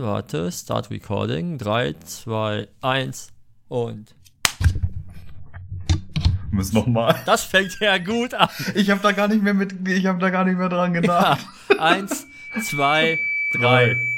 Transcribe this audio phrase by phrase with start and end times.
[0.00, 1.58] Warte, Start Recording.
[1.58, 3.28] 3, 2, 1
[3.68, 4.14] und.
[6.50, 7.20] Müssen nochmal.
[7.26, 8.48] Das fängt ja gut an.
[8.74, 11.46] Ich habe da gar nicht mehr mit, ich habe da gar nicht mehr dran gedacht.
[11.70, 11.78] Ja.
[11.78, 12.26] Eins,
[12.62, 13.18] zwei,
[13.58, 13.92] drei.
[13.92, 14.11] In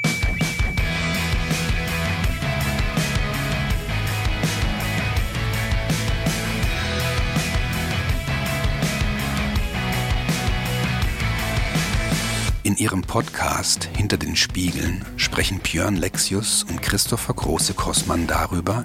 [12.85, 18.85] ihrem Podcast Hinter den Spiegeln sprechen Björn Lexius und Christopher Große-Kossmann darüber,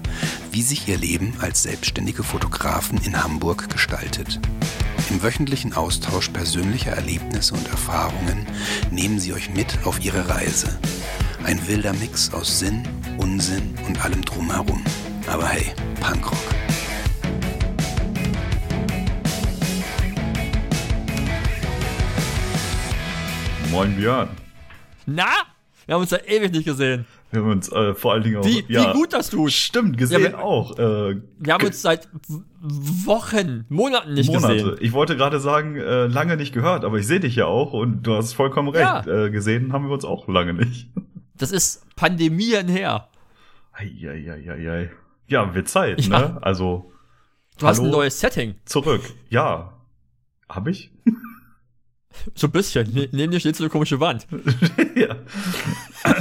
[0.50, 4.40] wie sich ihr Leben als selbstständige Fotografen in Hamburg gestaltet.
[5.10, 8.46] Im wöchentlichen Austausch persönlicher Erlebnisse und Erfahrungen
[8.90, 10.78] nehmen sie euch mit auf ihre Reise.
[11.44, 12.88] Ein wilder Mix aus Sinn,
[13.18, 14.82] Unsinn und allem drumherum.
[15.26, 16.59] Aber hey, Punkrock.
[23.70, 24.28] Moin Björn.
[25.06, 25.26] Na?
[25.86, 27.06] Wir haben uns ja ewig nicht gesehen.
[27.30, 28.44] Wir haben uns äh, vor allen Dingen auch.
[28.44, 29.52] Wie, wie gut das tut.
[29.52, 30.78] Stimmt, gesehen Ja, wir- auch.
[30.78, 32.08] Äh, Wir haben uns seit
[32.60, 34.54] Wochen, Monaten nicht Monate.
[34.54, 34.76] gesehen.
[34.80, 38.02] Ich wollte gerade sagen, äh, lange nicht gehört, aber ich sehe dich ja auch und
[38.02, 39.06] du hast vollkommen recht.
[39.06, 39.26] Ja.
[39.26, 40.88] Äh, gesehen haben wir uns auch lange nicht.
[41.36, 43.08] Das ist Pandemien her.
[43.72, 44.90] Eieieiei.
[45.26, 46.18] Ja, wird Zeit, Ja.
[46.18, 46.38] ne?
[46.42, 46.92] Also
[47.58, 48.56] Du hast ein neues Setting.
[48.66, 49.00] zurück.
[49.30, 49.72] Ja.
[50.50, 50.90] Hab ich?
[52.34, 52.92] So ein bisschen.
[52.92, 54.26] Ne- Neben dir steht so eine komische Wand.
[54.96, 55.16] ja.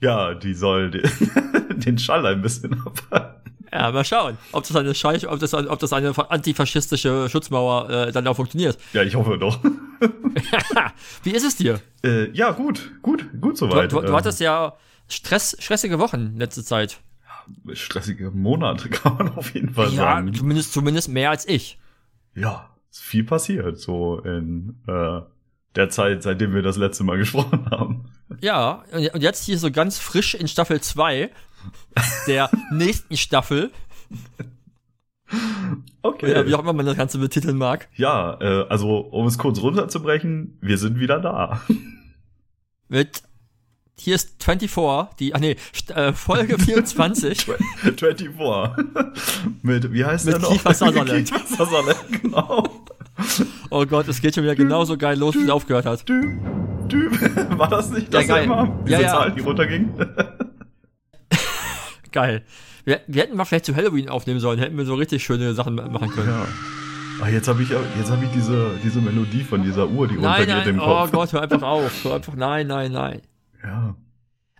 [0.00, 1.02] ja, die soll den,
[1.80, 3.36] den Schall ein bisschen abhalten.
[3.72, 8.12] Ja, mal schauen, ob das eine Scheiß, ob das, ob das eine antifaschistische Schutzmauer äh,
[8.12, 8.78] dann auch funktioniert.
[8.92, 9.58] Ja, ich hoffe doch.
[11.22, 11.80] Wie ist es dir?
[12.04, 13.92] äh, ja, gut, gut, gut Du, soweit.
[13.92, 14.74] du, du Ähm, hattest ja
[15.08, 17.00] Stress, stressige Wochen letzte Zeit.
[17.74, 20.32] stressige Monate, kann man auf jeden Fall Ja, sagen.
[20.34, 21.78] zumindest, zumindest mehr als ich.
[22.34, 25.20] Ja, ist viel passiert, so in äh,
[25.74, 28.04] der Zeit, seitdem wir das letzte Mal gesprochen haben.
[28.40, 31.30] Ja, und jetzt hier so ganz frisch in Staffel 2
[32.26, 33.70] der nächsten Staffel,
[36.02, 36.30] Okay.
[36.30, 39.60] ja, wie auch immer man das Ganze betiteln mag, Ja, äh, also um es kurz
[39.60, 41.60] runterzubrechen, wir sind wieder da.
[42.88, 43.22] mit
[43.98, 45.56] hier ist 24, die, ah nee,
[45.94, 47.44] äh, Folge 24.
[47.44, 48.30] 24.
[49.62, 50.50] Mit, wie heißt Mit der noch?
[50.52, 51.28] Kiefer Sutherland.
[51.32, 52.68] Kiefer Sutherland, genau.
[53.70, 56.06] Oh Gott, es geht schon wieder genauso geil los, wie es aufgehört hat.
[56.06, 56.38] Dü,
[56.90, 57.10] dü.
[57.58, 58.44] War das nicht das geil.
[58.44, 58.78] immer?
[58.86, 59.08] Diese Ja, ja.
[59.08, 59.92] Zahl, die runterging?
[62.12, 62.42] Geil.
[62.84, 65.74] Wir, wir hätten mal vielleicht zu Halloween aufnehmen sollen, hätten wir so richtig schöne Sachen
[65.74, 66.28] machen können.
[66.28, 66.46] ja.
[67.22, 70.40] Ah, jetzt habe ich, jetzt hab ich diese, diese Melodie von dieser Uhr, die Nein,
[70.42, 71.12] runtergeht nein, im oh Kopf.
[71.12, 72.04] Gott, hör einfach auf.
[72.04, 73.22] Hör einfach, nein, nein, nein.
[73.66, 73.96] Ja.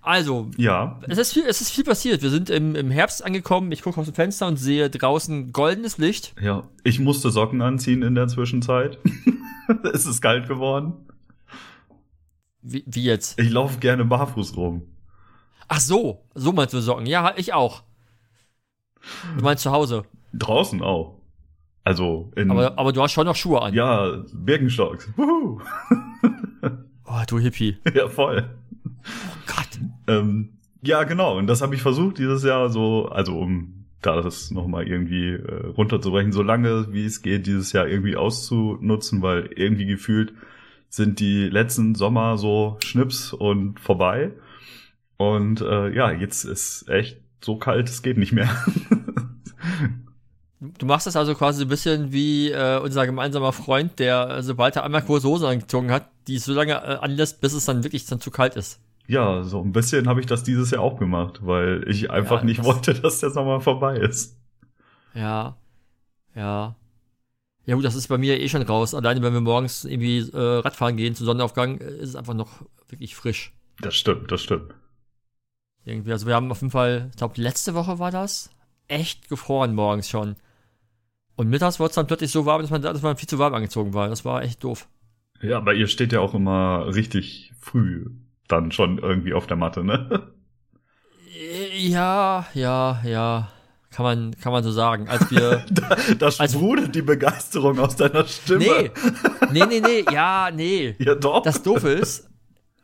[0.02, 2.22] Also, Ja, es ist viel, es ist viel passiert.
[2.22, 3.72] Wir sind im, im Herbst angekommen.
[3.72, 6.34] Ich gucke aus dem Fenster und sehe draußen goldenes Licht.
[6.40, 6.62] ja.
[6.84, 8.98] Ich musste Socken anziehen in der Zwischenzeit.
[9.92, 10.92] es ist kalt geworden.
[12.62, 13.38] Wie, wie jetzt?
[13.40, 14.82] Ich laufe gerne barfuß rum.
[15.68, 17.06] Ach so, so meinst du Socken.
[17.06, 17.82] Ja, ich auch.
[19.36, 20.04] Du meinst zu Hause.
[20.32, 21.20] Draußen auch.
[21.82, 23.74] Also in Aber, aber du hast schon noch Schuhe an.
[23.74, 25.08] ja, Birkenstocks.
[25.16, 25.60] Wuhu.
[27.08, 27.78] Oh, du Hippie.
[27.94, 28.50] ja, voll.
[29.46, 29.80] Gott.
[30.06, 31.36] Ähm, ja, genau.
[31.36, 35.66] Und das habe ich versucht dieses Jahr so, also um da das nochmal irgendwie äh,
[35.66, 40.32] runterzubrechen, so lange wie es geht, dieses Jahr irgendwie auszunutzen, weil irgendwie gefühlt
[40.88, 44.32] sind die letzten Sommer so Schnips und vorbei.
[45.16, 48.48] Und äh, ja, jetzt ist echt so kalt, es geht nicht mehr.
[50.78, 54.74] Du machst das also quasi ein bisschen wie äh, unser gemeinsamer Freund, der, äh, sobald
[54.76, 58.06] er einmal große Hose angezogen hat, die so lange äh, anlässt, bis es dann wirklich
[58.06, 58.80] dann zu kalt ist.
[59.08, 62.44] Ja, so ein bisschen habe ich das dieses Jahr auch gemacht, weil ich einfach Ja,
[62.44, 64.36] nicht das- wollte, dass der Sommer vorbei ist.
[65.14, 65.56] Ja.
[66.34, 66.76] Ja.
[67.64, 68.94] Ja gut, das ist bei mir eh schon raus.
[68.94, 72.62] Alleine wenn wir morgens irgendwie äh, Radfahren gehen zu Sonnenaufgang, äh, ist es einfach noch
[72.88, 73.52] wirklich frisch.
[73.80, 74.74] Das stimmt, das stimmt.
[75.84, 76.12] Irgendwie.
[76.12, 78.50] Also wir haben auf jeden Fall, ich glaube letzte Woche war das,
[78.88, 80.36] echt gefroren morgens schon.
[81.34, 83.54] Und mittags wurde es dann plötzlich so warm, dass man, dass man viel zu warm
[83.54, 84.08] angezogen war.
[84.08, 84.88] Das war echt doof.
[85.42, 88.06] Ja, aber ihr steht ja auch immer richtig früh
[88.48, 90.28] dann schon irgendwie auf der Matte, ne?
[91.76, 93.48] Ja, ja, ja.
[93.90, 95.08] Kann man, kann man so sagen.
[95.08, 95.64] Als wir.
[95.70, 98.60] Da, da sprudelt die Begeisterung aus deiner Stimme.
[98.60, 98.90] nee,
[99.52, 100.94] nee, nee, nee, ja, nee.
[100.98, 101.42] Ja, doch.
[101.42, 102.28] Das Doofe ist,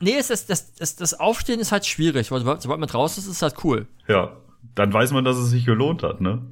[0.00, 3.28] nee, es ist, das, das, das Aufstehen ist halt schwierig, weil sobald man draußen ist,
[3.28, 3.86] ist halt cool.
[4.08, 4.36] ja,
[4.74, 6.42] dann weiß man, dass es sich gelohnt hat, ne?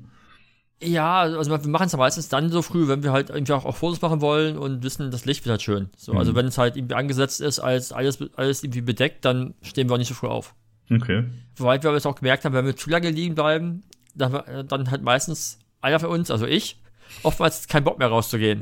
[0.83, 3.67] Ja, also wir machen es ja meistens dann so früh, wenn wir halt irgendwie auch,
[3.67, 5.91] auch Fotos machen wollen und wissen, das Licht wird halt schön.
[5.97, 6.37] So, also Mhm.
[6.37, 9.99] wenn es halt irgendwie angesetzt ist, als alles, alles irgendwie bedeckt, dann stehen wir auch
[9.99, 10.55] nicht so früh auf.
[10.91, 11.25] Okay.
[11.57, 13.83] Wobei wir aber jetzt auch gemerkt haben, wenn wir zu lange liegen bleiben,
[14.15, 16.81] dann, äh, dann hat meistens einer von uns, also ich,
[17.23, 18.61] oftmals keinen Bock mehr rauszugehen.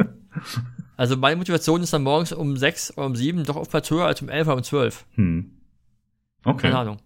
[0.96, 4.20] also meine Motivation ist dann morgens um sechs oder um sieben doch oftmals höher als
[4.22, 5.06] um elf oder um zwölf.
[5.14, 5.52] Hm.
[6.44, 6.62] Okay.
[6.62, 6.96] Keine Ahnung.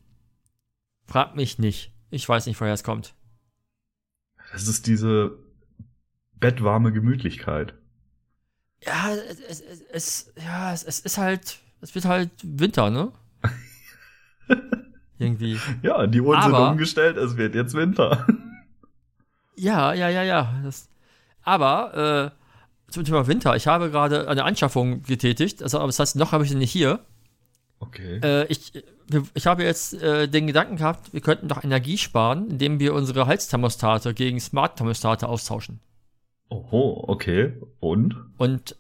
[1.07, 1.93] Frag mich nicht.
[2.11, 3.15] Ich weiß nicht, woher es kommt.
[4.53, 5.39] Das ist diese
[6.39, 7.75] bettwarme Gemütlichkeit.
[8.85, 13.13] Ja, es, es, es ja, es, es ist halt, es wird halt Winter, ne?
[15.19, 15.59] Irgendwie.
[15.83, 18.27] Ja, die Uhren sind umgestellt, es wird jetzt Winter.
[19.55, 20.61] Ja, ja, ja, ja.
[20.65, 20.89] Das,
[21.43, 25.63] aber äh, zum Thema Winter, ich habe gerade eine Anschaffung getätigt.
[25.63, 27.01] Also, aber das heißt, noch habe ich sie nicht hier.
[27.83, 28.21] Okay.
[28.23, 28.73] Äh, ich,
[29.35, 33.27] ich habe jetzt äh, den Gedanken gehabt, wir könnten doch Energie sparen, indem wir unsere
[33.27, 35.81] Heizthermostate gegen Smart-Thermostate austauschen.
[36.49, 37.55] Oho, okay.
[37.81, 38.15] Und?
[38.39, 38.77] Und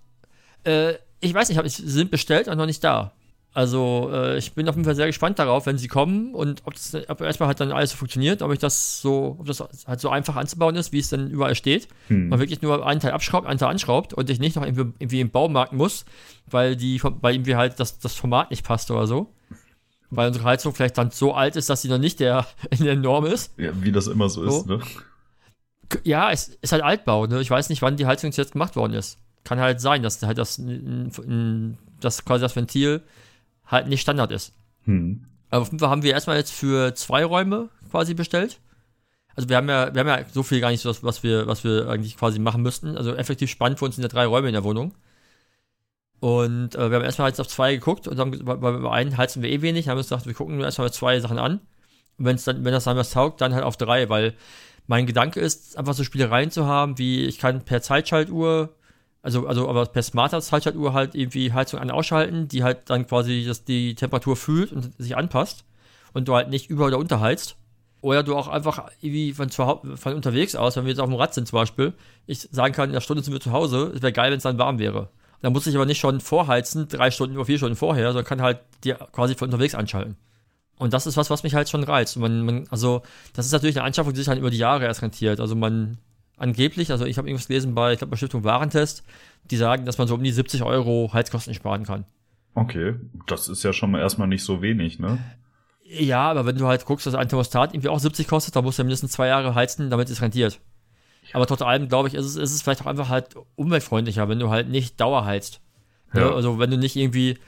[0.64, 3.12] äh, ich weiß nicht, hab, sie sind bestellt und noch nicht da.
[3.54, 6.72] Also äh, ich bin auf jeden Fall sehr gespannt darauf, wenn sie kommen und ob
[6.72, 10.00] das ob erstmal halt dann alles so funktioniert, ob ich das so, ob das halt
[10.00, 11.86] so einfach anzubauen ist, wie es dann überall steht.
[12.08, 12.30] Hm.
[12.30, 15.20] Man wirklich nur einen Teil abschraubt, einen Teil anschraubt und ich nicht noch irgendwie, irgendwie
[15.20, 16.06] im Baumarkt muss,
[16.46, 19.34] weil die weil irgendwie halt das, das Format nicht passt oder so.
[20.08, 22.96] Weil unsere Heizung vielleicht dann so alt ist, dass sie noch nicht der in der
[22.96, 23.52] Norm ist.
[23.58, 24.76] Ja, wie das immer so ist, So.
[24.76, 24.80] ne?
[25.90, 27.40] K- Ja, es ist halt Altbau, ne?
[27.42, 29.18] Ich weiß nicht, wann die Heizung jetzt gemacht worden ist.
[29.44, 30.58] Kann halt sein, dass halt das,
[32.00, 33.02] das quasi das Ventil
[33.66, 34.54] halt nicht Standard ist.
[34.84, 35.26] Hm.
[35.50, 38.58] Aber auf jeden Fall haben wir erstmal jetzt für zwei Räume quasi bestellt.
[39.34, 41.64] Also wir haben ja, wir haben ja so viel gar nicht, was, was wir, was
[41.64, 42.96] wir eigentlich quasi machen müssten.
[42.96, 44.94] Also effektiv spannend für uns sind ja drei Räume in der Wohnung.
[46.20, 49.42] Und äh, wir haben erstmal jetzt auf zwei geguckt und haben, bei, bei einen heizen
[49.42, 51.60] wir eh wenig, haben uns gedacht, wir gucken nur erstmal zwei Sachen an.
[52.16, 54.34] Und wenn's dann, wenn das dann was taugt, dann halt auf drei, weil
[54.86, 58.74] mein Gedanke ist, einfach so Spielereien zu haben, wie ich kann per Zeitschaltuhr,
[59.22, 63.44] also, also aber per smarter Zeitschaltuhr halt irgendwie Heizung an ausschalten, die halt dann quasi
[63.46, 65.64] das, die Temperatur fühlt und sich anpasst
[66.12, 67.56] und du halt nicht über- oder unterheizt.
[68.00, 71.34] Oder du auch einfach irgendwie von, von unterwegs aus, wenn wir jetzt auf dem Rad
[71.34, 71.92] sind zum Beispiel,
[72.26, 74.42] ich sagen kann, in einer Stunde sind wir zu Hause, es wäre geil, wenn es
[74.42, 75.08] dann warm wäre.
[75.40, 78.42] Da muss ich aber nicht schon vorheizen, drei Stunden oder vier Stunden vorher, sondern kann
[78.42, 80.16] halt dir quasi von unterwegs anschalten.
[80.78, 82.16] Und das ist was, was mich halt schon reizt.
[82.16, 83.02] Man, man, also,
[83.34, 85.38] das ist natürlich eine Anschaffung, die sich halt über die Jahre erst rentiert.
[85.38, 85.98] Also man,
[86.42, 89.04] angeblich, also ich habe irgendwas gelesen bei, ich glaube bei Stiftung Warentest,
[89.50, 92.04] die sagen, dass man so um die 70 Euro Heizkosten sparen kann.
[92.54, 92.94] Okay.
[93.26, 95.18] Das ist ja schon mal erstmal nicht so wenig, ne?
[95.84, 98.78] Ja, aber wenn du halt guckst, dass ein Thermostat irgendwie auch 70 kostet, dann musst
[98.78, 100.60] du ja mindestens zwei Jahre heizen, damit es rentiert.
[101.32, 104.38] Aber trotz allem, glaube ich, ist es, ist es vielleicht auch einfach halt umweltfreundlicher, wenn
[104.38, 105.60] du halt nicht dauerheizt.
[106.14, 106.22] Ja.
[106.22, 106.34] Ja.
[106.34, 107.38] Also wenn du nicht irgendwie,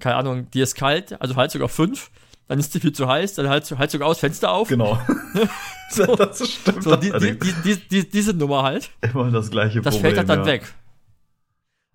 [0.00, 2.10] keine Ahnung, dir ist kalt, also Heizung auf 5,
[2.48, 4.68] dann ist dir viel zu heiß, dann Heizung, Heizung aus, Fenster auf.
[4.68, 4.98] Genau.
[6.18, 6.82] das stimmt.
[6.82, 8.90] So, die, die, die, die, die, diese Nummer halt.
[9.00, 10.14] Immer das gleiche Das Problem.
[10.14, 10.46] fällt halt dann ja.
[10.46, 10.74] weg.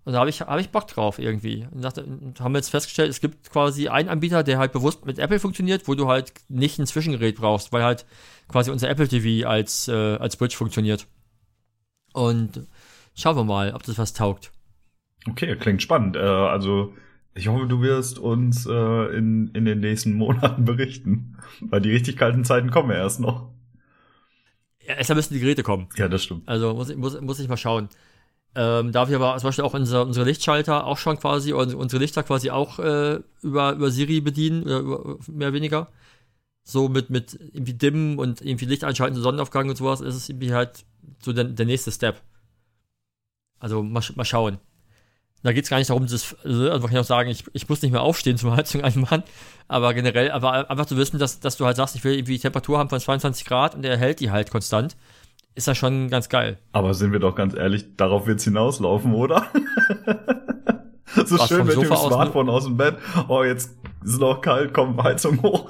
[0.06, 1.68] Und da habe ich, hab ich Bock drauf irgendwie.
[1.72, 5.06] Und dachte, und haben wir jetzt festgestellt, es gibt quasi einen Anbieter, der halt bewusst
[5.06, 8.06] mit Apple funktioniert, wo du halt nicht ein Zwischengerät brauchst, weil halt
[8.48, 11.06] quasi unser Apple TV als, äh, als Bridge funktioniert.
[12.14, 12.68] Und
[13.14, 14.52] schauen wir mal, ob das was taugt.
[15.30, 16.16] Okay, klingt spannend.
[16.16, 16.94] Äh, also,
[17.36, 21.38] ich hoffe, du wirst uns äh, in, in den nächsten Monaten berichten.
[21.62, 23.50] Weil die richtig kalten Zeiten kommen ja erst noch.
[24.86, 25.88] Ja, erstmal müssen die Geräte kommen.
[25.96, 26.48] Ja, das stimmt.
[26.48, 27.90] Also muss, ich- muss, muss ich mal schauen.
[28.56, 32.24] Ähm, da wir aber zum Beispiel auch unsere, unsere Lichtschalter auch schon quasi, unsere Lichter
[32.24, 35.88] quasi auch äh, über, über Siri bedienen, oder über, mehr oder weniger.
[36.64, 40.30] So mit, mit irgendwie Dimmen und irgendwie Licht einschalten, so Sonnenaufgang und sowas, ist es
[40.30, 40.86] irgendwie halt
[41.22, 42.22] so der, der nächste Step.
[43.60, 44.60] Also mal, mal schauen.
[45.42, 47.82] Da geht es gar nicht darum, das, also man kann auch sagen, ich, ich muss
[47.82, 49.24] nicht mehr aufstehen zum Heizung anmachen,
[49.68, 52.78] aber generell, aber einfach zu wissen, dass, dass du halt sagst, ich will irgendwie Temperatur
[52.78, 54.98] haben von 22 Grad und er hält die halt konstant,
[55.56, 56.58] ist das schon ganz geil.
[56.74, 59.48] Aber sind wir doch ganz ehrlich, darauf wird's hinauslaufen, oder?
[61.16, 62.10] so Was, schön Sofa aus, ne?
[62.10, 62.98] Smartphone aus dem Bett.
[63.28, 65.70] Oh, jetzt ist es noch kalt, komm, Heizung hoch.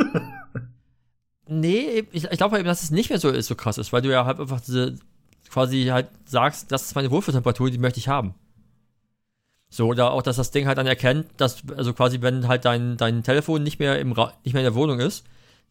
[1.47, 4.01] Nee, ich, ich glaube eben, dass es nicht mehr so ist, so krass ist, weil
[4.01, 4.95] du ja halt einfach diese,
[5.49, 8.35] quasi halt sagst, das ist meine Wohlfühltemperatur, die möchte ich haben.
[9.69, 12.97] So, oder auch, dass das Ding halt dann erkennt, dass, also quasi, wenn halt dein,
[12.97, 15.25] dein Telefon nicht mehr im Ra nicht mehr in der Wohnung ist,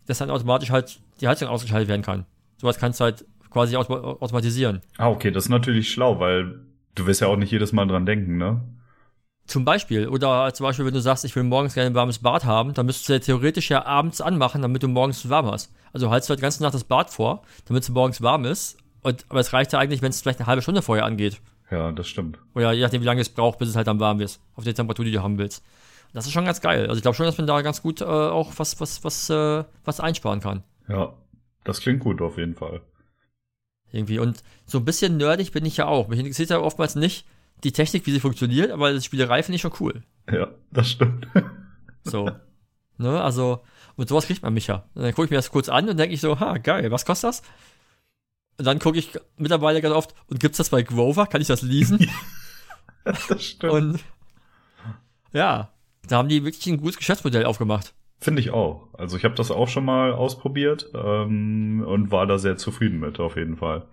[0.06, 2.24] dass dann automatisch halt die Heizung ausgeschaltet werden kann.
[2.58, 4.82] Sowas kannst du halt quasi autom automatisieren.
[4.98, 6.60] Ah, okay, das ist natürlich schlau, weil
[6.94, 8.60] du wirst ja auch nicht jedes Mal dran denken, ne?
[9.46, 12.44] Zum Beispiel, oder zum Beispiel, wenn du sagst, ich will morgens gerne ein warmes Bad
[12.44, 15.72] haben, dann müsstest du ja theoretisch ja abends anmachen, damit du morgens warm hast.
[15.92, 18.76] Also haltst du halt die ganze Nacht das Bad vor, damit es morgens warm ist.
[19.02, 21.40] Und, aber es reicht ja eigentlich, wenn es vielleicht eine halbe Stunde vorher angeht.
[21.70, 22.38] Ja, das stimmt.
[22.54, 24.40] Oder je nachdem, wie lange es braucht, bis es halt dann warm ist.
[24.54, 25.62] Auf die Temperatur, die du haben willst.
[26.14, 26.82] Das ist schon ganz geil.
[26.82, 29.64] Also ich glaube schon, dass man da ganz gut äh, auch was, was, was, äh,
[29.84, 30.62] was einsparen kann.
[30.88, 31.12] Ja,
[31.64, 32.80] das klingt gut auf jeden Fall.
[33.92, 34.18] Irgendwie.
[34.18, 36.08] Und so ein bisschen nerdig bin ich ja auch.
[36.08, 37.26] Mich interessiert ja oftmals nicht
[37.64, 40.02] die Technik, wie sie funktioniert, aber die Spielerei finde ich schon cool.
[40.30, 41.26] Ja, das stimmt.
[42.04, 42.30] So.
[42.96, 43.60] ne, also,
[43.96, 44.88] und sowas kriegt man mich ja.
[44.94, 47.04] Und dann gucke ich mir das kurz an und denke ich so, ha, geil, was
[47.04, 47.42] kostet das?
[48.58, 51.26] Und dann gucke ich mittlerweile ganz oft, und gibt's das bei Grover?
[51.26, 52.10] Kann ich das leasen?
[53.04, 53.72] das stimmt.
[53.72, 54.04] und
[55.32, 55.72] ja,
[56.08, 57.94] da haben die wirklich ein gutes Geschäftsmodell aufgemacht.
[58.20, 58.88] Finde ich auch.
[58.94, 63.20] Also ich habe das auch schon mal ausprobiert ähm, und war da sehr zufrieden mit,
[63.20, 63.86] auf jeden Fall.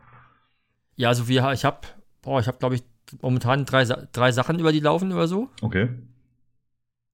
[0.96, 1.82] Ja, also wir, ich habe,
[2.24, 2.84] boah, ich habe glaube ich
[3.22, 5.50] momentan drei, drei Sachen über die laufen oder so.
[5.62, 5.90] Okay.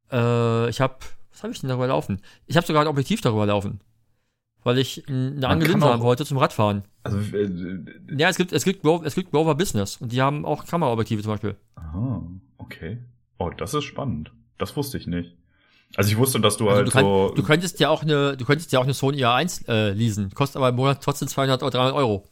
[0.10, 0.96] Äh, ich habe,
[1.32, 2.22] was habe ich denn darüber laufen?
[2.46, 3.82] Ich habe sogar ein Objektiv darüber laufen.
[4.64, 6.84] Weil ich eine andere Linse haben wollte zum Radfahren.
[7.04, 7.50] Also, äh,
[8.16, 11.32] ja, es gibt, es gibt, es gibt Grover Business und die haben auch Kameraobjektive zum
[11.32, 11.56] Beispiel.
[11.76, 12.22] Aha,
[12.58, 13.00] okay.
[13.40, 14.32] Oh, das ist spannend.
[14.60, 15.36] Das wusste ich nicht.
[15.96, 17.34] Also ich wusste, dass du also halt du kann, so.
[17.36, 20.32] Du könntest ja auch eine, du könntest ja auch eine Sony A1 äh, leasen.
[20.34, 22.24] Kostet aber im Monat trotzdem 200 oder 300 Euro.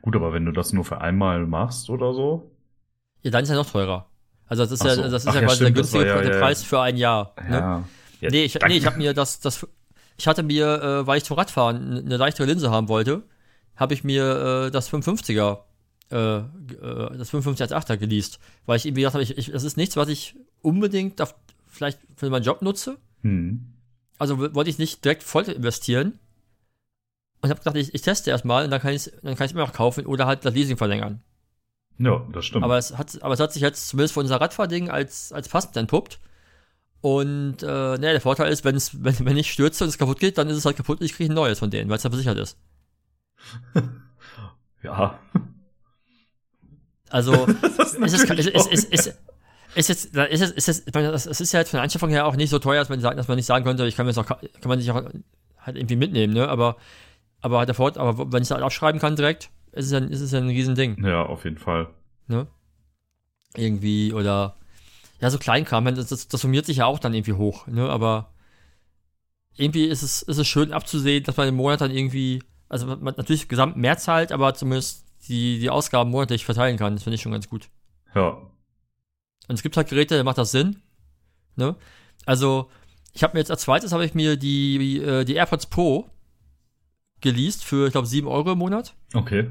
[0.00, 2.52] Gut, aber wenn du das nur für einmal machst oder so?
[3.22, 4.08] Ja, dann ist ja noch teurer.
[4.46, 6.38] Also das ist Ach ja, das ist Ach ja quasi stimmt, der günstige ja, ja,
[6.38, 7.34] Preis für ein Jahr.
[7.42, 7.56] Ne?
[7.56, 7.84] Ja.
[8.20, 9.66] Ja, nee, ich, nee, ich habe mir das, das,
[10.16, 13.22] ich hatte mir, äh, weil ich zum Radfahren eine leichtere Linse haben wollte,
[13.76, 15.58] habe ich mir äh, das 550er,
[16.10, 16.42] äh, äh,
[17.16, 20.36] das 550 geleast, weil ich irgendwie gedacht habe, ich, ich, das ist nichts, was ich
[20.62, 21.34] unbedingt auf,
[21.66, 22.98] vielleicht für meinen Job nutze.
[23.22, 23.72] Hm.
[24.18, 26.18] Also wollte ich nicht direkt voll investieren.
[27.42, 29.54] Und habe gedacht, ich, ich teste erstmal und dann kann ich dann kann ich es
[29.54, 31.20] mir auch kaufen oder halt das Leasing verlängern.
[31.98, 32.64] Ja, das stimmt.
[32.64, 35.76] Aber es hat, aber es hat sich jetzt zumindest für unser Radfahrding als, als passend
[35.76, 36.18] entpuppt.
[37.06, 40.38] Und äh, ne, der Vorteil ist, wenn's, wenn, wenn ich stürze und es kaputt geht,
[40.38, 42.10] dann ist es halt kaputt und ich kriege ein neues von denen, weil es dann
[42.10, 42.58] versichert ist.
[44.82, 45.16] ja.
[47.08, 47.32] Also,
[47.62, 49.18] ist, es, ist, ist, ist, ist,
[49.76, 52.10] ist jetzt, ist es, ist es, ich meine, das ist ja jetzt von der Anschaffung
[52.10, 54.04] her auch nicht so teuer, dass man, sagen, dass man nicht sagen könnte, ich kann
[54.04, 55.04] mir das auch, kann man sich auch
[55.60, 56.48] halt irgendwie mitnehmen, ne?
[56.48, 56.76] Aber,
[57.40, 59.98] aber halt der Vorteil, aber wenn ich es halt abschreiben kann direkt, ist es ja,
[59.98, 61.04] ist es ja ein Riesending.
[61.04, 61.86] Ja, auf jeden Fall.
[62.26, 62.48] Ne?
[63.54, 64.56] Irgendwie, oder,
[65.20, 67.88] ja, so Kleinkram, das, das, das summiert sich ja auch dann irgendwie hoch, ne?
[67.88, 68.32] Aber
[69.56, 73.14] irgendwie ist es, ist es schön abzusehen, dass man im Monat dann irgendwie, also man
[73.16, 76.94] natürlich gesamt mehr zahlt, aber zumindest die, die Ausgaben monatlich verteilen kann.
[76.94, 77.68] Das finde ich schon ganz gut.
[78.14, 78.38] Ja,
[79.48, 80.76] und es gibt halt Geräte, da macht das Sinn.
[81.56, 81.76] Ne?
[82.24, 82.70] Also,
[83.12, 86.10] ich habe mir jetzt als zweites habe ich mir die, äh, die AirPods Pro
[87.20, 88.94] geleast für, ich glaube, 7 Euro im Monat.
[89.14, 89.50] Okay.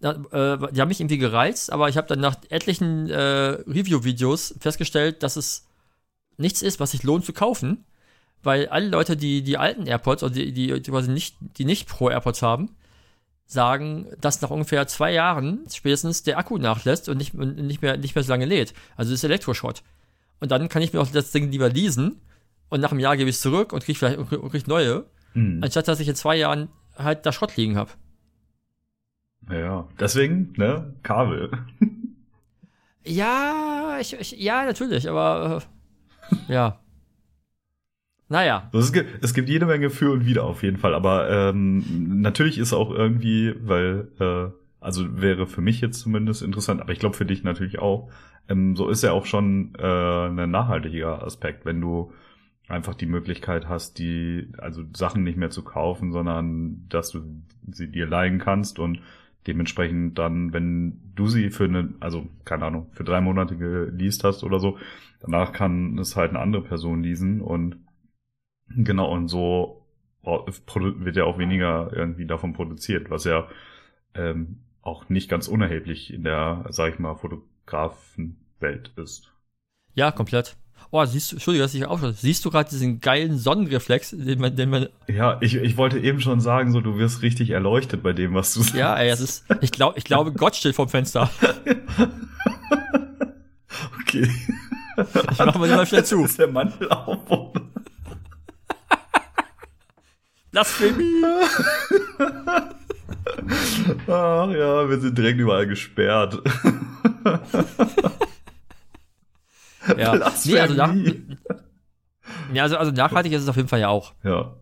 [0.00, 4.54] Da, äh, die haben mich irgendwie gereizt, aber ich habe dann nach etlichen äh, Review-Videos
[4.58, 5.66] festgestellt, dass es
[6.38, 7.84] nichts ist, was sich lohnt zu kaufen,
[8.42, 11.86] weil alle Leute, die die alten AirPods oder die, die, die quasi nicht, die nicht
[11.86, 12.70] Pro AirPods haben,
[13.46, 17.96] sagen, dass nach ungefähr zwei Jahren spätestens der Akku nachlässt und nicht, und nicht, mehr,
[17.96, 18.72] nicht mehr so lange lädt.
[18.96, 19.82] Also ist Elektroschrott.
[20.38, 22.20] Und dann kann ich mir auch das Ding lieber leasen
[22.68, 25.04] und nach einem Jahr gebe ich es zurück und kriege vielleicht und krieg neue,
[25.34, 25.62] mhm.
[25.62, 27.90] anstatt dass ich in zwei Jahren halt da Schrott liegen habe.
[29.50, 31.50] Ja, deswegen, ne, Kabel.
[33.04, 35.62] ja, ich, ich, ja, natürlich, aber
[36.48, 36.78] äh, ja.
[38.28, 38.70] Naja.
[38.72, 42.20] Also es, gibt, es gibt jede Menge für und wieder auf jeden Fall, aber ähm,
[42.20, 47.00] natürlich ist auch irgendwie, weil, äh, also wäre für mich jetzt zumindest interessant, aber ich
[47.00, 48.08] glaube für dich natürlich auch,
[48.48, 52.12] ähm, so ist ja auch schon äh, ein nachhaltiger Aspekt, wenn du
[52.68, 57.42] einfach die Möglichkeit hast, die, also Sachen nicht mehr zu kaufen, sondern dass du
[57.72, 59.00] sie dir leihen kannst und
[59.46, 64.44] dementsprechend dann, wenn du sie für eine, also keine Ahnung, für drei Monate geleast hast
[64.44, 64.78] oder so,
[65.20, 67.76] danach kann es halt eine andere Person leasen und
[68.76, 69.86] Genau, und so
[70.22, 73.48] wird ja auch weniger irgendwie davon produziert, was ja
[74.14, 79.32] ähm, auch nicht ganz unerheblich in der, sag ich mal, Fotografenwelt ist.
[79.94, 80.56] Ja, komplett.
[80.92, 82.14] Oh, siehst du, Entschuldigung, dass ich auch schon.
[82.14, 84.88] Siehst du gerade diesen geilen Sonnenreflex, den man, den man.
[85.06, 88.54] Ja, ich, ich wollte eben schon sagen, so du wirst richtig erleuchtet bei dem, was
[88.54, 88.74] du sagst.
[88.74, 89.44] Ja, ey, es ist.
[89.60, 91.30] Ich glaube, ich glaube, Gott steht vorm Fenster.
[94.00, 94.28] okay.
[95.30, 96.24] Ich mach mal mal schnell zu.
[96.24, 97.18] Ist der Mantel auf?
[100.50, 101.22] Blasphemie!
[104.08, 106.42] Ach ja, wir sind direkt überall gesperrt.
[109.98, 110.16] ja.
[110.16, 110.54] Blasphemie.
[110.54, 110.94] Nee, also, nach,
[112.52, 114.14] ja, also, also nachhaltig ist es auf jeden Fall ja auch.
[114.22, 114.56] Ja.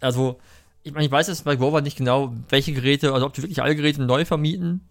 [0.00, 0.38] Also,
[0.82, 3.62] ich meine, ich weiß jetzt bei Grover nicht genau, welche Geräte, also ob die wirklich
[3.62, 4.82] alle Geräte neu vermieten,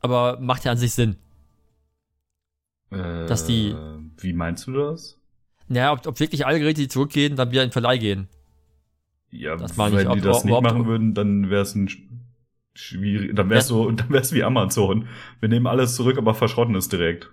[0.00, 1.16] aber macht ja an sich Sinn.
[2.90, 3.74] Äh, dass die.
[4.18, 5.18] Wie meinst du das?
[5.68, 8.28] Naja, ob, ob wirklich alle Geräte, die zurückgehen, dann wieder in den Verleih gehen.
[9.30, 11.88] Ja, das wenn ich, die das nicht machen würden, dann wäre es ein
[12.74, 13.76] schwierig, dann wär's ja.
[13.76, 15.08] so, dann wär's wie Amazon.
[15.40, 17.30] Wir nehmen alles zurück, aber verschrotten es direkt.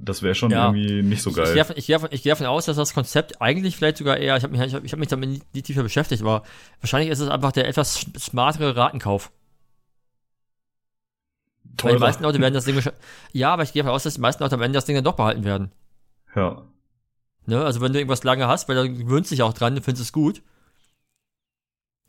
[0.00, 0.66] Das wäre schon ja.
[0.66, 1.56] irgendwie nicht so geil.
[1.56, 4.44] Ich, ich, gehe davon, gehe davon aus, dass das Konzept eigentlich vielleicht sogar eher, ich
[4.44, 6.44] habe mich, ich hab, ich hab mich damit nie, nie tiefer beschäftigt, aber
[6.80, 9.32] wahrscheinlich ist es einfach der etwas smartere Ratenkauf.
[11.76, 11.92] Teurer.
[11.92, 12.80] Weil die meisten Leute werden das Ding,
[13.32, 15.04] ja, aber ich gehe davon aus, dass die meisten Leute am Ende das Ding dann
[15.04, 15.72] doch behalten werden.
[16.34, 16.62] Ja.
[17.46, 20.04] Ne, also wenn du irgendwas lange hast, weil du gewöhnst dich auch dran, du findest
[20.04, 20.42] es gut,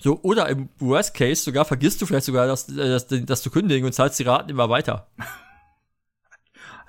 [0.02, 3.86] so, oder im Worst Case sogar vergisst du vielleicht sogar, dass, dass, dass du kündigen
[3.86, 5.08] und zahlst die Raten immer weiter.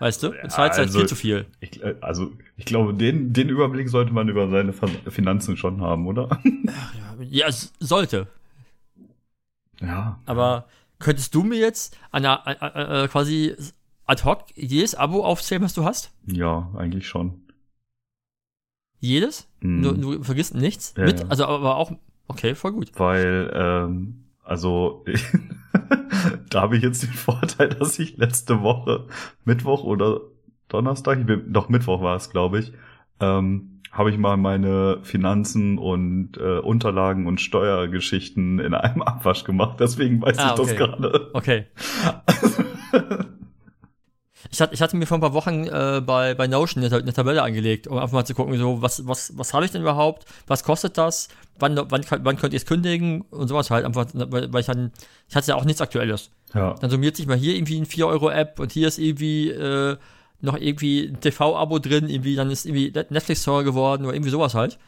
[0.00, 0.28] weißt du?
[0.30, 1.46] Du zahlst halt also- viel zu viel.
[1.60, 5.80] Ich, äh, also, ich glaube, den, den Überblick sollte man über seine Fin- Finanzen schon
[5.80, 6.40] haben, oder?
[7.20, 8.26] Ja, es sollte.
[9.80, 10.20] Ja.
[10.26, 10.66] Aber
[10.98, 13.54] könntest du mir jetzt an einer, äh, äh, quasi
[14.06, 16.10] ad hoc jedes Abo aufzählen, was du hast?
[16.26, 17.42] Ja, eigentlich schon.
[18.98, 19.48] Jedes?
[19.60, 19.82] Mhm.
[19.82, 20.94] Du, du vergisst nichts?
[20.96, 21.20] Ja, Mit?
[21.20, 21.26] ja.
[21.28, 21.92] Also aber auch.
[22.28, 22.90] Okay, voll gut.
[22.96, 25.04] Weil, ähm, also,
[26.50, 29.06] da habe ich jetzt den Vorteil, dass ich letzte Woche,
[29.44, 30.22] Mittwoch oder
[30.66, 32.72] Donnerstag, ich bin, doch Mittwoch war es, glaube ich,
[33.20, 39.78] ähm, habe ich mal meine Finanzen und äh, Unterlagen und Steuergeschichten in einem Abwasch gemacht.
[39.78, 40.76] Deswegen weiß Ah, ich das okay.
[40.76, 41.30] gerade.
[41.32, 41.66] Okay.
[44.50, 47.12] Ich hatte, ich hatte mir vor ein paar Wochen äh, bei, bei Notion eine, eine
[47.12, 50.24] Tabelle angelegt, um einfach mal zu gucken, so, was, was, was habe ich denn überhaupt,
[50.48, 51.28] was kostet das,
[51.60, 54.92] wann, wann, wann könnt ihr es kündigen und sowas halt, einfach, weil, weil ich dann,
[55.28, 56.30] ich hatte ja auch nichts Aktuelles.
[56.54, 56.74] ja.
[56.80, 59.96] Dann summiert sich mal hier irgendwie ein 4-Euro-App und hier ist irgendwie äh,
[60.40, 64.78] noch irgendwie ein TV-Abo drin, irgendwie, dann ist irgendwie Netflix-Store geworden oder irgendwie sowas halt.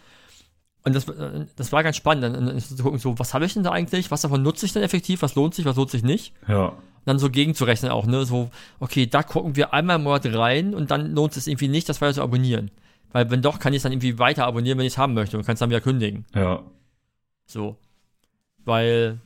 [0.84, 3.54] Und das, äh, das war ganz spannend, dann, dann zu gucken, so, was habe ich
[3.54, 6.02] denn da eigentlich, was davon nutze ich denn effektiv, was lohnt sich, was lohnt sich
[6.02, 6.72] nicht Ja.
[7.04, 8.24] dann so gegenzurechnen auch, ne?
[8.24, 8.50] So,
[8.80, 12.00] okay, da gucken wir einmal im Monat rein und dann lohnt es irgendwie nicht, das
[12.00, 12.70] weiter zu abonnieren.
[13.12, 15.36] Weil wenn doch, kann ich es dann irgendwie weiter abonnieren, wenn ich es haben möchte
[15.36, 16.24] und kann es dann wieder kündigen.
[16.34, 16.62] Ja.
[17.46, 17.76] So.
[18.64, 19.20] Weil,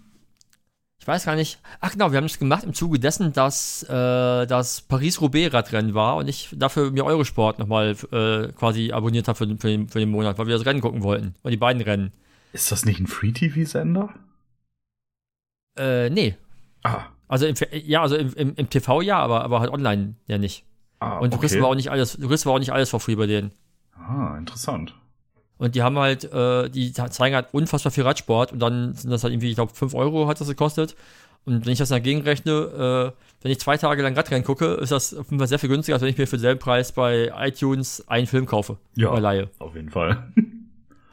[0.99, 4.47] ich weiß gar nicht, ach genau, wir haben es gemacht im Zuge dessen, dass äh,
[4.47, 9.59] das Paris-Roubaix-Radrennen war und ich dafür mir Eurosport nochmal äh, quasi abonniert habe für, den-
[9.59, 11.35] für, den, für den Monat, weil wir das Rennen gucken wollten.
[11.43, 12.13] Und die beiden Rennen.
[12.53, 14.15] Ist das nicht ein Free-TV-Sender?
[15.79, 16.37] Äh, nee.
[16.83, 17.05] Ah.
[17.29, 20.65] Also im, ja, also im, im, im TV ja, aber, aber halt online ja nicht.
[21.01, 21.63] Ah, Und du kriegst okay.
[21.63, 23.51] aber auch nicht alles, du kriegst aber auch nicht alles for free bei denen.
[23.99, 24.95] Ah, interessant.
[25.59, 29.23] Und die haben halt, äh, die zeigen halt unfassbar viel Radsport und dann sind das
[29.23, 30.97] halt irgendwie, ich glaube, 5 Euro hat das gekostet.
[31.47, 34.91] Und wenn ich das dagegen rechne, äh, wenn ich zwei Tage lang Radrennen gucke, ist
[34.91, 37.33] das auf jeden Fall sehr viel günstiger, als wenn ich mir für denselben Preis bei
[37.39, 38.79] iTunes einen Film kaufe.
[38.97, 39.11] Ja.
[39.11, 39.51] Oder leihe.
[39.59, 40.33] Auf jeden Fall.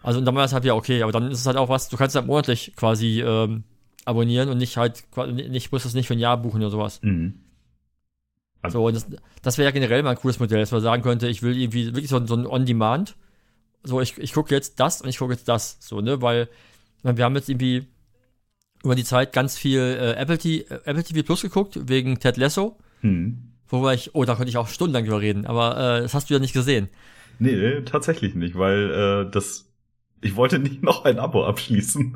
[0.06, 1.88] Also und dann war das halt ja okay, aber dann ist es halt auch was,
[1.88, 3.64] du kannst halt monatlich quasi ähm,
[4.04, 7.00] abonnieren und nicht halt, nicht, musst es nicht für ein Jahr buchen oder sowas.
[7.02, 7.36] mhm.
[8.64, 9.08] Also- So, und das,
[9.42, 11.86] das wäre ja generell mal ein cooles Modell, dass man sagen könnte, ich will irgendwie
[11.88, 13.16] wirklich so, ein- so ein On-Demand.
[13.84, 15.78] So, ich, ich gucke jetzt das und ich gucke jetzt das.
[15.82, 16.48] So, ne, weil
[17.04, 17.86] wir haben jetzt irgendwie
[18.84, 22.38] über die Zeit ganz viel äh, Apple, T äh, Apple TV Plus geguckt, wegen Ted
[22.38, 22.78] Lasso.
[23.02, 23.50] Hm.
[23.68, 26.34] Wobei ich, oh, da könnte ich auch stundenlang drüber reden, aber äh, das hast du
[26.34, 26.90] ja nicht gesehen.
[27.40, 29.70] Nee, tatsächlich nicht, weil äh, das.
[30.22, 32.16] Ich wollte nicht noch ein Abo abschließen.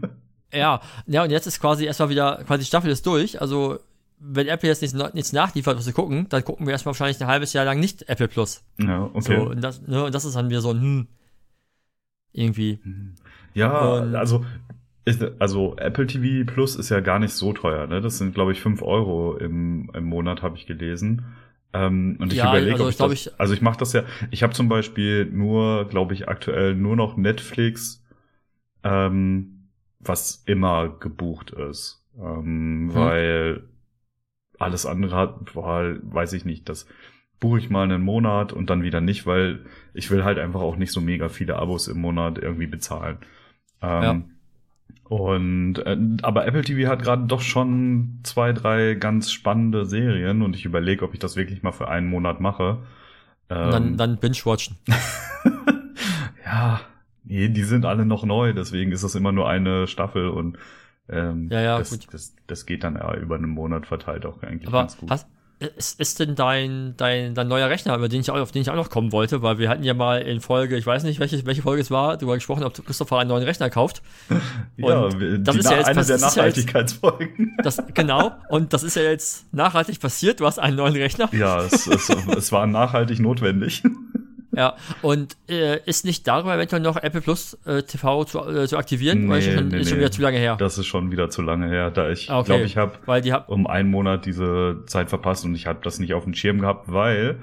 [0.53, 3.41] Ja, ja, und jetzt ist quasi erstmal wieder, quasi Staffel ist durch.
[3.41, 3.79] Also,
[4.19, 7.27] wenn Apple jetzt nichts, nichts nachliefert, was wir gucken, dann gucken wir erstmal wahrscheinlich ein
[7.27, 8.63] halbes Jahr lang nicht Apple Plus.
[8.79, 11.07] Ja, So, und das, ne, und das ist dann wieder so ein, hm,
[12.33, 12.79] irgendwie.
[13.53, 14.45] Ja, Und- also,
[15.39, 18.01] also Apple TV Plus ist ja gar nicht so teuer, ne?
[18.01, 21.25] Das sind, glaube ich, 5 Euro im, im Monat, habe ich gelesen.
[21.73, 23.77] Ähm, und ich Ja, überlege, also ob ich ich, glaub, das, ich- also ich mache
[23.79, 28.03] das ja, ich habe zum Beispiel nur, glaube ich, aktuell nur noch Netflix,
[28.83, 32.03] ähm, was immer gebucht ist.
[32.17, 32.95] Ähm, Hm.
[32.95, 33.63] Weil
[34.59, 36.87] alles andere hat, boah, weiß ich nicht, das
[37.39, 40.75] buche ich mal einen Monat und dann wieder nicht, weil ich will halt einfach auch
[40.77, 43.19] nicht so mega viele Abos im Monat irgendwie bezahlen.
[43.81, 44.25] Ähm,
[45.03, 50.55] Und äh, aber Apple TV hat gerade doch schon zwei, drei ganz spannende Serien und
[50.55, 52.79] ich überlege, ob ich das wirklich mal für einen Monat mache.
[53.49, 54.77] Ähm, dann, dann binge-watchen.
[56.45, 56.81] ja,
[57.23, 60.57] nee, die sind alle noch neu, deswegen ist das immer nur eine Staffel und
[61.09, 62.07] ähm, Ja, ja, das, gut.
[62.11, 65.09] Das, das geht dann ja über einen Monat verteilt auch eigentlich Aber ganz gut.
[65.09, 65.27] hast,
[65.59, 68.69] ist, ist denn dein, dein, dein neuer Rechner, über den ich auch, auf den ich
[68.69, 71.43] auch noch kommen wollte, weil wir hatten ja mal in Folge, ich weiß nicht, welche,
[71.47, 74.03] welche Folge es war, darüber gesprochen, ob Christopher einen neuen Rechner kauft.
[74.77, 77.57] ja, und das ist ja jetzt eine der ist ja jetzt- Nachhaltigkeitsfolgen.
[77.63, 81.27] Das, genau, und das ist ja jetzt nachhaltig passiert, du hast einen neuen Rechner.
[81.33, 83.81] Ja, es, es, es war nachhaltig notwendig.
[84.57, 88.77] Ja, und äh, ist nicht darüber eventuell noch Apple Plus äh, TV zu, äh, zu
[88.77, 89.29] aktivieren?
[89.29, 90.55] weil Nee, ist schon, nee, ist schon wieder zu lange her.
[90.57, 92.47] Das ist schon wieder zu lange her, da ich Ah, okay.
[92.47, 92.97] glaube, ich habe
[93.31, 96.59] hab, um einen Monat diese Zeit verpasst und ich habe das nicht auf dem Schirm
[96.59, 97.39] gehabt, weil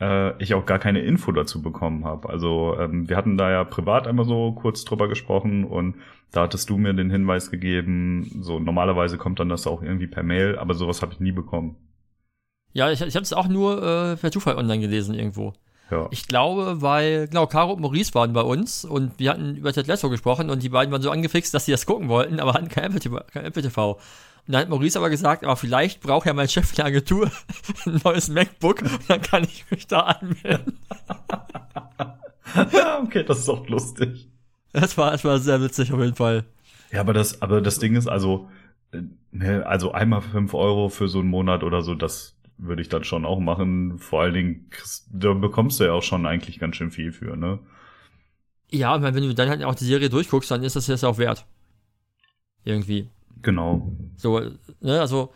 [0.00, 2.28] äh, ich auch gar keine Info dazu bekommen habe.
[2.30, 5.96] Also ähm, wir hatten da ja privat einmal so kurz drüber gesprochen und
[6.32, 10.22] da hattest du mir den Hinweis gegeben, so normalerweise kommt dann das auch irgendwie per
[10.22, 11.76] Mail, aber sowas habe ich nie bekommen.
[12.72, 15.52] ja, ich, ich habe es auch nur äh, per Zufall online gelesen irgendwo.
[15.90, 16.08] Ja.
[16.10, 19.86] Ich glaube, weil, genau, Caro und Maurice waren bei uns und wir hatten über Ted
[19.86, 22.68] Lasso gesprochen und die beiden waren so angefixt, dass sie das gucken wollten, aber hatten
[22.68, 23.20] kein Apple TV.
[23.32, 23.92] Kein Apple TV.
[23.92, 27.30] Und dann hat Maurice aber gesagt, aber vielleicht braucht ja mein Chef der Agentur
[27.86, 30.78] ein neues MacBook und dann kann ich mich da anmelden.
[32.72, 34.28] ja, okay, das ist auch lustig.
[34.72, 36.44] Das war, das war sehr witzig auf jeden Fall.
[36.92, 38.48] Ja, aber das, aber das Ding ist also,
[38.92, 42.88] äh, ne, also einmal fünf Euro für so einen Monat oder so, das würde ich
[42.88, 43.98] dann schon auch machen.
[43.98, 44.70] Vor allen Dingen,
[45.10, 47.58] da bekommst du ja auch schon eigentlich ganz schön viel für, ne?
[48.70, 51.46] Ja, wenn du dann halt auch die Serie durchguckst, dann ist das jetzt auch wert.
[52.64, 53.08] Irgendwie.
[53.42, 53.92] Genau.
[54.16, 54.40] So,
[54.80, 55.32] ne, also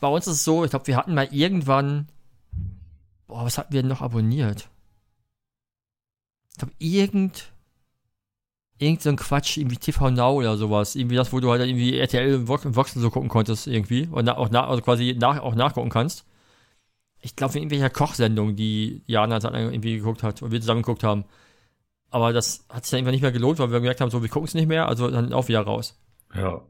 [0.00, 2.08] bei uns ist es so, ich glaube, wir hatten mal irgendwann,
[3.28, 4.68] boah, was hatten wir denn noch abonniert?
[6.50, 7.52] Ich glaube, irgend,
[8.78, 10.96] irgend so ein Quatsch, irgendwie TV Now oder sowas.
[10.96, 14.08] Irgendwie das, wo du halt irgendwie RTL im Voxen so gucken konntest, irgendwie.
[14.10, 16.26] Und auch nach, also quasi nach, auch nachgucken kannst.
[17.22, 21.04] Ich glaube, in irgendwelcher Kochsendung, die Jana dann irgendwie geguckt hat und wir zusammen geguckt
[21.04, 21.24] haben.
[22.10, 24.28] Aber das hat sich dann irgendwann nicht mehr gelohnt, weil wir gemerkt haben, so, wir
[24.28, 25.98] gucken es nicht mehr, also dann auch wieder raus.
[26.34, 26.60] Ja.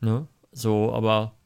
[0.00, 0.26] Ne?
[0.50, 1.36] So, aber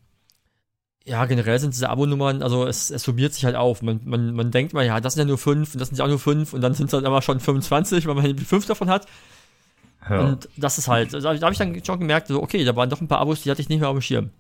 [1.05, 3.83] ja, generell sind diese Abo-Nummern, also es, es summiert sich halt auf.
[3.83, 6.05] Man, man, man denkt mal, ja, das sind ja nur fünf und das sind ja
[6.05, 8.89] auch nur fünf und dann sind es halt aber schon 25, weil man fünf davon
[8.89, 9.07] hat.
[10.09, 10.21] Ja.
[10.21, 12.89] Und das ist halt, also, da habe ich dann schon gemerkt, so, okay, da waren
[12.89, 14.31] doch ein paar Abos, die hatte ich nicht mehr auf dem Schirm.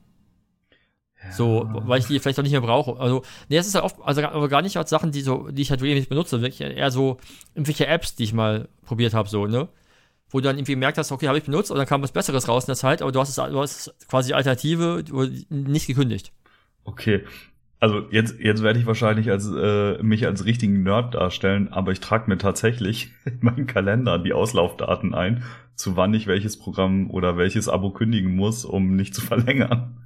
[1.32, 2.98] So, weil ich die vielleicht auch nicht mehr brauche.
[3.00, 5.62] Also, nee, es ist halt oft, also aber gar nicht als Sachen, die so, die
[5.62, 7.18] ich halt wirklich nicht benutze, wirklich eher so
[7.54, 9.68] irgendwelche Apps, die ich mal probiert habe, so, ne?
[10.28, 12.48] Wo du dann irgendwie gemerkt hast, okay, habe ich benutzt und dann kam was Besseres
[12.48, 15.02] raus in der Zeit, aber du hast es, du hast quasi Alternative
[15.48, 16.32] nicht gekündigt.
[16.84, 17.24] Okay.
[17.80, 22.00] Also jetzt, jetzt werde ich wahrscheinlich als äh, mich als richtigen Nerd darstellen, aber ich
[22.00, 25.42] trage mir tatsächlich in meinen Kalender die Auslaufdaten ein,
[25.74, 29.96] zu wann ich welches Programm oder welches Abo kündigen muss, um nicht zu verlängern.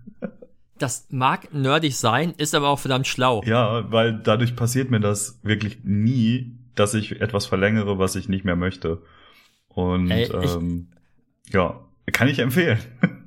[0.79, 3.43] Das mag nerdig sein, ist aber auch verdammt schlau.
[3.45, 8.45] Ja, weil dadurch passiert mir das wirklich nie, dass ich etwas verlängere, was ich nicht
[8.45, 9.03] mehr möchte.
[9.69, 10.89] Und Ey, ähm,
[11.51, 11.81] ja,
[12.13, 12.79] kann ich empfehlen.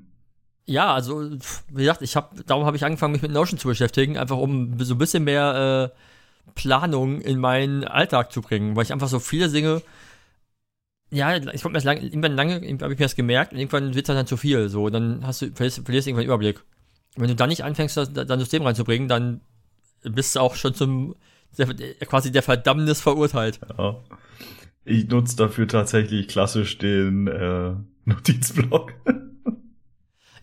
[0.69, 1.21] Ja, also
[1.69, 4.77] wie gesagt, ich habe, darum habe ich angefangen, mich mit Notion zu beschäftigen, einfach um
[4.79, 9.19] so ein bisschen mehr äh, Planung in meinen Alltag zu bringen, weil ich einfach so
[9.19, 9.81] viele Dinge,
[11.09, 13.95] ja, ich konnte mir das lange, irgendwann lange, habe ich mir das gemerkt und irgendwann
[13.95, 16.61] wird es dann zu viel, so, dann hast du, verlierst, verlierst irgendwann den Überblick.
[17.17, 19.41] Wenn du dann nicht anfängst, das, dein System reinzubringen, dann
[20.03, 21.15] bist du auch schon zum,
[21.57, 21.67] der,
[22.05, 23.59] quasi der Verdammnis verurteilt.
[23.77, 23.97] Ja.
[24.85, 27.73] Ich nutze dafür tatsächlich klassisch den äh,
[28.05, 28.93] Notizblock.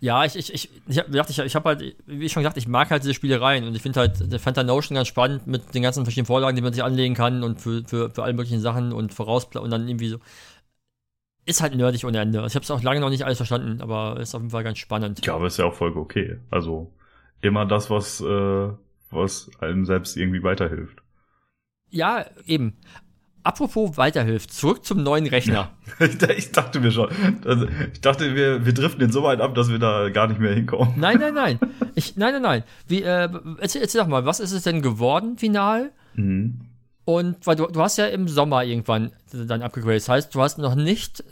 [0.05, 2.69] Ja, ich, ich, ich, ich habe ich, ich hab halt, wie ich schon gesagt, ich
[2.69, 5.75] mag halt diese Spielereien und ich finde halt, ich fand halt Notion ganz spannend mit
[5.75, 8.61] den ganzen verschiedenen Vorlagen, die man sich anlegen kann und für, für, für alle möglichen
[8.61, 10.19] Sachen und voraus und dann irgendwie so.
[11.47, 12.45] Ist halt nerdig ohne Ende.
[12.47, 14.79] Ich habe es auch lange noch nicht alles verstanden, aber ist auf jeden Fall ganz
[14.79, 15.25] spannend.
[15.27, 16.39] Ja, aber ist ja auch voll okay.
[16.51, 16.91] Also
[17.43, 18.69] immer das, was, äh,
[19.11, 21.03] was einem selbst irgendwie weiterhilft.
[21.91, 22.77] Ja, eben.
[23.43, 25.71] Apropos weiterhilft, zurück zum neuen Rechner.
[26.35, 27.11] ich dachte mir schon.
[27.45, 30.41] Also, ich dachte, wir, wir driften den so weit ab, dass wir da gar nicht
[30.41, 30.95] mehr hinkommen.
[30.97, 31.59] Nein, nein, nein.
[31.95, 32.65] Ich, nein, nein, nein.
[32.89, 33.29] Wie, äh,
[33.61, 35.93] erzähl, erzähl doch mal, was ist es denn geworden, final?
[36.15, 36.63] Mhm.
[37.05, 40.03] Und weil du, du hast ja im Sommer irgendwann dann abgegradet.
[40.03, 41.23] Das heißt, du hast noch nicht,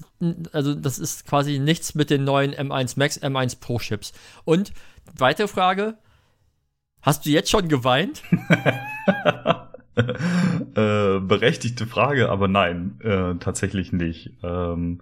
[0.53, 4.13] also das ist quasi nichts mit den neuen M1 Max, M1 Pro Chips.
[4.45, 4.73] Und
[5.17, 5.95] weitere Frage:
[7.01, 8.23] Hast du jetzt schon geweint?
[9.97, 14.33] äh, berechtigte Frage, aber nein, äh, tatsächlich nicht.
[14.43, 15.01] Ähm,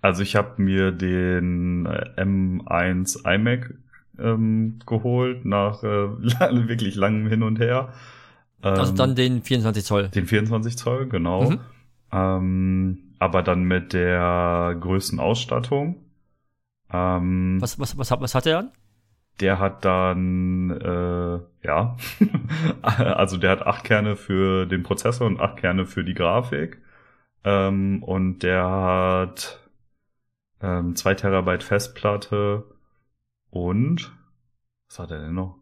[0.00, 3.74] also ich habe mir den äh, M1 iMac
[4.18, 5.86] ähm, geholt nach äh,
[6.68, 7.92] wirklich langem Hin und Her.
[8.62, 10.08] Ähm, also dann den 24 Zoll.
[10.08, 11.50] Den 24 Zoll, genau.
[11.50, 11.60] Mhm.
[12.12, 16.04] Ähm, aber dann mit der größten Ausstattung.
[16.92, 18.70] Ähm, was, was, was, was hat er an?
[19.40, 21.96] Der hat dann, äh, ja,
[22.82, 26.82] also der hat acht Kerne für den Prozessor und acht Kerne für die Grafik.
[27.44, 29.60] Ähm, und der hat
[30.60, 32.64] ähm, zwei Terabyte Festplatte
[33.50, 34.12] und
[34.88, 35.61] was hat er denn noch?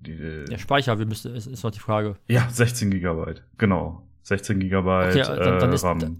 [0.00, 2.16] Die, der Speicher, wie müsste, ist, ist noch die Frage.
[2.28, 4.02] Ja, 16 Gigabyte, genau.
[4.22, 5.98] 16 Gigabyte okay, dann, dann äh, RAM.
[5.98, 6.12] Ist,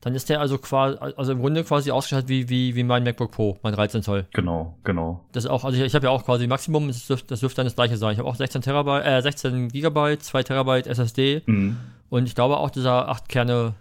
[0.00, 3.32] dann ist der also quasi, also im Grunde quasi ausgestattet wie, wie, wie mein MacBook
[3.32, 4.26] Pro, mein 13 Zoll.
[4.32, 5.24] Genau, genau.
[5.32, 7.56] Das ist auch, also ich, ich habe ja auch quasi Maximum, das dürfte, das dürfte
[7.56, 8.12] dann das gleiche sein.
[8.12, 11.42] Ich habe auch 16 Terabyte, äh, 16 Gigabyte, 2 Terabyte SSD.
[11.46, 11.76] Mhm.
[12.08, 13.74] Und ich glaube auch dieser 8 Kerne.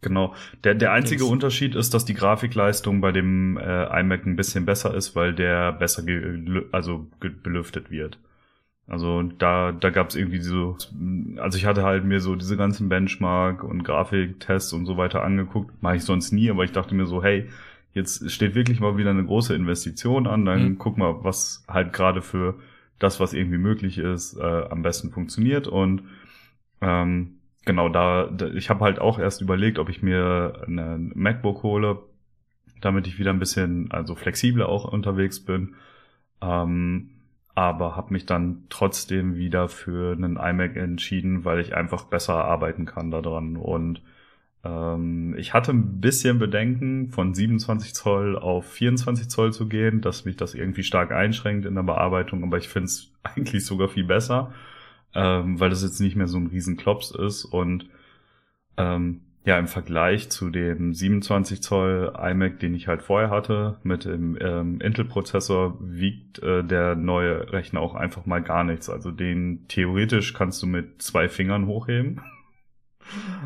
[0.00, 0.34] Genau.
[0.64, 1.30] Der, der einzige Dings.
[1.30, 5.72] Unterschied ist, dass die Grafikleistung bei dem äh, iMac ein bisschen besser ist, weil der
[5.72, 6.02] besser
[6.72, 8.18] also belüftet wird.
[8.90, 10.76] Also da, da gab es irgendwie so,
[11.36, 15.80] also ich hatte halt mir so diese ganzen Benchmark und Grafiktests und so weiter angeguckt.
[15.80, 17.48] Mache ich sonst nie, aber ich dachte mir so, hey,
[17.94, 20.78] jetzt steht wirklich mal wieder eine große Investition an, dann mhm.
[20.78, 22.56] guck mal, was halt gerade für
[22.98, 25.68] das, was irgendwie möglich ist, äh, am besten funktioniert.
[25.68, 26.02] Und
[26.80, 31.62] ähm, genau da, da ich habe halt auch erst überlegt, ob ich mir eine MacBook
[31.62, 31.98] hole,
[32.80, 35.76] damit ich wieder ein bisschen also flexibler auch unterwegs bin.
[36.42, 37.10] Ähm,
[37.54, 42.86] aber habe mich dann trotzdem wieder für einen iMac entschieden, weil ich einfach besser arbeiten
[42.86, 44.02] kann daran und
[44.64, 50.24] Ähm, ich hatte ein bisschen Bedenken, von 27 Zoll auf 24 Zoll zu gehen, dass
[50.26, 54.04] mich das irgendwie stark einschränkt in der Bearbeitung, aber ich finde es eigentlich sogar viel
[54.04, 54.52] besser,
[55.14, 57.44] ähm, weil das jetzt nicht mehr so ein riesen Klops ist.
[57.44, 57.88] Und
[58.76, 64.04] ähm, ja, im Vergleich zu dem 27 Zoll iMac, den ich halt vorher hatte, mit
[64.04, 68.90] dem ähm, Intel-Prozessor, wiegt äh, der neue Rechner auch einfach mal gar nichts.
[68.90, 72.20] Also den theoretisch kannst du mit zwei Fingern hochheben.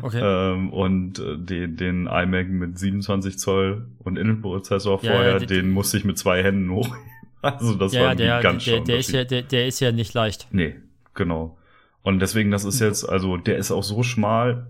[0.01, 0.19] Okay.
[0.21, 5.45] Ähm, und äh, den, den iMac mit 27 Zoll und Intel-Prozessor Ja, vorher, ja, die-
[5.47, 6.97] den musste ich mit zwei Händen hochheben.
[7.41, 9.91] Also das ja, war ja, ein der, der, der, ist ja, der, der ist ja
[9.91, 10.47] nicht leicht.
[10.49, 10.77] Nee,
[11.13, 11.59] genau.
[12.01, 14.65] Und deswegen, das ist jetzt, also der ist auch so schmal.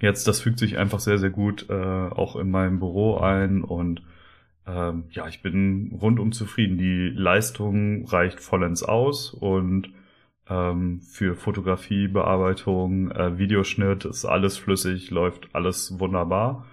[0.00, 4.02] Jetzt, das fügt sich einfach sehr, sehr gut äh, auch in meinem Büro ein und
[4.66, 6.78] ähm, ja, ich bin rundum zufrieden.
[6.78, 9.90] Die Leistung reicht vollends aus und
[10.48, 16.66] ähm, für Fotografie, Bearbeitung, äh, Videoschnitt ist alles flüssig, läuft alles wunderbar.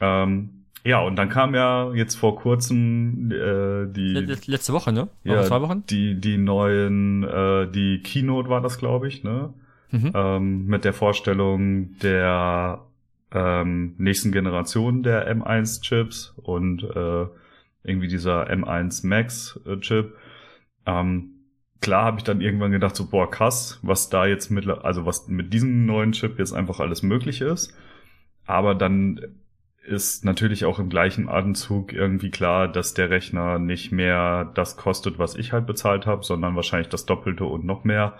[0.00, 5.08] Ähm, ja, und dann kam ja jetzt vor kurzem äh, die Let- Letzte Woche, ne?
[5.24, 5.82] ja, zwei Wochen?
[5.88, 9.54] Die, die neuen, äh, die Keynote war das, glaube ich, ne?
[9.94, 10.10] Mhm.
[10.12, 12.80] Ähm, mit der Vorstellung der
[13.30, 17.26] ähm, nächsten Generation der M1-Chips und äh,
[17.84, 20.16] irgendwie dieser M1 Max-Chip.
[20.86, 21.30] Ähm,
[21.80, 25.28] klar habe ich dann irgendwann gedacht, so, boah, krass, was da jetzt mit, also was
[25.28, 27.72] mit diesem neuen Chip jetzt einfach alles möglich ist.
[28.46, 29.20] Aber dann
[29.86, 35.20] ist natürlich auch im gleichen Atemzug irgendwie klar, dass der Rechner nicht mehr das kostet,
[35.20, 38.18] was ich halt bezahlt habe, sondern wahrscheinlich das Doppelte und noch mehr.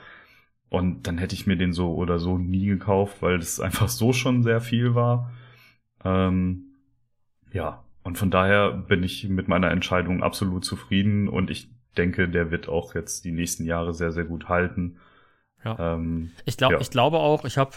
[0.74, 4.12] Und dann hätte ich mir den so oder so nie gekauft, weil das einfach so
[4.12, 5.32] schon sehr viel war.
[6.04, 6.74] Ähm,
[7.52, 12.50] ja, und von daher bin ich mit meiner Entscheidung absolut zufrieden und ich denke, der
[12.50, 14.96] wird auch jetzt die nächsten Jahre sehr, sehr gut halten.
[15.64, 15.94] Ja.
[15.94, 16.80] Ähm, Ich, glaub, Ja.
[16.80, 17.70] ich glaube auch, ich habe,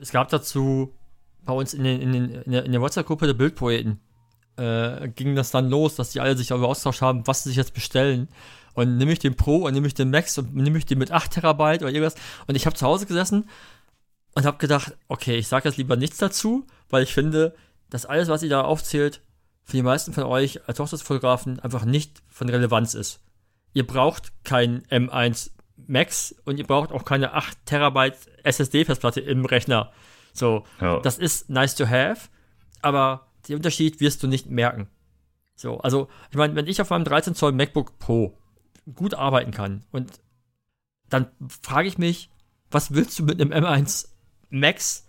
[0.00, 0.92] es gab dazu
[1.44, 4.00] bei uns in, den, in, den, in der, der WhatsApp-Gruppe der Bildpoeten,
[4.56, 7.56] äh, ging das dann los, dass die alle sich darüber austauscht haben, was sie sich
[7.56, 8.28] jetzt bestellen.
[8.74, 11.10] Und nehme ich den Pro und nehme ich den Max und nehme ich den mit
[11.10, 12.14] 8 Terabyte oder irgendwas.
[12.46, 13.48] Und ich habe zu Hause gesessen
[14.34, 17.54] und habe gedacht, okay, ich sage jetzt lieber nichts dazu, weil ich finde,
[17.90, 19.20] dass alles, was ihr da aufzählt,
[19.64, 23.20] für die meisten von euch als Hochzeitsfotografen einfach nicht von Relevanz ist.
[23.72, 25.50] Ihr braucht kein M1
[25.86, 29.92] Max und ihr braucht auch keine 8 Terabyte SSD-Festplatte im Rechner.
[30.32, 31.00] So, ja.
[31.00, 32.28] das ist nice to have,
[32.82, 34.88] aber den Unterschied wirst du nicht merken.
[35.56, 38.39] So, also, ich meine, wenn ich auf meinem 13 Zoll MacBook Pro
[38.94, 40.20] gut arbeiten kann und
[41.08, 41.26] dann
[41.62, 42.30] frage ich mich,
[42.70, 44.08] was willst du mit einem M1
[44.50, 45.06] Max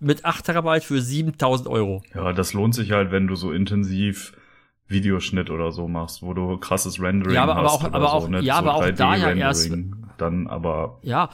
[0.00, 2.02] mit 8 Terabyte für 7000 Euro?
[2.14, 4.32] Ja, das lohnt sich halt, wenn du so intensiv
[4.88, 8.06] Videoschnitt oder so machst, wo du krasses Rendering Ja, aber- aber hast auch- aber so,
[8.06, 11.30] auch- nicht ja, so aber auch da ja erst- 3D-Rendering, Dann aber, Ja,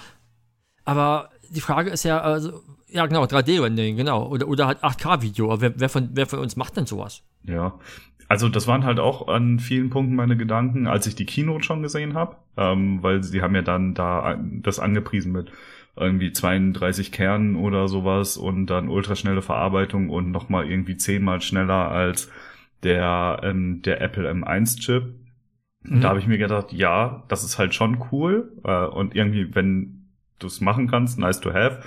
[0.84, 5.60] aber die Frage ist ja, also, ja genau, 3D-Rendering, genau, oder, oder halt 8K-Video, aber
[5.62, 7.22] wer, wer, von, wer von uns macht denn sowas?
[7.44, 7.78] ja.
[8.30, 11.82] Also das waren halt auch an vielen Punkten meine Gedanken, als ich die Keynote schon
[11.82, 15.50] gesehen habe, ähm, weil sie haben ja dann da das angepriesen mit
[15.96, 22.30] irgendwie 32 Kernen oder sowas und dann ultraschnelle Verarbeitung und nochmal irgendwie zehnmal schneller als
[22.84, 25.12] der, ähm, der Apple M1-Chip.
[25.82, 26.00] Mhm.
[26.00, 30.06] Da habe ich mir gedacht, ja, das ist halt schon cool äh, und irgendwie, wenn
[30.38, 31.82] du es machen kannst, nice to have.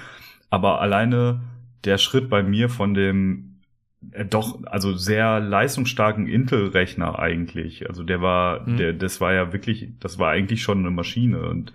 [0.49, 1.39] Aber alleine
[1.85, 3.52] der Schritt bei mir von dem
[4.29, 8.77] doch also sehr leistungsstarken Intel-Rechner eigentlich, also der war, Mhm.
[8.77, 11.73] der, das war ja wirklich, das war eigentlich schon eine Maschine und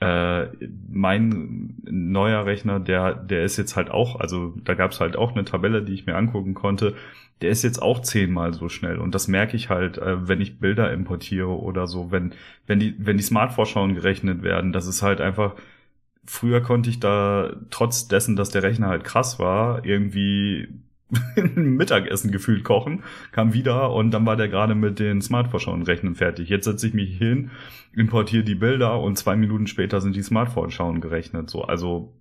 [0.00, 0.46] äh,
[0.90, 5.32] mein neuer Rechner, der, der ist jetzt halt auch, also da gab es halt auch
[5.32, 6.94] eine Tabelle, die ich mir angucken konnte.
[7.42, 10.60] Der ist jetzt auch zehnmal so schnell und das merke ich halt, äh, wenn ich
[10.60, 12.32] Bilder importiere oder so, wenn
[12.66, 15.54] wenn die wenn die Smart-Vorschauen gerechnet werden, das ist halt einfach.
[16.26, 20.68] Früher konnte ich da trotz dessen, dass der Rechner halt krass war, irgendwie
[21.36, 26.48] Mittagessen gefühlt kochen, kam wieder und dann war der gerade mit den Smartphone rechnen fertig.
[26.48, 27.50] Jetzt setze ich mich hin,
[27.94, 31.50] importiere die Bilder und zwei Minuten später sind die Smartphone-Schauen gerechnet.
[31.50, 32.12] So, also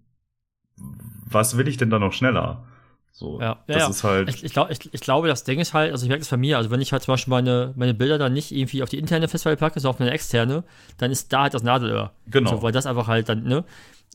[1.26, 2.66] was will ich denn da noch schneller?
[3.12, 3.90] So, Ja, das ja.
[3.90, 4.28] ist halt.
[4.28, 6.38] Ich, ich, glaub, ich, ich glaube, das Ding ist halt, also ich merke es bei
[6.38, 8.98] mir, also wenn ich halt zum Beispiel meine, meine Bilder dann nicht irgendwie auf die
[8.98, 10.64] interne Festplatte packe, sondern auf meine externe,
[10.98, 12.12] dann ist da halt das Nadelöhr.
[12.26, 12.50] Genau.
[12.50, 13.66] So, weil das einfach halt dann, ne?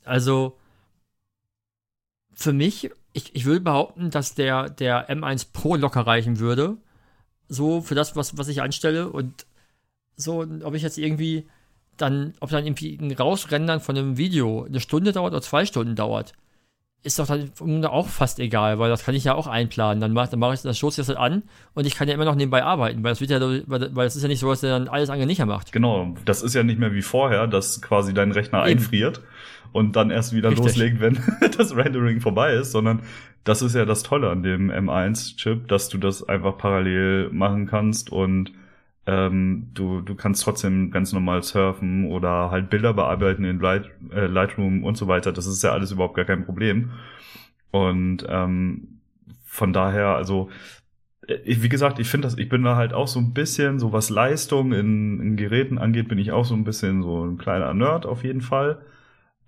[0.04, 0.58] Also,
[2.34, 6.76] für mich, ich, ich würde behaupten, dass der, der M1 Pro locker reichen würde.
[7.48, 9.08] So für das, was, was ich anstelle.
[9.08, 9.46] Und
[10.16, 11.48] so, ob ich jetzt irgendwie
[11.96, 15.96] dann, ob dann irgendwie ein Rausrendern von einem Video eine Stunde dauert oder zwei Stunden
[15.96, 16.32] dauert,
[17.02, 20.00] ist doch dann auch fast egal, weil das kann ich ja auch einplanen.
[20.00, 21.42] Dann mache dann mach ich das ich das halt an
[21.74, 24.16] und ich kann ja immer noch nebenbei arbeiten, weil das wird ja, weil weil es
[24.16, 25.72] ist ja nicht so, dass er dann alles andere nicht mehr macht.
[25.72, 28.78] Genau, das ist ja nicht mehr wie vorher, dass quasi dein Rechner Eben.
[28.78, 29.22] einfriert
[29.72, 30.66] und dann erst wieder Richtig.
[30.66, 31.18] loslegen, wenn
[31.56, 33.00] das Rendering vorbei ist, sondern
[33.44, 38.10] das ist ja das Tolle an dem M1-Chip, dass du das einfach parallel machen kannst
[38.10, 38.52] und
[39.06, 44.26] ähm, du, du kannst trotzdem ganz normal surfen oder halt Bilder bearbeiten in Light, äh,
[44.26, 45.32] Lightroom und so weiter.
[45.32, 46.90] Das ist ja alles überhaupt gar kein Problem.
[47.70, 49.00] Und ähm,
[49.46, 50.50] von daher, also
[51.26, 53.78] äh, ich, wie gesagt, ich finde das, ich bin da halt auch so ein bisschen,
[53.78, 57.38] so was Leistung in, in Geräten angeht, bin ich auch so ein bisschen so ein
[57.38, 58.78] kleiner Nerd auf jeden Fall.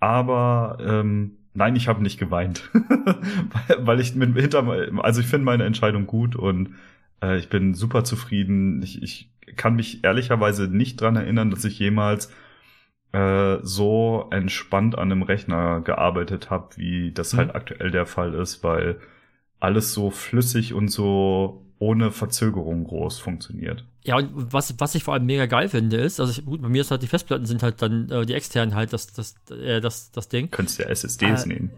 [0.01, 2.69] Aber ähm, nein, ich habe nicht geweint,
[3.79, 4.67] weil, ich mit hinter,
[5.03, 6.75] also ich finde meine Entscheidung gut und
[7.23, 8.81] äh, ich bin super zufrieden.
[8.83, 12.31] Ich, ich kann mich ehrlicherweise nicht dran erinnern, dass ich jemals
[13.13, 17.37] äh, so entspannt an einem Rechner gearbeitet habe, wie das Mhm.
[17.37, 18.99] halt aktuell der Fall ist, weil
[19.59, 23.83] alles so flüssig und so ohne Verzögerung groß funktioniert.
[24.03, 26.69] Ja, und was, was ich vor allem mega geil finde, ist, also ich, gut, bei
[26.69, 29.81] mir ist halt die Festplatten sind halt dann, äh, die externen halt das, das, äh,
[29.81, 30.51] das, das Ding.
[30.51, 31.71] Könntest ja SSDs Äh, nehmen.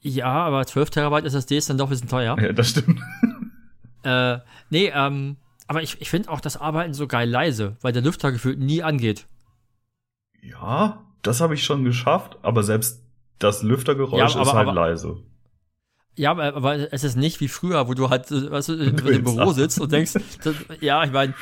[0.00, 2.36] Ja, aber 12 Terabyte SSD ist dann doch ein bisschen teuer.
[2.40, 3.00] Ja, das stimmt.
[4.04, 5.36] Äh, nee, ähm,
[5.68, 8.82] aber ich, ich finde auch das Arbeiten so geil leise, weil der Lüfter gefühlt nie
[8.82, 9.28] angeht.
[10.42, 13.00] Ja, das habe ich schon geschafft, aber selbst
[13.38, 15.18] das Lüftergeräusch Ja, aber- ist halt aber- leise.
[16.14, 19.52] Ja, aber, es ist nicht wie früher, wo du halt, äh, weißt du, im, Büro
[19.52, 21.34] sitzt und denkst, das, ja, ich meine,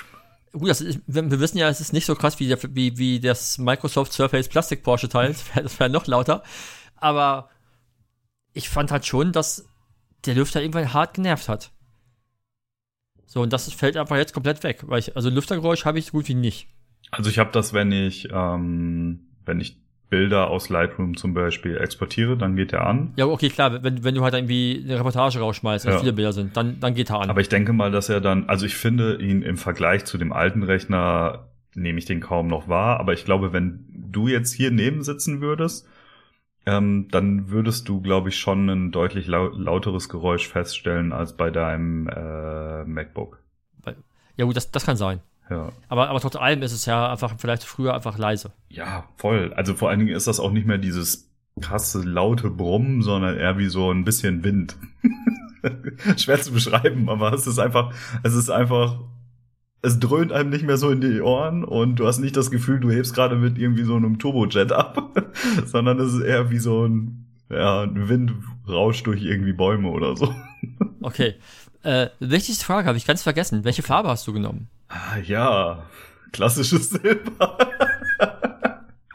[0.53, 3.19] gut, das ist, wir, wissen ja, es ist nicht so krass wie, der, wie, wie
[3.21, 6.43] das Microsoft Surface Plastic Porsche Teil, das wäre wär noch lauter,
[6.97, 7.51] aber
[8.53, 9.67] ich fand halt schon, dass
[10.25, 11.73] der Lüfter irgendwann hart genervt hat.
[13.27, 16.13] So, und das fällt einfach jetzt komplett weg, weil ich, also Lüftergeräusch habe ich so
[16.13, 16.69] gut wie nicht.
[17.11, 22.37] Also ich habe das, wenn ich, ähm, wenn ich Bilder aus Lightroom zum Beispiel exportiere,
[22.37, 23.13] dann geht der an.
[23.17, 25.99] Ja, okay, klar, wenn, wenn du halt irgendwie eine Reportage rausschmeißt, und Ja.
[26.01, 27.31] viele Bilder sind, dann, dann geht er an.
[27.31, 30.33] Aber ich denke mal, dass er dann, also ich finde ihn im Vergleich zu dem
[30.33, 32.99] alten Rechner, nehme ich den kaum noch wahr.
[32.99, 35.89] Aber ich glaube, wenn du jetzt hier neben sitzen würdest,
[36.67, 41.51] ähm, dann würdest du, glaube ich, schon ein deutlich lau lauteres Geräusch feststellen als bei
[41.51, 43.39] deinem äh, MacBook.
[44.37, 45.21] ja gut, das, das kann sein.
[45.51, 45.73] Ja.
[45.89, 48.53] Aber, aber trotz allem ist es ja einfach vielleicht früher einfach leise.
[48.69, 49.53] Ja, voll.
[49.55, 51.29] Also vor allen Dingen ist das auch nicht mehr dieses
[51.61, 54.77] krasse, laute Brummen, sondern eher wie so ein bisschen Wind.
[56.17, 59.01] Schwer zu beschreiben, aber es ist einfach, es ist einfach,
[59.83, 62.81] es dröhnt einem nicht mehr so in die Ohren und du hast nicht das Gefühl,
[62.81, 65.13] du hebst gerade mit irgendwie so einem Turbojet ab,
[65.67, 70.33] sondern es ist eher wie so ein, ja, ein Windrausch durch irgendwie Bäume oder so.
[71.03, 71.37] Okay.
[71.83, 73.65] Äh, wichtigste Frage habe ich ganz vergessen.
[73.65, 74.69] Welche Farbe hast du genommen?
[74.91, 75.85] Ah, ja,
[76.33, 77.57] klassisches Silber.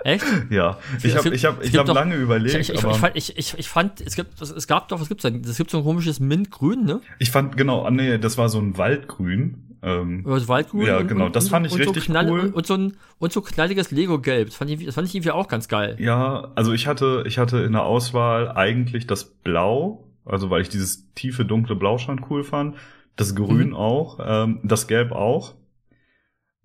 [0.03, 0.23] Echt?
[0.51, 3.37] ja, ich habe ich hab, ich hab doch- lange überlegt, Ich, ich, ich, fand, ich,
[3.39, 5.41] ich, ich fand, es gibt, es, gab doch, was gibt's denn?
[5.43, 7.01] Es gibt so ein komisches Mintgrün, ne?
[7.17, 9.77] Ich fand, genau, ah, nee, das war so ein Waldgrün.
[9.81, 10.85] Ähm, Oder so Waldgrün.
[10.85, 12.39] Ja, und- genau, und, das fand ich und richtig so knall, cool.
[12.41, 14.49] Und, und so ein, und so knalliges Lego-Gelb.
[14.49, 15.95] Das fand ich, das fand ich irgendwie auch ganz geil.
[15.99, 20.69] ja, also ich hatte, ich hatte in der Auswahl eigentlich das Blau, also weil ich
[20.69, 22.75] dieses tiefe, dunkle Blau schon cool fand.
[23.15, 23.75] Das Grün Mhm.
[23.75, 25.55] auch, ähm, das Gelb auch.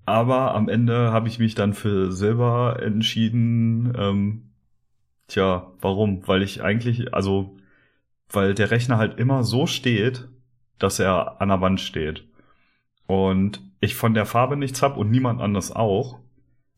[0.06, 3.92] Aber am Ende habe ich mich dann für Silber entschieden.
[3.96, 4.50] Ähm,
[5.28, 6.26] tja, warum?
[6.26, 7.56] Weil ich eigentlich, also,
[8.28, 10.28] weil der Rechner halt immer so steht,
[10.78, 12.24] dass er an der Wand steht.
[13.06, 16.18] Und ich von der Farbe nichts hab und niemand anders auch.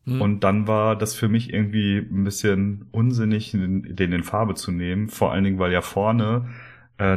[0.05, 0.21] Hm.
[0.21, 5.09] Und dann war das für mich irgendwie ein bisschen unsinnig, den, in Farbe zu nehmen.
[5.09, 6.49] Vor allen Dingen, weil ja vorne,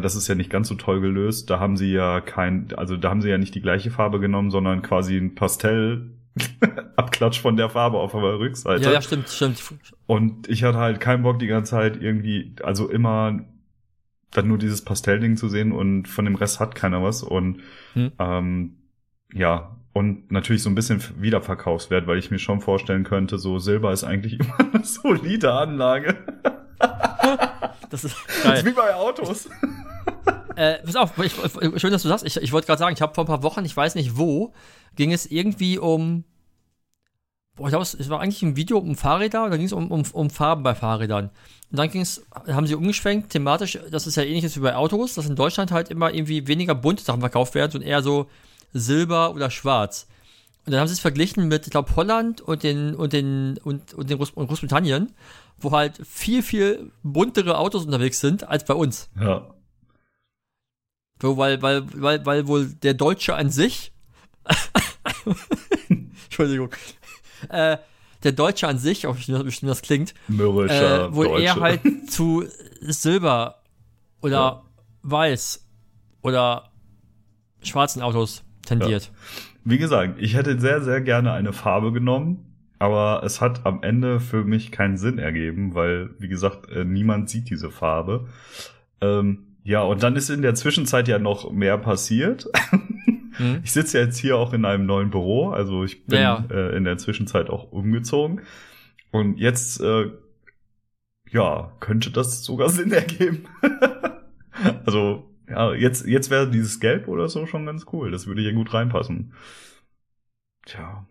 [0.01, 3.11] das ist ja nicht ganz so toll gelöst, da haben sie ja kein, also da
[3.11, 6.11] haben sie ja nicht die gleiche Farbe genommen, sondern quasi ein Pastell.
[6.97, 8.85] Abklatsch von der Farbe auf der Rückseite.
[8.85, 9.63] ja, ja, stimmt, stimmt.
[10.07, 13.41] Und ich hatte halt keinen Bock die ganze Zeit irgendwie, also immer
[14.33, 17.23] dann nur dieses Pastellding zu sehen und von dem Rest hat keiner was.
[17.23, 17.61] Und
[17.95, 18.13] Hm.
[18.19, 18.77] ähm,
[19.33, 23.93] ja, und natürlich so ein bisschen Wiederverkaufswert, weil ich mir schon vorstellen könnte, so Silber
[23.93, 26.17] ist eigentlich immer eine solide Anlage.
[27.91, 29.49] Das ist Das ist wie bei Autos.
[30.57, 31.35] Äh, pass auf, ich,
[31.81, 32.25] schön, dass du sagst.
[32.25, 34.53] Ich, ich wollte gerade sagen, ich habe vor ein paar Wochen, ich weiß nicht wo,
[34.97, 36.25] ging es irgendwie um.
[37.57, 40.03] Boah, ich glaube, es war eigentlich ein Video um Fahrräder oder ging es um, um,
[40.13, 41.31] um Farben bei Fahrrädern.
[41.71, 45.15] Und dann ging es, haben sie umgeschwenkt, thematisch, das ist ja ähnliches wie bei Autos,
[45.15, 48.29] dass in Deutschland halt immer irgendwie weniger bunte Sachen verkauft werden und eher so
[48.73, 50.07] Silber oder Schwarz.
[50.67, 53.95] Und dann haben sie es verglichen mit, ich glaube, Holland und den und den und,
[53.95, 55.13] und den Groß und Großbritannien,
[55.59, 59.11] wo halt viel, viel buntere Autos unterwegs sind als bei uns.
[59.21, 59.55] Ja.
[61.21, 63.93] So, weil, weil, weil, weil wohl der Deutsche an sich,
[65.89, 66.71] Entschuldigung,
[67.49, 67.79] äh,
[68.23, 71.43] der Deutsche an sich, auch wie bestimmt das klingt, Mürrischer äh, wohl Deutsche.
[71.43, 71.81] eher halt
[72.11, 72.45] zu
[72.81, 73.63] Silber
[74.21, 74.63] oder Ja.
[75.03, 75.65] Weiß
[76.23, 76.71] oder
[77.63, 79.11] schwarzen Autos tendiert.
[79.65, 82.46] Wie gesagt, ich hätte sehr, sehr gerne eine Farbe genommen,
[82.79, 87.31] Aber es hat am Ende für mich keinen Sinn ergeben, weil, wie gesagt, äh, niemand
[87.31, 88.29] sieht diese Farbe.
[89.01, 92.47] Ähm, ja, und dann ist in der Zwischenzeit ja noch mehr passiert.
[93.39, 93.61] Hm?
[93.63, 96.47] Ich sitze jetzt hier auch in einem neuen Büro, also ich bin Ja.
[96.51, 98.41] äh, in der Zwischenzeit auch umgezogen.
[99.11, 100.11] Und jetzt, äh,
[101.31, 103.45] ja, könnte das sogar Sinn ergeben.
[104.87, 108.11] also, ja, jetzt, jetzt wäre dieses Gelb oder so schon ganz cool.
[108.11, 109.35] Das würde hier gut reinpassen.
[110.65, 111.07] Tja.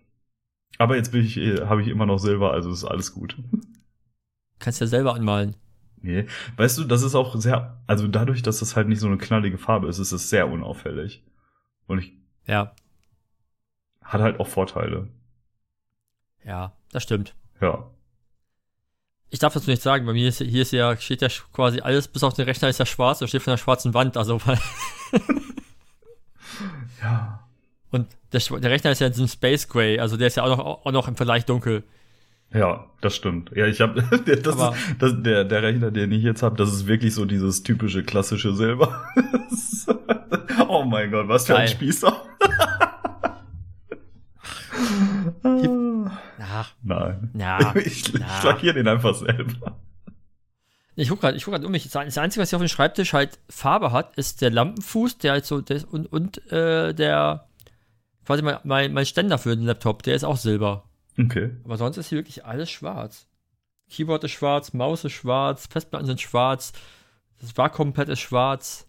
[0.78, 3.38] Aber jetzt bin ich, äh, habe ich immer noch Silber, also ist alles gut.
[4.60, 5.56] Kannst ja selber anmalen.
[6.02, 6.28] Nee.
[6.58, 9.58] Weißt du, das ist auch sehr, also dadurch, dass das halt nicht so eine knallige
[9.58, 11.24] Farbe ist, ist es sehr unauffällig.
[11.88, 12.14] Und ich,
[12.46, 12.74] Ja,
[14.02, 15.08] hat halt auch Vorteile.
[16.44, 17.36] ja, das stimmt.
[17.62, 17.90] Ja.
[19.30, 22.08] Ich darf das nicht sagen, bei mir ist, hier ist ja, steht ja quasi alles,
[22.08, 24.60] bis auf den Rechner ist ja schwarz, da steht von der schwarzen Wand, also, weil,
[27.02, 27.45] Ja.
[27.96, 30.58] Und der, der Rechner ist ja in diesem Space Gray, also der ist ja auch
[30.58, 31.84] noch, auch noch im Vergleich dunkel.
[32.54, 33.52] Ja, das stimmt.
[33.56, 36.88] Ja, ich habe das, ist, das der der Rechner, den ich jetzt habe, das ist
[36.88, 39.04] wirklich so dieses typische klassische Silber.
[40.70, 41.68] oh mein Gott, was für ein.
[41.68, 42.16] Spießer.
[46.40, 47.30] Ach, Nein.
[47.34, 48.44] na, Ich, na.
[48.44, 49.78] lackiere den einfach selber.
[50.96, 51.84] Ich guck gerade, ich guck gerade um mich.
[51.84, 55.46] Das Einzige, was hier auf dem Schreibtisch halt Farbe hat, ist der Lampenfuß, der halt
[55.46, 57.48] so, der ist, und, und äh, der,
[58.26, 60.84] quasi mein, mein, mein Ständer für den Laptop, der ist auch silber.
[61.20, 61.56] Okay.
[61.64, 63.28] Aber sonst ist hier wirklich alles schwarz.
[63.90, 66.74] Keyboard ist schwarz, Maus ist schwarz, Festplatten sind schwarz,
[67.40, 68.88] das Vakuumpad ist schwarz,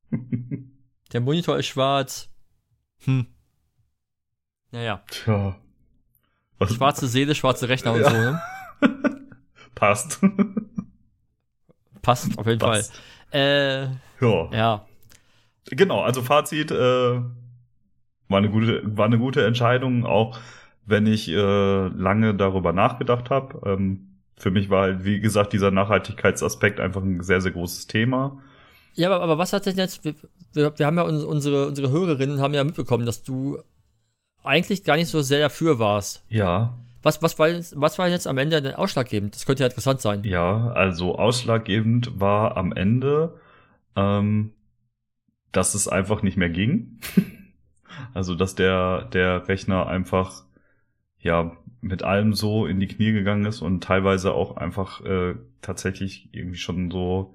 [1.12, 2.28] der Monitor ist schwarz.
[3.04, 3.26] Hm.
[4.70, 5.56] Naja, Tja.
[6.58, 8.10] Was schwarze Seele, schwarze Rechner und Ja.
[8.10, 8.40] so, ne?
[9.74, 10.20] passt.
[12.02, 12.92] Passt auf jeden Passt.
[13.30, 13.40] Fall.
[13.40, 13.84] Äh,
[14.24, 14.50] Ja.
[14.52, 14.86] ja.
[15.66, 17.20] Genau, also Fazit, äh,
[18.30, 20.38] war eine gute, war eine gute Entscheidung, auch
[20.86, 23.60] wenn ich äh, lange darüber nachgedacht habe.
[23.68, 24.06] Ähm,
[24.36, 28.40] für mich war halt, wie gesagt, dieser Nachhaltigkeitsaspekt einfach ein sehr, sehr großes Thema.
[28.94, 30.14] Ja, aber, aber was hat denn jetzt, wir,
[30.54, 33.58] wir, haben ja uns, unsere, unsere Hörerinnen haben ja mitbekommen, dass du
[34.42, 36.24] eigentlich gar nicht so sehr dafür warst.
[36.28, 39.34] Ja, Was, was, war, jetzt, was war jetzt am Ende denn ausschlaggebend?
[39.34, 40.24] Das könnte ja interessant sein.
[40.24, 43.38] ja, also ausschlaggebend war am Ende,
[43.96, 44.52] ähm,
[45.52, 47.00] dass es einfach nicht mehr ging.
[48.14, 50.44] also, dass der, der Rechner einfach,
[51.20, 56.28] ja, mit allem so in die Knie gegangen ist und teilweise auch einfach äh, tatsächlich
[56.32, 57.34] irgendwie schon so,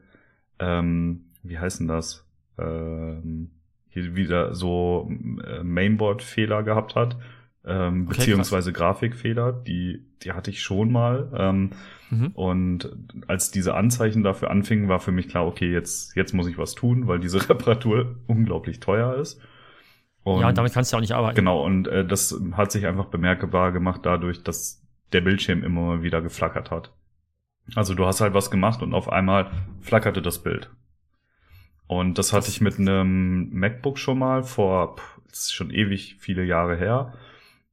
[0.59, 2.25] ähm, wie heißt denn das?
[2.57, 3.51] Ähm,
[3.89, 5.09] hier wieder so
[5.45, 7.17] äh, Mainboard-Fehler gehabt hat,
[7.65, 11.31] ähm, Okay, beziehungsweise Grafikfehler, die, die hatte ich schon mal.
[11.35, 11.71] Ähm,
[12.11, 12.27] Mhm.
[12.35, 12.95] und
[13.25, 16.75] als diese Anzeichen dafür anfingen, war für mich klar, okay, jetzt, jetzt muss ich was
[16.75, 19.41] tun, weil diese Reparatur unglaublich teuer ist.
[20.25, 21.35] Und ja, damit kannst du auch nicht arbeiten.
[21.35, 26.19] Genau, und äh, das hat sich einfach bemerkbar gemacht dadurch, dass der Bildschirm immer wieder
[26.23, 26.91] geflackert hat.
[27.75, 29.51] Also du hast halt was gemacht und auf einmal
[29.81, 30.71] flackerte das Bild.
[31.85, 36.43] Und das hatte ich mit einem MacBook schon mal vor, pff, ist schon ewig viele
[36.43, 37.13] Jahre her.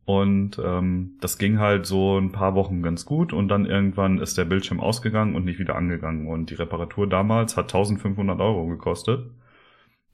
[0.05, 4.37] Und ähm, das ging halt so ein paar Wochen ganz gut und dann irgendwann ist
[4.37, 6.27] der Bildschirm ausgegangen und nicht wieder angegangen.
[6.27, 9.31] Und die Reparatur damals hat 1500 Euro gekostet.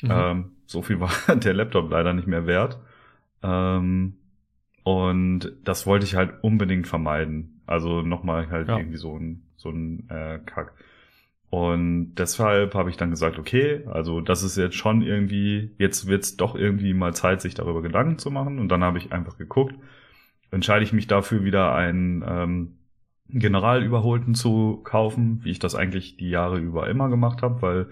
[0.02, 0.10] Mhm.
[0.12, 2.78] Ähm, so viel war der Laptop leider nicht mehr wert.
[3.42, 4.14] Ähm,
[4.84, 7.60] und das wollte ich halt unbedingt vermeiden.
[7.66, 8.76] Also nochmal halt Ja.
[8.76, 10.72] irgendwie so ein, so ein äh, Kack.
[11.50, 16.36] Und deshalb habe ich dann gesagt, okay, also das ist jetzt schon irgendwie, jetzt wird's
[16.36, 18.58] doch irgendwie mal Zeit, sich darüber Gedanken zu machen.
[18.58, 19.74] Und dann habe ich einfach geguckt,
[20.50, 22.74] entscheide ich mich dafür wieder einen ähm,
[23.30, 27.86] Generalüberholten zu kaufen, wie ich das eigentlich die Jahre über immer gemacht habe, weil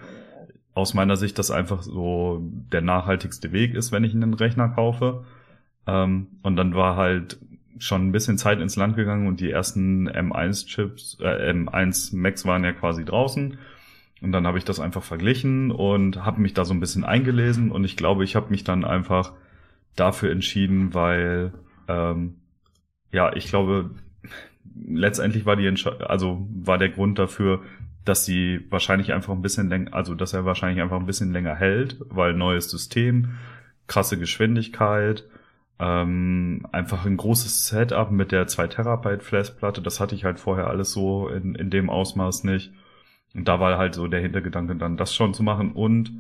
[0.77, 2.39] aus meiner Sicht das einfach so
[2.71, 5.25] der nachhaltigste Weg ist, wenn ich einen Rechner kaufe.
[5.87, 7.39] Ähm, und dann war halt
[7.79, 12.63] schon ein bisschen Zeit ins Land gegangen und die ersten M1-Chips, äh, M1 Macs waren
[12.63, 13.57] ja quasi draußen.
[14.21, 17.71] Und dann habe ich das einfach verglichen und habe mich da so ein bisschen eingelesen
[17.71, 19.33] und ich glaube, ich habe mich dann einfach
[19.95, 21.55] dafür entschieden, weil
[21.89, 22.35] ähm,
[23.13, 23.91] ja, ich glaube,
[24.75, 27.63] letztendlich war die Entsche also war der Grund dafür,
[28.07, 31.57] dass sie wahrscheinlich einfach ein bisschen länger, also dass er wahrscheinlich einfach ein bisschen länger
[31.57, 33.35] hält, weil neues System,
[33.89, 35.25] krasse Geschwindigkeit,
[35.79, 40.69] ähm, einfach ein großes Setup mit der 2 Terabyte Festplatte, das hatte ich halt vorher
[40.69, 42.73] alles so in, in dem Ausmaß nicht.
[43.35, 46.13] Und da war halt so der Hintergedanke, dann das schon zu machen und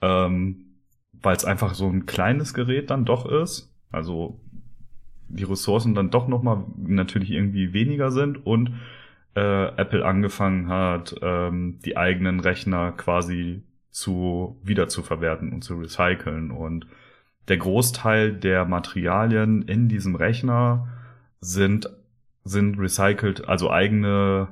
[0.00, 0.66] ähm,
[1.12, 4.40] weil es einfach so ein kleines Gerät dann doch ist, also
[5.28, 8.74] die Ressourcen dann doch nochmal natürlich irgendwie weniger sind und
[9.34, 15.78] äh, Apple angefangen hat, ähm, die eigenen Rechner quasi zu wieder zu verwerten und zu
[15.78, 16.86] recyceln und
[17.48, 20.88] der Großteil der Materialien in diesem Rechner
[21.40, 21.90] sind,
[22.44, 24.48] sind recycelt, also eigene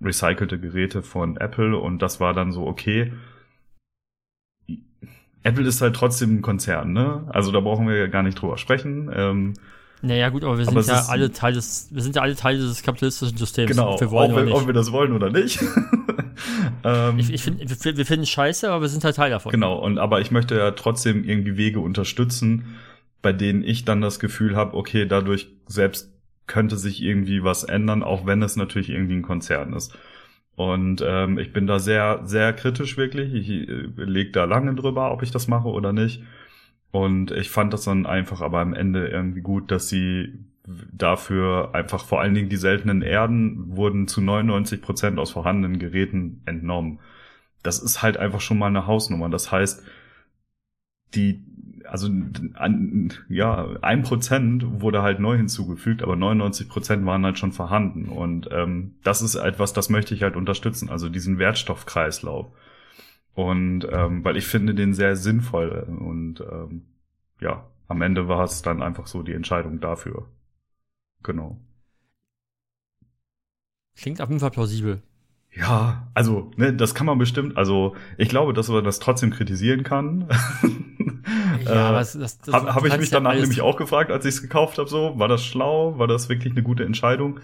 [0.00, 3.12] recycelte Geräte von Apple und das war dann so, okay.
[5.44, 7.24] Apple ist halt trotzdem ein Konzern, ne?
[7.28, 9.10] Also da brauchen wir ja gar nicht drüber sprechen.
[9.14, 9.54] Ähm,
[10.02, 12.56] naja, gut, aber wir sind Aber ja alle Teil des, wir sind ja alle Teil
[12.56, 13.70] dieses kapitalistischen Systems.
[13.70, 14.66] genau, ob wir wollen ob, wir, ob nicht.
[14.66, 15.60] wir das wollen oder nicht.
[16.84, 19.52] ähm, Ich, ich find, wir, wir finden scheiße, aber wir sind halt Teil davon.
[19.52, 22.76] Genau, und aber ich möchte ja trotzdem irgendwie Wege unterstützen,
[23.22, 26.12] bei denen ich dann das Gefühl habe, okay, dadurch selbst
[26.48, 29.96] könnte sich irgendwie was ändern, auch wenn es natürlich irgendwie ein Konzern ist.
[30.56, 33.32] Und ähm, ich bin da sehr, sehr kritisch wirklich.
[33.32, 36.22] Ich äh, leg da lange drüber, ob ich das mache oder nicht.
[36.92, 40.38] Und ich fand das dann einfach aber am Ende irgendwie gut, dass sie
[40.92, 46.42] dafür einfach vor allen Dingen die seltenen Erden wurden zu 99 Prozent aus vorhandenen Geräten
[46.44, 47.00] entnommen.
[47.62, 49.28] Das ist halt einfach schon mal eine Hausnummer.
[49.30, 49.82] Das heißt,
[51.14, 51.42] die,
[51.88, 52.08] also
[52.54, 58.08] an, ja, ein Prozent wurde halt neu hinzugefügt, aber 99 Prozent waren halt schon vorhanden.
[58.08, 62.52] Und ähm, das ist etwas, das möchte ich halt unterstützen, also diesen Wertstoffkreislauf.
[63.34, 66.82] Und ähm, weil ich finde den sehr sinnvoll und ähm,
[67.40, 70.28] ja, am Ende war es dann einfach so die Entscheidung dafür.
[71.22, 71.58] Genau.
[73.96, 75.02] Klingt auf jeden Fall plausibel.
[75.54, 79.82] Ja, also, ne, das kann man bestimmt, also ich glaube, dass man das trotzdem kritisieren
[79.82, 80.28] kann.
[81.64, 83.76] Ja, aber äh, das, das, das Habe hab ich mich ja danach alles- nämlich auch
[83.76, 85.96] gefragt, als ich es gekauft habe, so, war das schlau?
[85.98, 87.38] War das wirklich eine gute Entscheidung?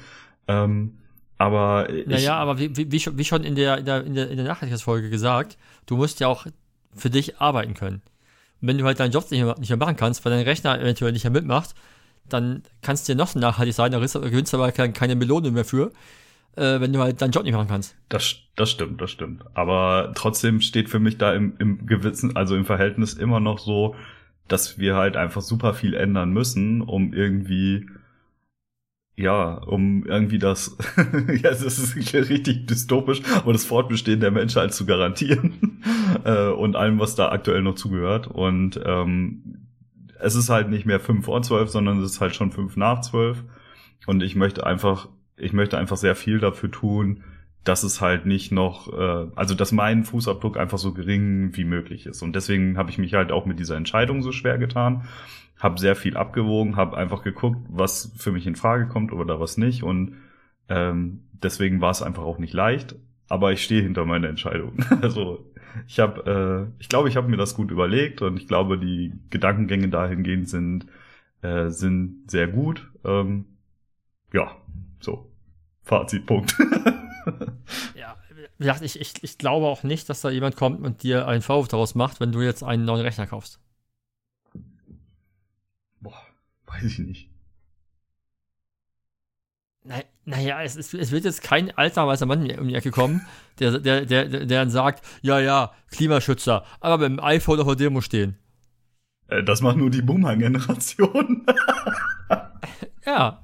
[0.49, 0.95] Ähm,
[1.39, 4.37] aber ich, Naja, aber wie, wie, wie schon- in der, in der, in der, in
[4.37, 6.47] der Nachhaltigkeitsfolge gesagt, du musst ja auch
[6.95, 8.03] für dich arbeiten können.
[8.61, 10.81] Und wenn du halt deinen Job nicht mehr, nicht mehr machen kannst, weil dein Rechner
[10.81, 11.75] eventuell nicht mehr mitmacht,
[12.29, 15.65] dann kannst du dir noch nachhaltig sein, da gewinnst du aber keine, keine Melone mehr
[15.65, 15.93] für,
[16.57, 17.95] äh, wenn du halt deinen Job nicht machen kannst.
[18.09, 19.45] Das, das stimmt, das stimmt.
[19.55, 23.95] Aber trotzdem steht für mich da im, im gewissen, also im Verhältnis immer noch so,
[24.49, 27.87] dass wir halt einfach super viel ändern müssen, um irgendwie,
[29.19, 30.77] ja, um irgendwie das,
[31.43, 35.83] ja, das ist richtig dystopisch, aber das Fortbestehen der Menschheit zu garantieren
[36.25, 38.29] äh, und allem, was da aktuell noch zugehört.
[38.29, 39.67] Und ähm,
[40.21, 43.01] es ist halt nicht mehr fünf vor zwölf, sondern es ist halt schon fünf nach
[43.01, 43.43] zwölf.
[44.07, 47.25] Und ich möchte einfach, ich möchte einfach sehr viel dafür tun,
[47.65, 52.07] dass es halt nicht noch, äh, also dass mein Fußabdruck einfach so gering wie möglich
[52.07, 52.23] ist.
[52.23, 55.05] Und deswegen habe ich mich halt auch mit dieser Entscheidung so schwer getan,
[55.59, 59.57] habe sehr viel abgewogen, habe einfach geguckt, was für mich in Frage kommt oder was
[59.59, 59.83] nicht.
[59.83, 60.17] Und
[60.69, 62.95] ähm, deswegen war es einfach auch nicht leicht.
[63.31, 64.79] Aber ich stehe hinter meiner Entscheidung.
[65.03, 65.45] Also
[65.87, 69.13] ich habe, äh, ich glaube, ich habe mir das gut überlegt und ich glaube, die
[69.31, 70.87] Gedankengänge dahingehend sind
[71.43, 72.91] äh, sind sehr gut.
[73.05, 73.45] Ähm,
[74.33, 74.57] ja,
[75.01, 75.31] so
[75.83, 76.57] Fazit Punkt.
[77.95, 78.17] Ja,
[78.59, 81.43] wie gesagt, ich, ich, ich glaube auch nicht, dass da jemand kommt und dir einen
[81.43, 83.61] Vorwurf daraus macht, wenn du jetzt einen neuen Rechner kaufst.
[86.01, 86.21] Boah,
[86.67, 87.31] weiß ich nicht.
[89.85, 93.23] Na, naja, es, ist, es wird jetzt kein alter weißer Mann um die Ecke kommen,
[93.59, 98.01] der, der, der, der dann sagt, ja, ja, Klimaschützer, aber beim iPhone auf der Demo
[98.01, 98.37] stehen.
[99.29, 101.47] Äh, das macht nur die Boomer-Generation.
[103.07, 103.43] Ja,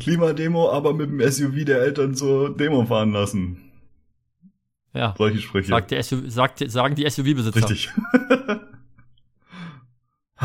[0.00, 3.58] Klimademo, aber mit dem SUV der Eltern zur Demo fahren lassen.
[4.94, 5.14] ja.
[5.16, 5.68] Solche Sprüche.
[5.68, 7.68] Sagt der SUV, sagt, sagen die SUV-Besitzer.
[7.68, 7.90] Richtig.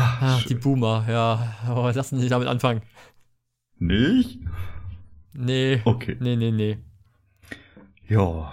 [0.00, 0.60] Ah, die Schön.
[0.60, 1.56] Boomer, ja.
[1.74, 2.82] Oh, lassen Sie damit anfangen.
[3.80, 4.38] Nicht?
[5.32, 5.80] Nee.
[5.84, 6.16] Okay.
[6.20, 6.78] Nee, nee, nee.
[8.08, 8.52] Ja.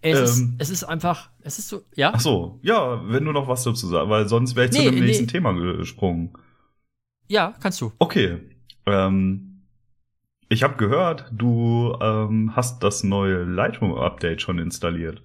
[0.00, 0.54] Es, ist, Ähm.
[0.58, 2.10] es ist einfach, es ist so, ja?
[2.12, 4.84] Ach so, ja, wenn du noch was dazu sagst, weil sonst wäre ich zu Nee,
[4.90, 5.00] dem nee.
[5.06, 6.32] nächsten Thema gesprungen.
[7.28, 7.92] Ja, kannst du.
[7.98, 8.38] Okay.
[8.86, 9.62] Ähm,
[10.48, 15.22] ich habe gehört, du ähm, hast das neue Lightroom-Update schon installiert.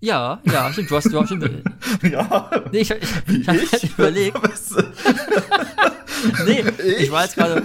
[0.00, 1.64] Ja, ja, stimmt, du hast, du hast stimmt.
[2.02, 2.50] ja.
[2.70, 3.98] Nee, ich, ich, ich, ich?
[3.98, 4.36] überlegt.
[6.46, 7.10] Nee, ich Ich?
[7.12, 7.62] jetzt gerade,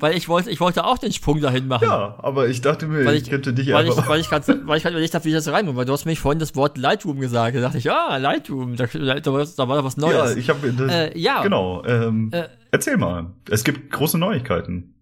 [0.00, 1.84] weil ich wollte, ich wollte auch den Sprung dahin machen.
[1.86, 4.08] Ja, aber ich dachte mir, Weil ich, ich- könnte dich Weil ich, einfach.
[4.08, 6.04] weil ich gerade weil ich grad überlegt habe, wie ich das reinmache, weil du hast
[6.04, 7.56] mich vorhin das Wort Lightroom gesagt.
[7.56, 9.44] Da dachte ich, ah, Lightroom, da, da, da, war-
[9.76, 10.36] doch was ja, Neues.
[10.36, 10.66] ich habe.
[10.90, 11.42] Äh, ja.
[11.42, 11.84] Genau.
[11.84, 13.32] Ähm, Äh, erzähl mal.
[13.48, 14.94] Es gibt große Neuigkeiten.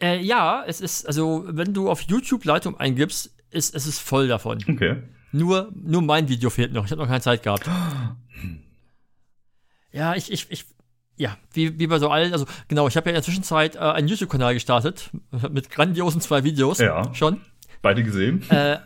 [0.00, 4.26] Äh, ja, es ist, also, wenn du auf YouTube Lightroom eingibst, ist es ist voll
[4.28, 4.58] davon.
[4.68, 4.96] Okay.
[5.32, 6.84] Nur, nur mein Video fehlt noch.
[6.84, 7.68] Ich habe noch keine Zeit gehabt.
[9.92, 10.64] Ja, ich, ich, ich,
[11.16, 13.78] ja, wie, wie bei so allen, also genau, ich habe ja in der Zwischenzeit äh,
[13.78, 15.10] einen YouTube-Kanal gestartet
[15.50, 17.14] mit grandiosen zwei Videos Ja.
[17.14, 17.40] schon.
[17.82, 18.42] Beide gesehen?
[18.50, 18.78] Äh,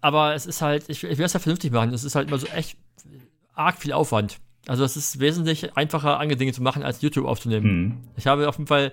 [0.00, 1.92] aber es ist halt, ich, ich will es ja vernünftig machen.
[1.92, 2.76] Es ist halt immer so echt
[3.54, 4.38] arg viel Aufwand.
[4.66, 7.64] Also es ist wesentlich einfacher, andere Dinge zu machen, als YouTube aufzunehmen.
[7.64, 7.96] Hm.
[8.16, 8.92] Ich habe auf jeden Fall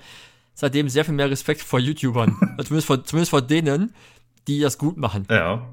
[0.53, 2.31] seitdem sehr viel mehr Respekt vor YouTubern.
[2.63, 3.93] Zumindest, vor, zumindest vor denen,
[4.47, 5.27] die das gut machen.
[5.29, 5.67] Ja.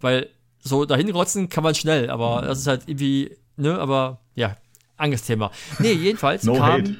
[0.00, 0.28] Weil
[0.60, 4.56] so dahin rotzen kann man schnell, aber das ist halt irgendwie, ne, aber ja.
[4.96, 5.50] Angstthema.
[5.78, 6.62] Nee, jedenfalls No kam.
[6.62, 6.96] hate.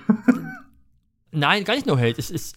[1.32, 2.18] Nein, gar nicht no hate.
[2.18, 2.56] Es ist,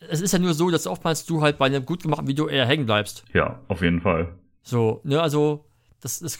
[0.00, 2.66] es ist ja nur so, dass oftmals du halt bei einem gut gemachten Video eher
[2.66, 3.24] hängen bleibst.
[3.32, 4.34] Ja, auf jeden Fall.
[4.62, 5.64] So, ne, also,
[6.00, 6.38] das, das,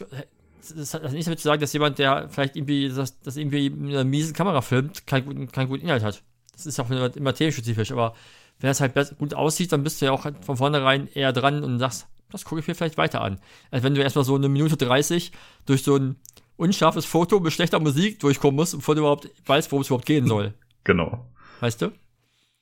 [0.74, 3.92] das hat nichts damit zu sagen, dass jemand, der vielleicht irgendwie, das, das irgendwie mit
[3.94, 6.22] einer miesen Kamera filmt, keinen guten, keinen guten Inhalt hat.
[6.52, 8.14] Das ist auch immer, immer themenspezifisch, aber
[8.60, 11.78] wenn es halt gut aussieht, dann bist du ja auch von vornherein eher dran und
[11.78, 13.40] sagst, das gucke ich mir vielleicht weiter an.
[13.70, 15.32] Als wenn du erstmal so eine Minute 30
[15.64, 16.16] durch so ein
[16.58, 20.26] unscharfes Foto mit schlechter Musik durchkommen musst, bevor du überhaupt weißt, worum es überhaupt gehen
[20.26, 20.52] soll.
[20.84, 21.24] Genau.
[21.60, 21.92] Weißt du?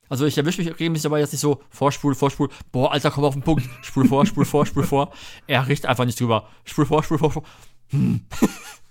[0.08, 3.34] Also ich erwische mich regelmäßig dabei jetzt nicht so vorspul, vorspul, boah, Alter, komm auf
[3.34, 3.68] den Punkt.
[3.82, 5.12] Spul vor, spul vor, spul vor.
[5.46, 6.48] Er riecht einfach nicht drüber.
[6.64, 7.42] Spul vor, spul vor, spul.
[7.88, 8.20] Hm.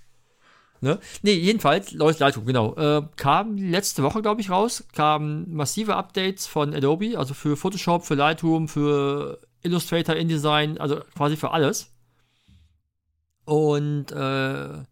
[0.81, 0.99] ne?
[1.21, 2.75] Nee, jedenfalls, Leute, Leitung, genau.
[2.75, 8.05] Äh, kam letzte Woche, glaube ich, raus, kamen massive Updates von Adobe, also für Photoshop,
[8.05, 11.91] für Lightroom, für Illustrator, InDesign, also quasi für alles.
[13.45, 14.83] Und äh,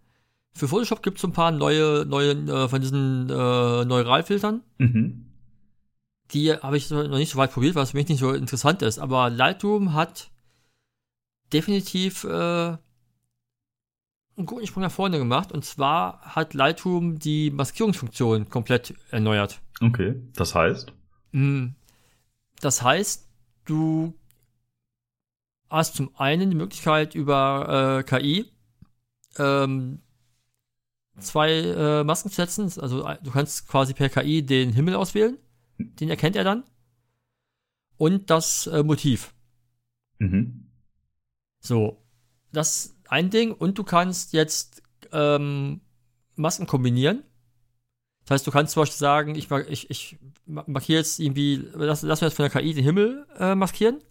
[0.53, 4.61] für Photoshop gibt es so ein paar neue, neue äh, von diesen äh, Neuralfiltern.
[4.77, 5.25] Mhm.
[6.31, 8.99] Die habe ich noch nicht so weit probiert, es für mich nicht so interessant ist.
[8.99, 10.31] Aber Lightroom hat
[11.51, 12.77] definitiv äh,
[14.35, 15.51] einen guten Sprung nach vorne gemacht.
[15.51, 19.59] Und zwar hat Lightroom die Maskierungsfunktion komplett erneuert.
[19.81, 20.21] Okay.
[20.35, 20.93] Das heißt?
[21.31, 21.69] Mm.
[22.61, 23.27] Das heißt,
[23.65, 24.13] du
[25.69, 28.51] hast zum einen die Möglichkeit über äh, KI
[29.37, 30.02] ähm,
[31.19, 32.71] zwei äh, Masken zu setzen.
[32.81, 35.37] Also äh, du kannst quasi per KI den Himmel auswählen.
[35.77, 36.63] Den erkennt er dann.
[37.97, 39.33] Und das äh, Motiv.
[40.19, 40.69] Mhm.
[41.59, 42.03] So,
[42.51, 43.51] das ist ein Ding.
[43.51, 45.81] Und du kannst jetzt ähm,
[46.35, 47.23] Masken kombinieren.
[48.25, 52.01] Das heißt, du kannst zum Beispiel sagen, ich, ich, ich ma- markiere jetzt irgendwie, lass,
[52.03, 54.01] lass mir jetzt von der KI den Himmel äh, maskieren,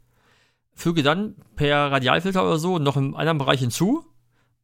[0.74, 4.04] füge dann per Radialfilter oder so noch einen anderen Bereich hinzu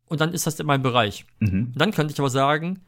[0.08, 1.26] und dann ist das in meinem Bereich.
[1.40, 1.72] Mhm.
[1.74, 2.80] Dann könnte ich aber sagen,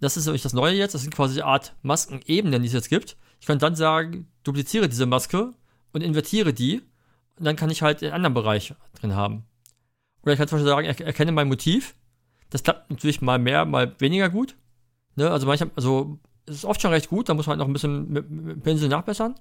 [0.00, 2.90] das ist nämlich das Neue jetzt, das sind quasi eine Art Maskenebenen, die es jetzt
[2.90, 3.16] gibt.
[3.40, 5.52] Ich könnte dann sagen, dupliziere diese Maske
[5.92, 6.82] und invertiere die
[7.38, 9.44] und dann kann ich halt den anderen Bereich drin haben.
[10.22, 11.94] Oder ich kann zum Beispiel sagen, er, erkenne mein Motiv.
[12.50, 14.56] Das klappt natürlich mal mehr, mal weniger gut.
[15.16, 15.30] Ne?
[15.30, 17.72] Also manchmal, also es ist oft schon recht gut, da muss man halt noch ein
[17.72, 19.34] bisschen mit, mit dem Pinsel nachbessern.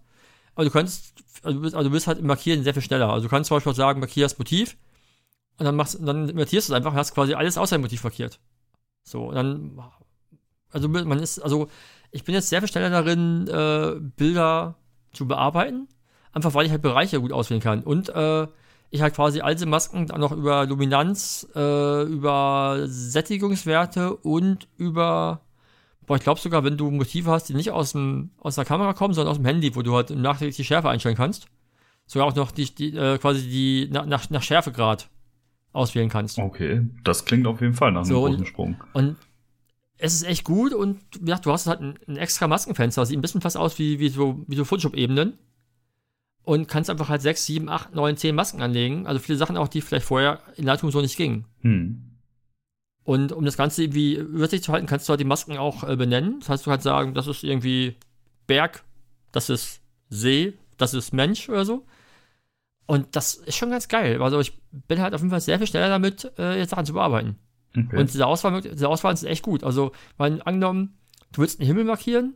[0.55, 3.09] Aber du kannst, also du bist, also du bist halt im Markieren sehr viel schneller.
[3.09, 4.77] Also du kannst zum Beispiel sagen, markier das Motiv
[5.57, 8.39] und dann machst, dann invertierst du es einfach hast quasi alles außer dem Motiv markiert.
[9.03, 9.81] So, und dann,
[10.71, 11.67] also man ist, also
[12.11, 14.75] ich bin jetzt sehr viel schneller darin, äh, Bilder
[15.11, 15.87] zu bearbeiten,
[16.31, 17.83] einfach weil ich halt Bereiche gut auswählen kann.
[17.83, 18.47] Und äh,
[18.89, 25.41] ich halt quasi all diese Masken dann noch über Luminanz, äh, über Sättigungswerte und über,
[26.05, 28.93] boah, ich glaube sogar, wenn du Motive hast, die nicht aus, dem, aus der Kamera
[28.93, 31.47] kommen, sondern aus dem Handy, wo du halt nachträglich die Schärfe einstellen kannst,
[32.05, 35.09] sogar auch noch die, die äh, quasi die nach, nach Schärfegrad
[35.73, 36.39] auswählen kannst.
[36.39, 36.87] Okay.
[37.03, 38.83] Das klingt auf jeden Fall nach einem So, großen und- Sprung.
[38.93, 39.15] Und
[39.97, 43.17] es ist echt gut und wie gesagt, du hast halt ein, ein extra Maskenfenster, sieht
[43.17, 45.37] ein bisschen fast aus wie, wie so, wie so Photoshop-Ebenen.
[46.45, 49.07] Und kannst einfach halt 6, 7, 8, 9, 10 Masken anlegen.
[49.07, 51.45] Also viele Sachen auch, die vielleicht vorher in Lightroom so nicht gingen.
[51.61, 52.03] Hm.
[53.05, 55.95] Und um das Ganze irgendwie übersichtlich zu halten, kannst du halt die Masken auch äh,
[55.95, 56.39] benennen.
[56.41, 57.95] Das heißt, du kannst sagen, das ist irgendwie
[58.45, 58.83] Berg,
[59.31, 61.85] das ist See, das ist Mensch oder so.
[62.85, 64.21] Und das ist schon ganz geil.
[64.21, 66.93] Also ich bin halt auf jeden Fall sehr viel schneller damit, äh, jetzt Sachen zu
[66.93, 67.37] bearbeiten.
[67.75, 67.97] Okay.
[67.99, 69.63] Und diese Auswahl, diese Auswahl ist echt gut.
[69.63, 70.97] Also, weil angenommen,
[71.31, 72.35] du willst einen Himmel markieren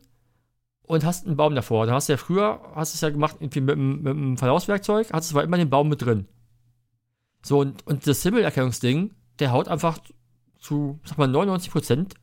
[0.82, 1.86] und hast einen Baum davor.
[1.86, 4.36] Da hast du ja früher, hast du es ja gemacht, irgendwie mit, einem- mit einem
[4.38, 6.26] Verlaufswerkzeug, hast du zwar immer den Baum mit drin.
[7.44, 9.98] So, und, und das Himmelerkennungsding, der haut einfach
[10.58, 12.14] zu, sag mal, 99 Prozent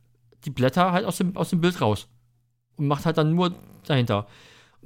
[0.44, 2.08] die Blätter halt aus dem, aus dem Bild raus.
[2.76, 3.54] Und macht halt dann nur
[3.86, 4.26] dahinter.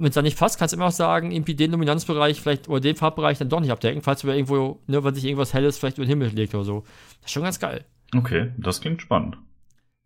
[0.01, 2.79] Wenn es dann nicht passt, kannst du immer noch sagen, irgendwie den Dominanzbereich vielleicht oder
[2.79, 5.97] den Farbbereich dann doch nicht abdecken, falls du irgendwo, ne, wenn sich irgendwas Helles vielleicht
[5.97, 6.83] über den Himmel legt oder so.
[7.21, 7.85] Das ist schon ganz geil.
[8.15, 9.37] okay, das klingt spannend.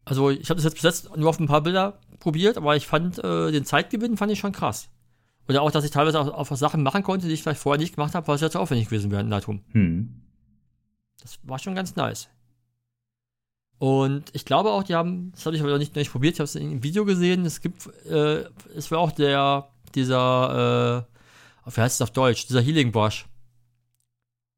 [0.04, 2.86] Also ich habe das jetzt bis jetzt nur auf ein paar Bilder probiert, aber ich
[2.86, 4.90] fand äh, den Zeitgewinn fand ich schon krass.
[5.48, 7.96] Oder auch, dass ich teilweise auch, auch Sachen machen konnte, die ich vielleicht vorher nicht
[7.96, 9.62] gemacht habe, weil es ja zu aufwendig gewesen wäre in Lightroom.
[9.72, 10.22] Hm.
[11.22, 12.30] Das war schon ganz nice.
[13.78, 16.36] Und ich glaube auch, die haben, das habe ich aber noch nicht, noch nicht probiert,
[16.36, 21.06] ich habe es in einem Video gesehen, es gibt, äh, es war auch der, dieser,
[21.68, 23.26] äh, wie heißt es auf Deutsch, dieser Healing Brush.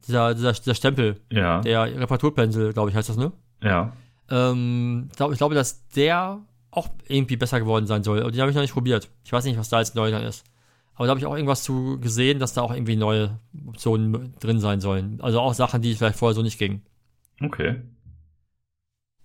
[0.08, 1.62] Dieser, dieser, dieser Stempel, Ja.
[1.62, 3.32] der Reparaturpinsel, glaube ich, heißt das, ne?
[3.62, 3.94] Ja.
[4.30, 6.40] Ähm, glaub, ich glaube, dass der
[6.72, 8.22] auch irgendwie besser geworden sein soll.
[8.22, 9.10] Und den habe ich noch nicht probiert.
[9.24, 10.46] Ich weiß nicht, was da jetzt neu dann ist.
[10.96, 14.60] Aber da habe ich auch irgendwas zu gesehen, dass da auch irgendwie neue Optionen drin
[14.60, 15.20] sein sollen.
[15.22, 16.82] Also auch Sachen, die vielleicht vorher so nicht gingen.
[17.42, 17.82] Okay.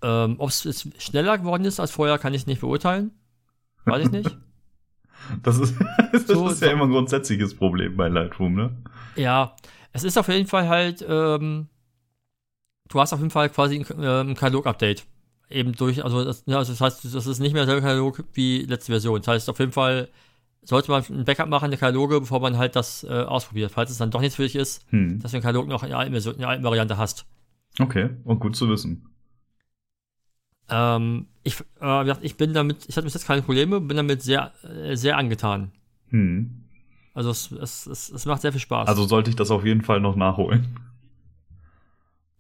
[0.03, 3.13] Ähm, Ob es schneller geworden ist als vorher, kann ich nicht beurteilen.
[3.85, 4.37] Weiß ich nicht.
[5.43, 5.75] Das ist,
[6.13, 8.77] das So- ist ja so- immer ein grundsätzliches Problem bei Lightroom, ne?
[9.17, 9.55] ja,
[9.93, 11.69] es ist auf jeden Fall halt, ähm,
[12.89, 15.05] du hast auf jeden Fall quasi ein, äh, ein Katalog-Update
[15.51, 18.93] eben durch, also das, ja, das heißt, das ist nicht mehr der Katalog wie letzte
[18.93, 19.19] Version.
[19.21, 20.09] Das heißt, auf jeden Fall
[20.63, 23.71] sollte man ein Backup machen, der Kataloge, bevor man halt das äh, ausprobiert.
[23.73, 25.19] Falls es dann doch nichts für dich ist, Hm.
[25.21, 27.27] dass du den Katalog noch in der alten, Version, in der alten Variante hast.
[27.79, 29.09] Okay, und gut zu wissen.
[30.69, 34.53] Ähm, ich, äh, ich bin damit, ich hatte bis jetzt keine Probleme, bin damit sehr,
[34.65, 35.73] äh, sehr angetan.
[36.09, 36.65] Hm.
[37.15, 38.89] Also es, es, es, es macht sehr viel Spaß.
[38.89, 40.79] Also sollte ich das auf jeden Fall noch nachholen.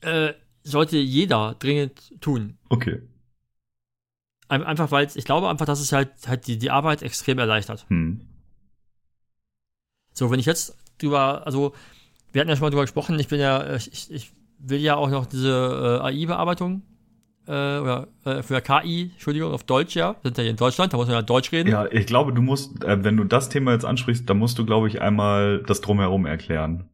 [0.01, 2.59] äh, sollte jeder dringend tun.
[2.69, 3.03] Okay.
[4.49, 7.87] Ein, einfach weil ich glaube einfach, dass es halt, halt die, die Arbeit extrem erleichtert.
[7.89, 8.21] Hm.
[10.13, 11.75] So, wenn ich jetzt drüber, also
[12.33, 15.11] wir hatten ja schon mal drüber gesprochen, ich bin ja, ich, ich will ja auch
[15.11, 16.83] noch diese äh, AI-Bearbeitung
[17.53, 20.97] äh, oder äh, für KI, Entschuldigung, auf Deutsch ja, sind ja hier in Deutschland, da
[20.97, 21.71] muss man ja Deutsch reden.
[21.71, 24.65] Ja, ich glaube, du musst, äh, wenn du das Thema jetzt ansprichst, dann musst du,
[24.65, 26.89] glaube ich, einmal das drumherum erklären.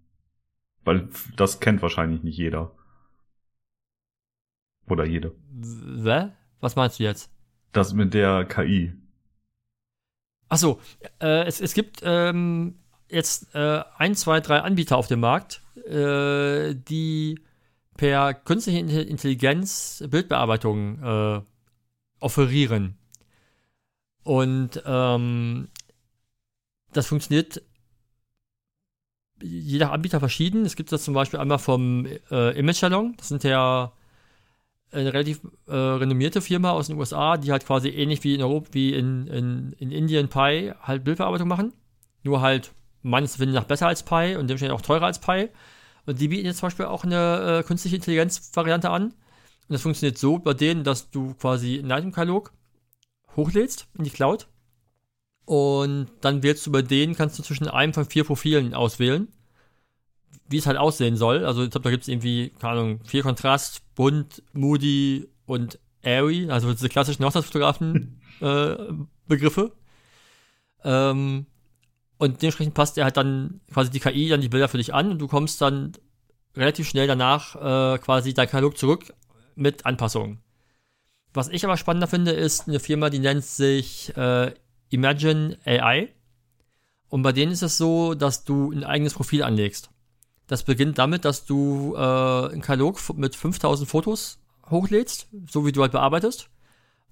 [0.85, 2.73] Weil das kennt wahrscheinlich nicht jeder.
[4.89, 5.35] Oder jede.
[5.51, 6.29] W-
[6.61, 7.31] Was meinst du jetzt?
[7.73, 8.95] Das mit der KI.
[10.49, 10.81] Achso,
[11.21, 12.77] äh, es, es gibt ähm,
[13.11, 17.39] jetzt äh, ein, zwei, drei Anbieter auf dem Markt, äh, die
[17.99, 21.43] per künstliche Inte- Intelligenz Bildbearbeitung äh,
[22.21, 22.97] offerieren.
[24.23, 25.69] Und ähm,
[26.93, 27.61] das funktioniert
[29.43, 30.65] jeder Anbieter verschieden.
[30.65, 33.15] Es gibt das zum Beispiel einmal vom äh, Image Salon.
[33.19, 33.93] Das sind ja
[34.91, 38.69] eine relativ äh, renommierte Firma aus den USA, die halt quasi ähnlich wie in Europa,
[38.73, 41.73] wie in, in, in Indien Pi halt Bildbearbeitung machen.
[42.23, 42.73] Nur halt
[43.03, 45.49] meines Wissens nach besser als Pi und dementsprechend auch teurer als Pi.
[46.09, 49.09] Und die bieten jetzt zum Beispiel auch eine äh, künstliche Intelligenz-Variante an.
[49.09, 49.15] Und
[49.69, 52.51] das funktioniert so bei denen, dass du quasi einen Item-Katalog
[53.37, 54.49] hochlädst in die Cloud.
[55.45, 59.29] Und dann wählst du bei denen, kannst du zwischen einem von vier Profilen auswählen,
[60.49, 61.45] wie es halt aussehen soll.
[61.45, 66.51] Also ich glaube, da gibt es irgendwie, keine Ahnung, viel Kontrast, bunt, moody und airy,
[66.51, 69.73] also diese klassischen Hochzeitsfotografen-Begriffe.
[70.85, 71.45] ähm,
[72.19, 75.11] und dementsprechend passt er halt dann quasi die KI dann die Bilder für dich an
[75.11, 75.93] und du kommst dann
[76.57, 79.13] relativ schnell danach äh, quasi dein Katalog zurück
[79.55, 80.41] mit Anpassungen.
[81.33, 84.53] Was ich aber spannender finde, ist eine Firma, die nennt sich äh,
[84.91, 86.09] Imagine AI.
[87.09, 89.91] Und bei denen ist es so, dass du ein eigenes Profil anlegst.
[90.47, 94.39] Das beginnt damit, dass du äh, einen Katalog mit 5000 Fotos
[94.69, 96.51] hochlädst, so wie du halt bearbeitest.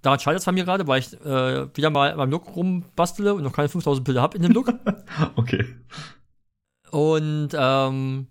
[0.03, 3.43] Daran scheitert es bei mir gerade, weil ich äh, wieder mal beim Look rumbastele und
[3.43, 4.73] noch keine 5000 Bilder habe in dem Look.
[5.37, 5.65] Okay.
[6.91, 8.27] Und ähm,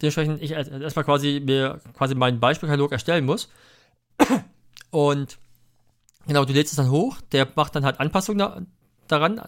[0.00, 3.48] dementsprechend ich erst- erstmal quasi mir quasi meinen Beispielkatalog erstellen muss.
[4.90, 5.38] Und
[6.26, 8.62] genau, du lädst es dann hoch, der macht dann halt Anpassungen da,
[9.08, 9.40] daran,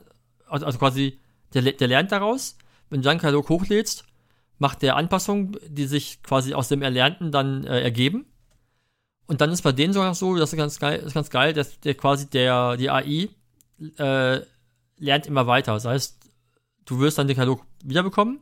[0.47, 1.19] also, also quasi,
[1.53, 2.57] der, der lernt daraus.
[2.91, 4.05] Wenn du deinen Katalog hochlädst,
[4.59, 8.27] macht der Anpassungen, die sich quasi aus dem Erlernten dann äh, ergeben.
[9.27, 11.81] Und dann ist bei denen sogar so, das ist ganz geil, ist ganz geil, dass
[11.81, 13.29] der quasi der, die AI
[13.99, 14.41] äh,
[14.99, 15.73] lernt immer weiter.
[15.75, 16.19] Das heißt,
[16.85, 18.41] du wirst dann den Katalog wiederbekommen,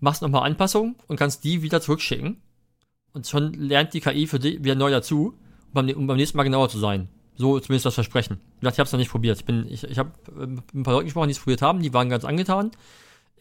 [0.00, 2.40] machst nochmal Anpassungen und kannst die wieder zurückschicken.
[3.12, 6.36] Und schon lernt die KI für dich wieder neu dazu, um beim, um beim nächsten
[6.36, 7.08] Mal genauer zu sein.
[7.36, 8.40] So zumindest das Versprechen.
[8.40, 9.38] Wie gesagt, ich habe es noch nicht probiert.
[9.38, 11.92] Ich, bin, ich, ich habe mit ein paar Leuten gesprochen, die es probiert haben, die
[11.92, 12.70] waren ganz angetan.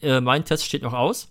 [0.01, 1.29] Äh, mein Test steht noch aus.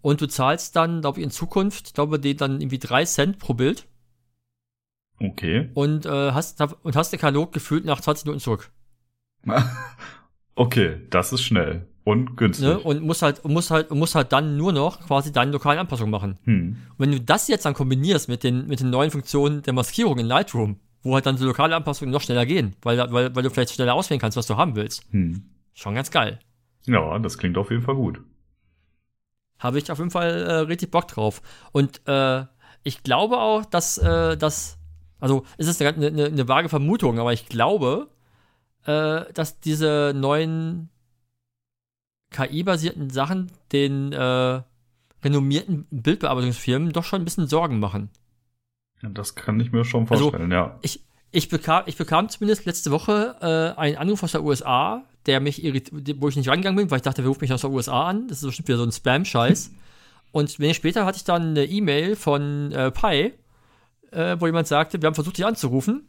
[0.00, 3.54] Und du zahlst dann, glaube ich, in Zukunft, glaube ich, dann irgendwie drei Cent pro
[3.54, 3.86] Bild
[5.20, 5.70] Okay.
[5.74, 8.70] und, äh, hast, und hast den Katalog gefühlt nach 20 Minuten zurück.
[10.54, 12.66] Okay, das ist schnell und günstig.
[12.66, 12.78] Ne?
[12.78, 15.78] Und musst halt, und musst halt, und musst halt dann nur noch quasi deine lokalen
[15.78, 16.38] Anpassungen machen.
[16.44, 16.76] Hm.
[16.90, 20.18] Und wenn du das jetzt dann kombinierst mit den, mit den neuen Funktionen der Maskierung
[20.18, 23.50] in Lightroom, wo halt dann so lokale Anpassungen noch schneller gehen, weil, weil, weil du
[23.50, 25.04] vielleicht schneller auswählen kannst, was du haben willst.
[25.10, 25.42] Hm.
[25.74, 26.38] Schon ganz geil.
[26.86, 28.20] Ja, das klingt auf jeden Fall gut.
[29.58, 31.40] Habe ich auf jeden Fall äh, richtig Bock drauf.
[31.70, 32.44] Und äh,
[32.82, 34.78] ich glaube auch, dass äh, das,
[35.22, 38.08] also es ist eine, eine, eine vage Vermutung, aber ich glaube,
[38.84, 40.88] äh, dass diese neuen
[42.30, 44.62] KI-basierten Sachen den äh,
[45.22, 48.10] renommierten Bildbearbeitungsfirmen doch schon ein bisschen Sorgen machen.
[49.02, 50.78] Ja, das kann ich mir schon Also- vorstellen, ja.
[50.82, 55.40] Ich, ich, bekam, ich bekam zumindest letzte Woche äh, einen Anruf aus der USA, der
[55.40, 55.62] mich
[56.16, 58.28] wo ich nicht rangegangen bin, weil ich dachte, der ruft mich aus der USA an.
[58.28, 59.70] Das ist bestimmt wieder so ein Spam-Scheiß.
[60.32, 63.34] Und wenig später hatte ich dann eine E-Mail von äh, Pi,
[64.12, 66.08] äh, wo jemand sagte, wir haben versucht, dich anzurufen.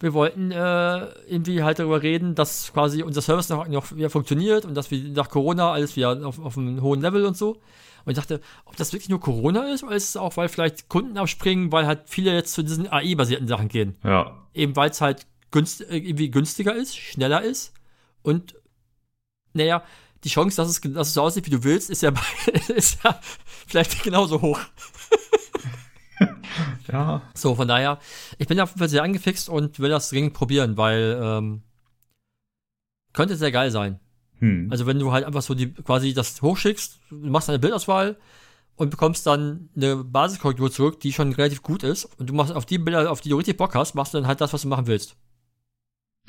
[0.00, 4.64] Wir wollten äh, irgendwie halt darüber reden, dass quasi unser Service noch, noch wieder funktioniert
[4.64, 7.60] und dass wir nach Corona alles wieder auf, auf einem hohen Level und so.
[8.04, 10.88] Und ich dachte, ob das wirklich nur Corona ist oder ist es auch, weil vielleicht
[10.88, 14.46] Kunden abspringen, weil halt viele jetzt zu diesen AI-basierten Sachen gehen Ja.
[14.52, 17.72] eben weil es halt günst, äh, irgendwie günstiger ist, schneller ist
[18.22, 18.56] und
[19.54, 19.84] naja,
[20.24, 22.98] die Chance, dass es, dass es so aussieht, wie du willst, ist ja, bei- ist
[23.04, 23.18] ja
[23.66, 24.58] vielleicht genauso hoch.
[26.92, 27.22] Ja.
[27.34, 27.98] So, von daher,
[28.38, 31.62] ich bin auf jeden Fall sehr angefixt und will das dringend probieren, weil ähm,
[33.12, 34.00] könnte sehr geil sein.
[34.38, 34.68] Hm.
[34.70, 38.16] Also wenn du halt einfach so die quasi das hochschickst, machst eine Bildauswahl
[38.76, 42.66] und bekommst dann eine Basiskorrektur zurück, die schon relativ gut ist und du machst auf
[42.66, 44.68] die Bilder, auf die du richtig Bock hast, machst du dann halt das, was du
[44.68, 45.16] machen willst.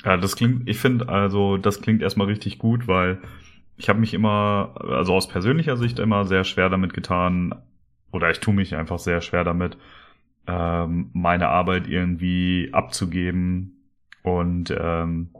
[0.04, 3.20] Ja, das klingt, ich finde, also das klingt erstmal richtig gut, weil
[3.76, 7.54] ich habe mich immer, also aus persönlicher Sicht immer sehr schwer damit getan,
[8.12, 9.76] oder ich tue mich einfach sehr schwer damit,
[10.46, 13.90] ähm, meine Arbeit irgendwie abzugeben
[14.22, 15.30] und ähm,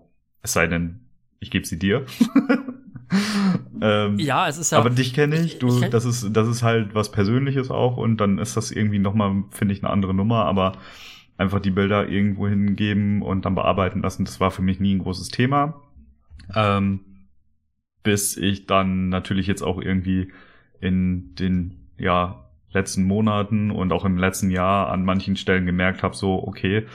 [0.42, 1.00] es sei denn,
[1.40, 2.07] ich gebe sie dir.
[3.80, 4.78] ähm, Ja, es ist ja.
[4.78, 7.96] aber dich kenne ich, du, Ich kenn- das ist, das ist halt was Persönliches auch
[7.96, 10.72] und dann ist das irgendwie nochmal, finde ich, eine andere Nummer, aber
[11.38, 15.00] einfach die Bilder irgendwo hingeben und dann bearbeiten lassen, das war für mich nie ein
[15.00, 15.82] großes Thema.
[16.54, 17.00] Ähm,
[18.02, 20.32] bis ich dann natürlich jetzt auch irgendwie
[20.80, 22.45] in den, ja,
[22.77, 26.87] letzten Monaten und auch im letzten Jahr an manchen Stellen gemerkt habe, so, okay,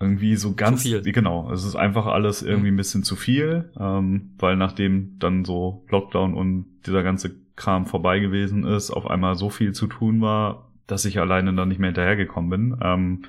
[0.00, 1.02] irgendwie so ganz, viel.
[1.02, 5.84] genau, es ist einfach alles irgendwie ein bisschen zu viel, ähm, weil nachdem dann so
[5.88, 10.70] Lockdown und dieser ganze Kram vorbei gewesen ist, auf einmal so viel zu tun war,
[10.86, 12.78] dass ich alleine dann nicht mehr hinterhergekommen bin.
[12.82, 13.22] Ähm,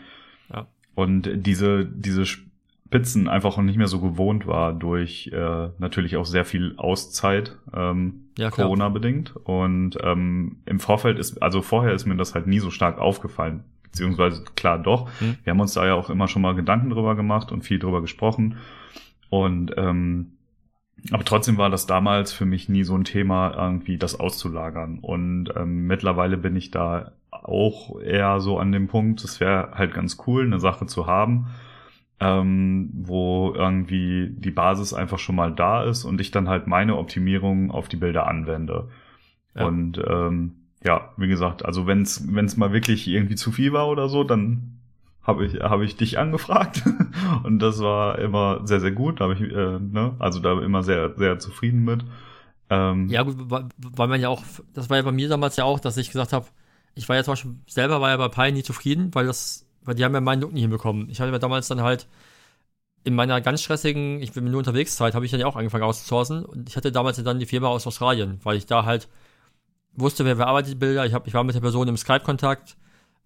[0.51, 0.67] Ja.
[0.95, 2.25] Und diese, diese
[2.87, 7.57] Spitzen einfach auch nicht mehr so gewohnt war durch äh, natürlich auch sehr viel Auszeit,
[7.73, 8.67] ähm, Ja, klar.
[8.67, 9.35] Corona-bedingt.
[9.43, 13.63] Und ähm, im Vorfeld ist, also vorher ist mir das halt nie so stark aufgefallen.
[13.83, 15.09] Beziehungsweise klar doch.
[15.19, 15.37] Hm.
[15.43, 18.01] Wir haben uns da ja auch immer schon mal Gedanken drüber gemacht und viel drüber
[18.01, 18.57] gesprochen.
[19.29, 20.33] Und ähm,
[21.11, 24.99] aber trotzdem war das damals für mich nie so ein Thema, irgendwie das auszulagern.
[25.01, 29.93] Und ähm, mittlerweile bin ich da auch eher so an dem Punkt, es wäre halt
[29.93, 31.47] ganz cool, eine Sache zu haben,
[32.19, 36.97] ähm, wo irgendwie die Basis einfach schon mal da ist und ich dann halt meine
[36.97, 38.89] Optimierung auf die Bilder anwende.
[39.53, 39.65] Ja.
[39.65, 44.07] Und ähm, ja, wie gesagt, also wenn es mal wirklich irgendwie zu viel war oder
[44.07, 44.79] so, dann
[45.23, 46.83] habe ich habe ich dich angefragt
[47.43, 51.15] und das war immer sehr sehr gut, da ich äh, ne, also da immer sehr
[51.17, 52.05] sehr zufrieden mit.
[52.69, 54.43] Ähm, Ja, gut, weil weil man ja auch,
[54.73, 56.45] das war ja bei mir damals ja auch, dass ich gesagt habe,
[56.95, 59.95] ich war ja zum Beispiel selber war ja bei Pi nie zufrieden, weil das, weil
[59.95, 61.09] die haben ja meinen Look nie hinbekommen.
[61.09, 62.07] Ich hatte ja damals dann halt
[63.03, 65.83] in meiner ganz stressigen, ich bin nur unterwegs Zeit, habe ich dann ja auch angefangen
[65.83, 66.43] auszusourcen.
[66.43, 69.07] Und ich hatte damals dann die Firma aus Australien, weil ich da halt
[69.93, 72.77] wusste, wer bearbeitet die Bilder, ich, hab, ich war mit der Person im Skype-Kontakt,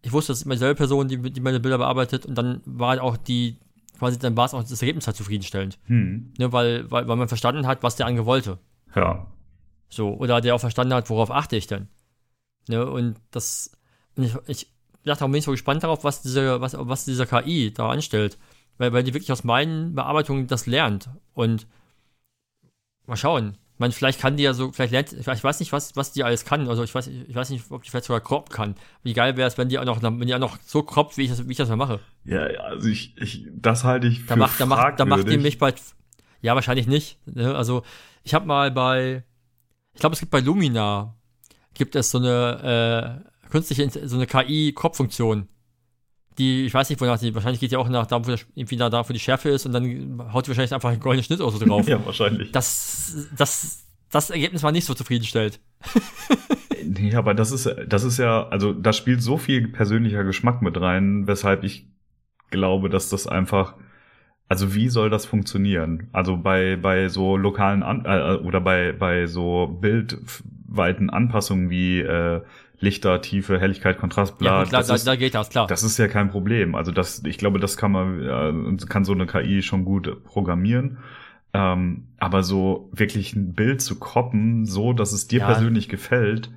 [0.02, 2.26] ich wusste, das ist immer dieselbe Person, die, die meine Bilder bearbeitet.
[2.26, 3.58] Und dann war halt auch die,
[3.98, 7.28] quasi dann war es auch das Ergebnis halt zufriedenstellend, hm, ne, weil, weil, weil man
[7.28, 8.60] verstanden hat, was der andere wollte.
[8.96, 9.28] ja,
[9.90, 11.88] So, oder der auch verstanden hat, worauf achte ich denn?
[12.68, 13.72] Ne, und das,
[14.16, 14.70] und ich,
[15.04, 18.38] ich dachte, bin ich so gespannt darauf, was diese, was, was diese KI da anstellt.
[18.78, 21.10] Weil, weil die wirklich aus meinen Bearbeitungen das lernt.
[21.34, 21.68] Und
[23.06, 23.58] mal schauen.
[23.74, 26.26] Ich meine, vielleicht kann die ja so, vielleicht lernt, ich weiß nicht, was, was die
[26.26, 26.68] alles kann.
[26.68, 28.76] Also ich weiß, ich weiß nicht, ob die vielleicht sogar croppen kann.
[29.04, 31.24] Wie geil wäre es, wenn die auch noch, wenn die auch noch so croppt, wie
[31.24, 32.02] ich das, wie ich das mal mache.
[32.26, 35.30] ja, ja, also ich, ich das halte ich für Da macht, da macht, da macht
[35.30, 35.82] die mich bald.
[36.42, 37.20] Ja, wahrscheinlich nicht.
[37.26, 37.56] Ne?
[37.56, 37.84] Also,
[38.24, 39.24] ich habe mal bei,
[39.94, 41.16] ich glaube, es gibt bei Lumina,
[41.74, 45.48] gibt es so eine äh, künstliche, so eine KI-Crop-Funktion.
[46.38, 48.90] Die, ich weiß nicht, wonach die, wahrscheinlich geht die auch nach da, wo, irgendwie nach
[48.90, 51.52] da, wo die Schärfe ist und dann haut die wahrscheinlich einfach einen goldenen Schnitt oder
[51.52, 51.88] so drauf.
[51.88, 52.52] ja, wahrscheinlich.
[52.52, 55.60] Das, das, das Ergebnis war nicht so zufriedenstellend.
[56.86, 60.80] Nee, aber das ist, das ist ja, also da spielt so viel persönlicher Geschmack mit
[60.80, 61.88] rein, weshalb ich
[62.50, 63.76] glaube, dass das einfach,
[64.48, 66.10] also wie soll das funktionieren?
[66.14, 72.42] Also bei, bei so lokalen An äh, oder bei, bei so bildweiten Anpassungen wie äh,
[72.80, 75.68] Lichter, Tiefe, Helligkeit, Kontrast, bla, ja, klar, das, da, ist, da geht das, klar.
[75.68, 76.76] das ist ja kein Problem.
[76.76, 81.00] Also das, ich glaube, das kann man, äh, kann so eine KI schon gut programmieren.
[81.52, 85.46] Ähm, aber so wirklich ein Bild zu kroppen, so dass es dir Ja.
[85.48, 86.52] persönlich gefällt,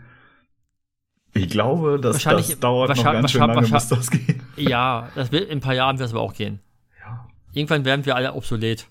[1.34, 4.36] ich glaube, dass das dauert noch ganz schön lange, bis das geht.
[4.56, 6.60] ja, das wird, in ein paar Jahren wird es aber auch gehen.
[7.00, 7.26] Ja.
[7.54, 8.86] Irgendwann werden wir alle obsolet.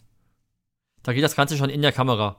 [1.03, 2.37] Da geht das Ganze schon in der Kamera.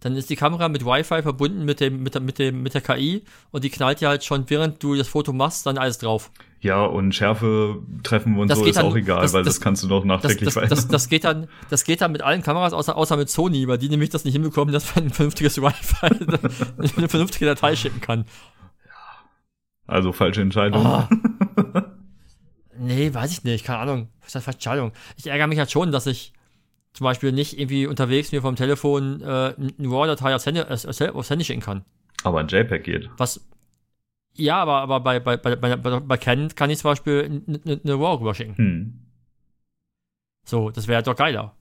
[0.00, 2.80] Dann ist die Kamera mit Wi-Fi verbunden mit dem, mit der, mit dem, mit der
[2.82, 6.30] KI und die knallt ja halt schon, während du das Foto machst, dann alles drauf.
[6.60, 9.60] Ja, und Schärfe treffen und Das so ist dann- auch egal, das- weil das, das-
[9.62, 10.88] kannst du doch Das, nachträglich das, das, verändern.
[10.90, 13.88] das, geht dann, das geht dann mit allen Kameras, außer, außer mit Sony, weil die
[13.88, 16.06] nämlich das nicht hinbekommen, dass man ein vernünftiges Wi-Fi,
[16.96, 18.24] eine vernünftige Datei schicken kann.
[19.86, 20.84] also falsche Entscheidung.
[20.84, 21.08] Ah.
[22.78, 24.08] Nee, weiß ich nicht, keine Ahnung.
[24.20, 24.92] Was ist das eine Entscheidung?
[25.16, 26.34] Ich ärgere mich halt schon, dass ich
[26.96, 31.44] zum Beispiel nicht irgendwie unterwegs mir vom Telefon äh, eine RAW-Datei aufs Handy, aufs, Handy
[31.44, 31.84] schicken kann.
[32.24, 33.10] Aber ein JPEG geht.
[33.18, 33.46] Was.
[34.32, 37.94] Ja, aber, aber bei, bei, bei, bei, bei, Canon kann ich zum Beispiel eine, eine
[37.94, 38.56] RAW rüberschicken.
[38.56, 39.00] Hm.
[40.46, 41.54] So, das wäre doch geiler.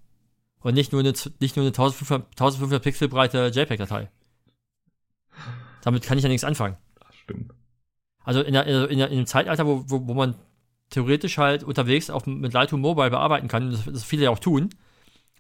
[0.62, 4.10] Und nicht nur eine, nicht nur eine 1500, 1500 Pixel breite JPEG-Datei.
[5.82, 6.78] Damit kann ich ja nichts anfangen.
[7.06, 7.54] Das stimmt.
[8.24, 10.36] Also in, der, in, der, in dem Zeitalter, wo, wo, wo man
[10.92, 14.70] theoretisch halt unterwegs auf, mit Lightroom Mobile bearbeiten kann, das, das viele ja auch tun.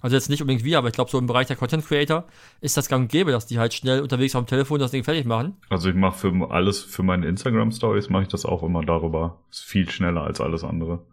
[0.05, 2.25] Also jetzt nicht unbedingt wir, aber ich glaube, so im Bereich der Content Creator
[2.61, 5.03] ist das gang und gäbe, dass die halt schnell unterwegs auf dem Telefon das Ding
[5.03, 5.57] fertig machen.
[5.67, 9.39] Also ich mache für alles, für meine Instagram Stories mache ich das auch immer darüber.
[9.49, 11.03] Ist viel schneller als alles andere.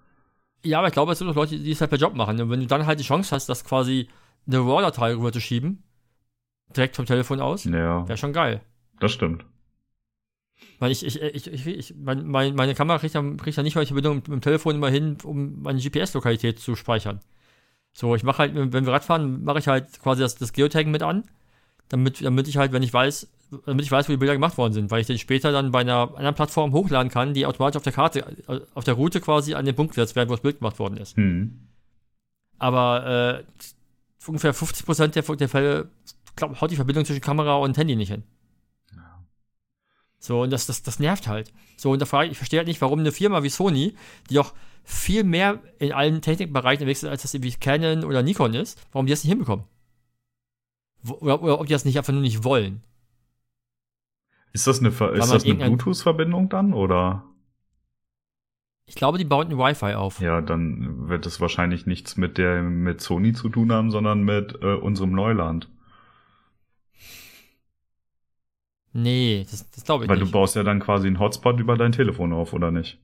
[0.62, 2.38] Ja, aber ich glaube, es sind auch Leute, die es halt per Job machen.
[2.38, 4.09] Und wenn du dann halt die Chance hast, das quasi
[4.47, 5.82] eine RAW-Datei rüber zu schieben,
[6.76, 8.61] direkt vom Telefon aus, Ja, wäre schon geil.
[9.01, 9.47] das stimmt.
[10.80, 13.74] Weil ich, ich, ich, ich, ich mein, mein, meine Kamera kriegt ja, kriegt ja nicht
[13.74, 17.20] mal die Verbindung mit dem Telefon immer hin, um meine GPS-Lokalität zu speichern.
[17.93, 21.03] So, ich mache halt, wenn wir Radfahren, mache ich halt quasi das, das Geotaggen mit
[21.03, 21.24] an,
[21.88, 23.28] damit, damit ich halt, wenn ich weiß,
[23.66, 25.80] damit ich weiß, wo die Bilder gemacht worden sind, weil ich den später dann bei
[25.80, 29.55] einer anderen Plattform hochladen kann, die automatisch auf der Karte, äh, auf der Route quasi
[29.55, 31.16] an den Punkt gesetzt werden, wo das Bild gemacht worden ist.
[31.16, 31.68] Hm.
[32.59, 33.66] Aber äh,
[34.26, 35.88] ungefähr 50% der, der Fälle
[36.36, 38.22] glaub, haut die Verbindung zwischen Kamera und Handy nicht hin.
[40.22, 41.52] So, und das, das, das nervt halt.
[41.76, 43.96] So, und da frage ich, ich verstehe halt nicht, warum eine Firma wie Sony,
[44.30, 44.54] die auch
[44.84, 49.06] viel mehr in allen Technikbereichen unterwegs ist, als das irgendwie Canon oder Nikon ist, warum
[49.06, 49.64] die das nicht hinbekommen.
[51.08, 52.84] Oder, oder ob die das nicht einfach nur nicht wollen.
[54.52, 57.24] Ist das eine, Ver- ist das eine Bluetooth-Verbindung dann oder?
[58.86, 60.20] Ich glaube, die bauen ein Wi-Fi auf.
[60.20, 64.58] Ja, dann wird es wahrscheinlich nichts mit der mit Sony zu tun haben, sondern mit
[64.62, 65.68] äh, unserem Neuland.
[68.93, 70.28] Nee, das, das glaube ich Weil nicht.
[70.28, 72.99] du baust ja dann quasi einen Hotspot über dein Telefon auf, oder nicht?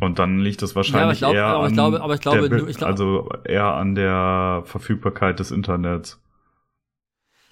[0.00, 2.14] Und dann liegt es wahrscheinlich Ja, aber ich glaube- eher aber ich an glaube- aber
[2.14, 6.20] ich glaube, der, Bi- nur- ich glaub- also eher an der Verfügbarkeit des Internets.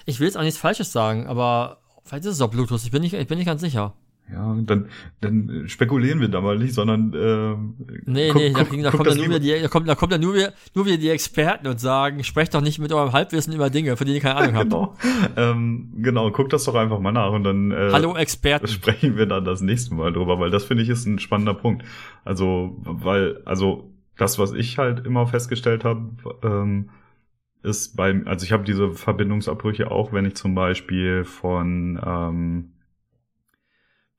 [0.07, 2.83] ich will jetzt auch nichts Falsches sagen, aber vielleicht ist es auch Bluetooth.
[2.83, 3.95] Ich bin nicht, ich bin nicht ganz sicher.
[4.33, 4.89] Ja, dann,
[5.21, 7.75] dann spekulieren wir da mal nicht, sondern ähm,
[8.07, 10.11] Nee, guck- nee, da, kriegen, da, das dann nur wieder die, da, kommt, da kommen
[10.11, 13.53] dann nur wieder, nur wieder die Experten und sagen, sprecht doch nicht mit eurem Halbwissen
[13.53, 14.71] über Dinge, für die ihr keine Ahnung habt.
[14.71, 14.97] genau,
[15.37, 18.69] ähm, genau, guck das doch einfach mal nach und dann äh, Hallo Experten.
[18.69, 21.85] sprechen wir dann das nächste Mal drüber, weil das finde ich ist ein spannender Punkt.
[22.25, 26.11] Also, weil, also das, was ich halt immer festgestellt habe,
[26.43, 26.91] ähm,
[27.63, 32.73] ist beim, also ich habe diese Verbindungsabbrüche auch, wenn ich zum Beispiel von ähm,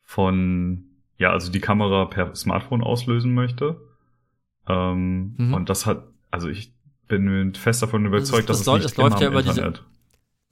[0.04, 0.86] von
[1.18, 3.80] ja, also die Kamera per Smartphone auslösen möchte.
[4.68, 5.54] Ähm, Mhm.
[5.54, 6.74] Und das hat, also ich
[7.08, 9.60] bin fest davon Das- überzeugt, das dass läu- es nicht das läuft ja über diese-
[9.62, 9.84] Internet.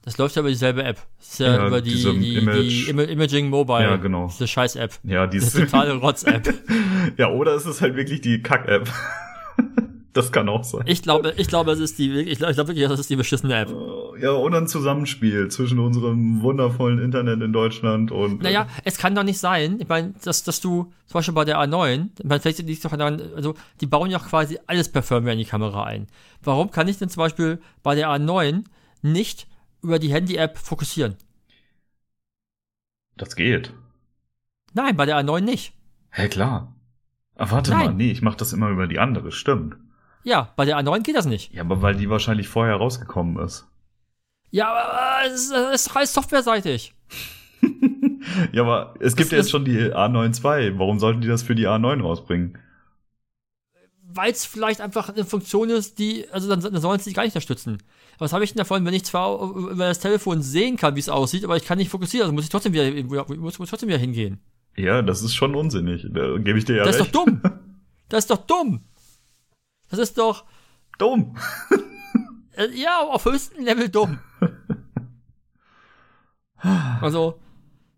[0.04, 0.98] Das läuft ja über dieselbe App.
[1.18, 3.84] Das ist ja, Ja, über die, die, Image- die Ima- Imaging Mobile.
[3.84, 4.28] Ja, genau.
[4.28, 4.94] Diese scheiß App.
[5.04, 6.52] Ja, die Das ist totale Rotz-App.
[7.18, 8.90] ja, oder es ist halt wirklich die Kack-App.
[10.14, 10.84] Das kann auch sein.
[10.88, 13.16] Ich glaube, ich glaube, es ist die, ich glaube, ich glaube wirklich, das ist die
[13.16, 13.74] beschissene App.
[14.20, 18.42] Ja, oder ein Zusammenspiel zwischen unserem wundervollen Internet in Deutschland und.
[18.42, 21.60] Naja, es kann doch nicht sein, ich meine, dass, dass du, zum Beispiel bei der
[21.60, 24.90] A9, ich meine, vielleicht liegt es doch daran, also, die bauen ja auch quasi alles
[24.90, 26.08] per Firmware in die Kamera ein.
[26.44, 28.66] Warum kann ich denn zum Beispiel bei der A9
[29.02, 29.48] nicht
[29.82, 31.16] über die Handy-App fokussieren?
[33.16, 33.74] Das geht.
[34.74, 35.74] Nein, bei der A9 nicht.
[36.10, 36.76] Hä, klar.
[37.36, 37.86] Ah, warte Nein.
[37.86, 39.78] mal, nee, ich mach das immer über die andere, stimmt.
[40.24, 41.52] Ja, bei der A9 geht das nicht.
[41.54, 43.68] Ja, aber weil die wahrscheinlich vorher rausgekommen ist.
[44.52, 46.94] Ja, aber es ist, es ist alles softwareseitig.
[48.52, 50.78] ja, aber es gibt Das ja jetzt ist- schon die A9 II.
[50.78, 52.58] Warum sollten die das für die A9 rausbringen?
[54.14, 57.24] Weil es vielleicht einfach eine Funktion ist, die, also dann, dann sollen sie die gar
[57.24, 57.78] nicht unterstützen.
[58.18, 61.08] Was habe ich denn davon, wenn ich zwar über das Telefon sehen kann, wie es
[61.08, 62.92] aussieht, aber ich kann nicht fokussieren, also muss ich trotzdem wieder,
[63.38, 64.40] muss, muss trotzdem wieder hingehen.
[64.76, 66.06] Ja, das ist schon unsinnig.
[66.12, 67.16] Da gebe ich dir ja das ist recht.
[67.16, 67.42] doch dumm.
[68.10, 68.82] Das ist doch dumm.
[69.92, 70.46] Das ist doch,
[70.98, 71.38] dumm.
[72.54, 74.20] äh, ja, auf höchstem Level dumm.
[77.02, 77.42] Also,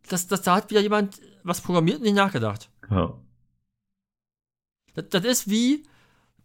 [0.08, 2.70] das, das, da hat wieder jemand was programmiert und nicht nachgedacht.
[2.89, 3.20] Ja.
[4.94, 5.86] Das, das ist wie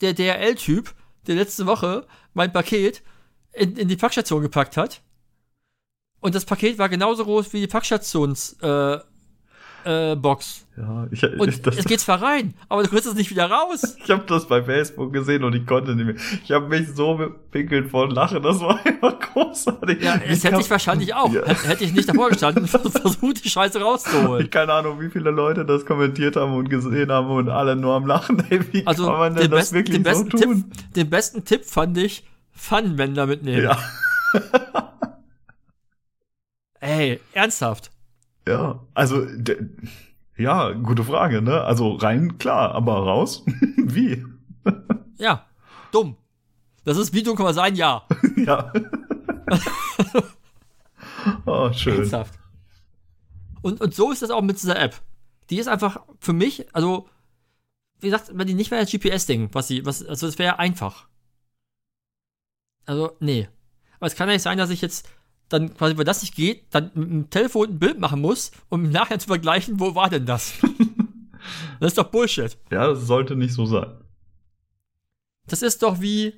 [0.01, 0.93] der DRL-Typ,
[1.29, 3.05] der letzte Woche mein Paket
[3.53, 5.01] in, in die Packstation gepackt hat.
[6.19, 8.99] Und das Paket war genauso groß wie die Packstations äh,
[9.85, 10.67] äh, Box.
[10.77, 13.51] Ja, ich, Und ich, das, es geht zwar rein, aber du kriegst es nicht wieder
[13.51, 13.97] raus.
[14.05, 16.15] ich habe das bei Facebook gesehen und ich konnte nicht mehr.
[16.45, 18.43] Ich habe mich so bepinkelt vor Lachen.
[18.43, 20.03] Das war einfach großartig.
[20.03, 21.33] Ja, es Ich hätte hab- ich wahrscheinlich auch.
[21.33, 21.45] Ja.
[21.47, 24.45] Hätte ich nicht davor gestanden und vers- versucht, die Scheiße rauszuholen.
[24.45, 27.95] Ich keine Ahnung, wie viele Leute das kommentiert haben und gesehen haben und alle nur
[27.95, 28.45] am Lachen.
[28.51, 30.41] Ey, wie Also, kann man denn den, das besten, wirklich den, so besten tun?
[30.71, 32.25] Tipp, den besten Tipp fand ich,
[32.55, 33.63] Pfannenwender mitnehmen.
[33.65, 33.79] Ja,
[36.81, 37.91] Ey, ernsthaft.
[38.49, 38.87] Ja.
[38.95, 39.27] Also,
[40.37, 41.63] ja, gute Frage, ne?
[41.63, 43.45] Also rein klar, aber raus?
[43.77, 44.25] wie?
[45.19, 45.47] Ja,
[45.93, 46.17] dumm.
[46.85, 47.75] Das ist, wie dumm kann man sein?
[47.75, 48.73] Ja, ja.
[51.47, 51.99] oh, schön.
[51.99, 52.39] ernsthaft.
[53.63, 55.01] Und, und so ist das auch mit dieser App.
[55.51, 57.09] Die ist einfach für mich, also,
[58.01, 61.09] wie gesagt, wenn die nicht mehr das GPS-Ding, was sie, was, also es wäre einfach.
[62.87, 63.49] Also, nee.
[63.99, 65.09] Aber es kann ja nicht sein, dass ich jetzt
[65.49, 68.85] dann quasi, wenn das nicht geht, dann mit dem Telefon ein Bild machen muss, um
[68.85, 70.55] im Nachhinein zu vergleichen, wo war denn das?
[71.81, 72.57] das ist doch Bullshit.
[72.71, 73.87] Ja, das sollte nicht so sein.
[75.47, 76.35] Das ist doch wie.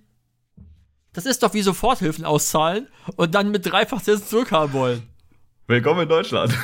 [1.13, 2.87] Das ist doch wie Soforthilfen auszahlen
[3.17, 5.03] und dann mit dreifach Zinsen zurückhaben wollen.
[5.67, 6.57] Willkommen in Deutschland.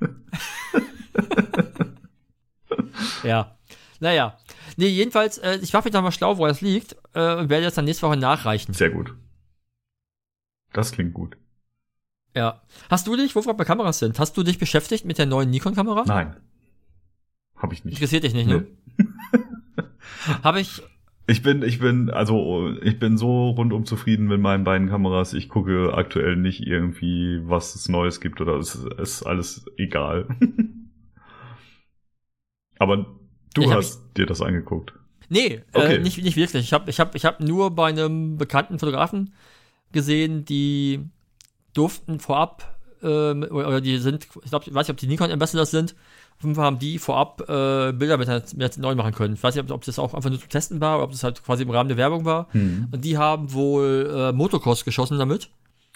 [3.22, 3.56] ja.
[4.00, 4.36] Naja.
[4.76, 7.74] Nee, jedenfalls, äh, ich mache mich nochmal schlau, wo das liegt äh, und werde das
[7.74, 8.74] dann nächste Woche nachreichen.
[8.74, 9.14] Sehr gut.
[10.72, 11.36] Das klingt gut.
[12.36, 12.62] Ja.
[12.90, 15.50] Hast du dich, wo wir bei Kameras sind, hast du dich beschäftigt mit der neuen
[15.50, 16.04] Nikon-Kamera?
[16.06, 16.36] Nein.
[17.56, 17.94] Hab ich nicht.
[17.94, 18.66] Interessiert dich nicht, ne?
[18.98, 19.06] Nee.
[20.44, 20.82] Habe ich.
[21.26, 25.34] Ich bin, ich bin, also ich bin so rundum zufrieden mit meinen beiden Kameras.
[25.34, 30.26] Ich gucke aktuell nicht irgendwie, was es Neues gibt oder es ist alles egal.
[32.78, 33.06] Aber
[33.54, 34.92] du Ich hab hast dir das angeguckt.
[35.28, 35.96] Nee, Okay.
[35.96, 36.64] äh, nicht, nicht wirklich.
[36.64, 39.34] Ich habe ich hab, ich hab nur bei einem bekannten Fotografen
[39.92, 41.00] gesehen, die
[41.74, 45.70] durften vorab, ähm, oder die sind, ich glaube, ich weiß nicht, ob die Nikon Ambassadors
[45.70, 45.94] sind,
[46.38, 49.34] auf jeden Fall haben die vorab äh, Bilder mit, mit neu machen können.
[49.34, 51.42] Ich weiß nicht, ob, das auch einfach nur zum Testen war oder ob das halt
[51.42, 52.46] quasi im Rahmen der Werbung war.
[52.52, 52.88] Hm.
[52.92, 55.50] Und die haben wohl äh, Motocross geschossen damit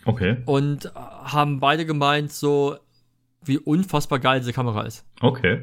[0.05, 2.77] Okay, und äh, haben beide gemeint, so
[3.45, 5.05] wie unfassbar geil diese Kamera ist.
[5.21, 5.63] okay.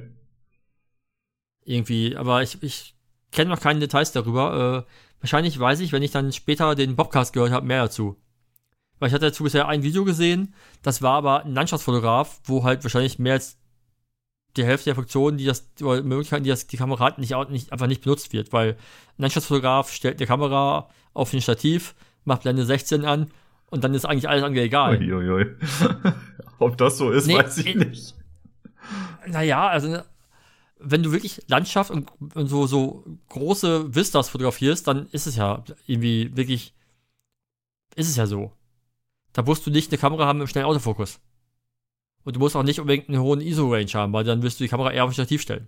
[1.66, 2.96] irgendwie, aber ich, ich
[3.32, 4.86] kenne noch keine Details darüber.
[4.88, 4.92] Äh,
[5.22, 8.16] wahrscheinlich weiß ich, wenn ich dann später den Bobcast gehört habe, mehr dazu.
[9.00, 12.84] Weil ich hatte dazu bisher ein Video gesehen, das war aber ein Landschaftsfotograf, wo halt
[12.84, 13.58] wahrscheinlich mehr als
[14.58, 17.72] die Hälfte der Funktionen, die das, oder Möglichkeiten, die das die Kamera hat, nicht, nicht,
[17.72, 18.78] einfach nicht benutzt wird, weil ein
[19.22, 21.96] Landschaftsfotograf stellt eine Kamera auf ein Stativ,
[22.26, 23.32] macht Blende 16 an
[23.68, 24.98] und dann ist eigentlich alles andere egal.
[24.98, 25.56] Uiuiui.
[26.60, 28.16] Ob das so ist, Nee, weiß ich äh, nicht.
[29.28, 30.00] Naja, also
[30.80, 35.64] wenn du wirklich Landschaft und, und so, so große Vistas fotografierst, dann ist es ja
[35.86, 36.74] irgendwie wirklich,
[37.96, 38.52] ist es ja so.
[39.34, 41.20] Da musst du nicht eine Kamera haben einem schnellen Autofokus.
[42.24, 44.70] Und du musst auch nicht unbedingt einen hohen ISO-Range haben, weil dann wirst du die
[44.70, 45.68] Kamera eher auf ein Stativ stellen.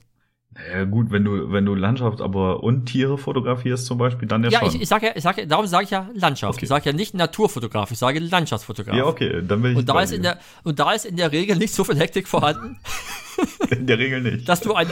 [0.74, 4.50] Ja, gut, wenn du, wenn du Landschaft aber und Tiere fotografierst zum Beispiel, dann ja,
[4.50, 4.68] Ja, schon.
[4.76, 6.56] ich, ich sage ja, ich sag ja, darum sage ich ja Landschaft.
[6.58, 6.66] Okay.
[6.66, 8.96] Ich sage ja nicht Naturfotograf, ich sage Landschaftsfotograf.
[8.96, 11.32] ja, okay, dann bin ich Und da, ist in der, und da ist in der
[11.32, 12.78] Regel nicht so viel Hektik vorhanden,
[13.70, 14.48] in der Regel nicht.
[14.50, 14.88] dass du ein.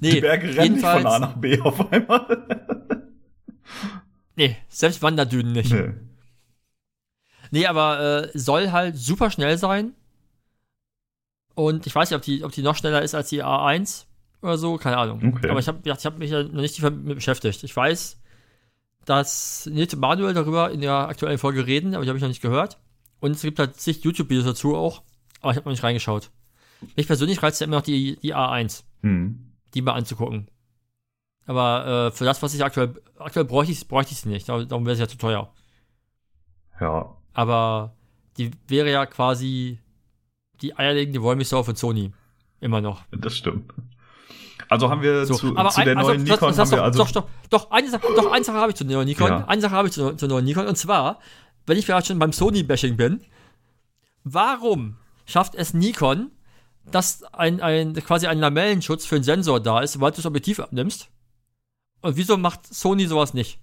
[0.00, 2.46] Nee, Die Berge rennen nicht von A nach B auf einmal.
[4.36, 5.72] Nee, selbst Wanderdünen nicht.
[5.72, 5.90] nee.
[7.50, 9.94] Nee, aber äh, soll halt super schnell sein.
[11.54, 14.04] Und ich weiß nicht, ob die, ob die noch schneller ist als die A1
[14.42, 15.34] oder so, keine Ahnung.
[15.36, 15.50] Okay.
[15.50, 17.64] Aber ich habe ich hab mich ja noch nicht tiefer mit beschäftigt.
[17.64, 18.20] Ich weiß,
[19.04, 22.28] dass Nils und Manuel darüber in der aktuellen Folge reden, aber die habe ich noch
[22.28, 22.78] nicht gehört.
[23.20, 25.02] Und es gibt halt zig YouTube-Videos dazu auch,
[25.40, 26.30] aber ich habe noch nicht reingeschaut.
[26.96, 29.52] Mich persönlich reizt ja immer noch die, die A1, Hm.
[29.74, 30.48] die mal anzugucken.
[31.46, 34.68] Aber äh, für das, was ich aktuell, aktuell bräuchte ich bräuchte ich sie nicht, darum
[34.68, 35.52] darum wäre es ja zu teuer.
[36.80, 37.16] Ja.
[37.32, 37.94] Aber
[38.36, 39.80] die wäre ja quasi
[40.60, 42.12] die eierlegende Wollmilchsau von Sony.
[42.60, 43.02] Immer noch.
[43.10, 43.72] Das stimmt.
[44.70, 46.62] Also haben wir So, zu, aber zu ein- der also, neuen das- Nikon das haben
[46.62, 48.84] hast wir doch, also doch, doch, doch, eine Sache, doch, eine Sache habe ich zu
[48.84, 49.28] der neuen Nikon.
[49.28, 49.44] Ja.
[49.46, 50.66] Eine Sache habe ich zu, zur neuen Nikon.
[50.66, 51.18] Und zwar,
[51.66, 53.20] wenn ich gerade schon beim Sony-Bashing bin,
[54.24, 54.96] warum
[55.26, 56.30] schafft es Nikon,
[56.90, 60.60] dass ein, ein, quasi ein Lamellenschutz für einen Sensor da ist, sobald du das Objektiv
[60.60, 61.08] abnimmst?
[62.00, 63.58] Und wieso macht Sony sowas nicht?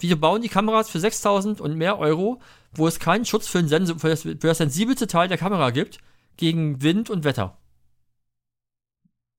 [0.00, 2.40] Wieso bauen die Kameras für 6000 und mehr Euro,
[2.72, 5.70] wo es keinen Schutz für, den Sensor, für, das, für das sensibelste Teil der Kamera
[5.70, 5.98] gibt,
[6.36, 7.56] gegen Wind und Wetter?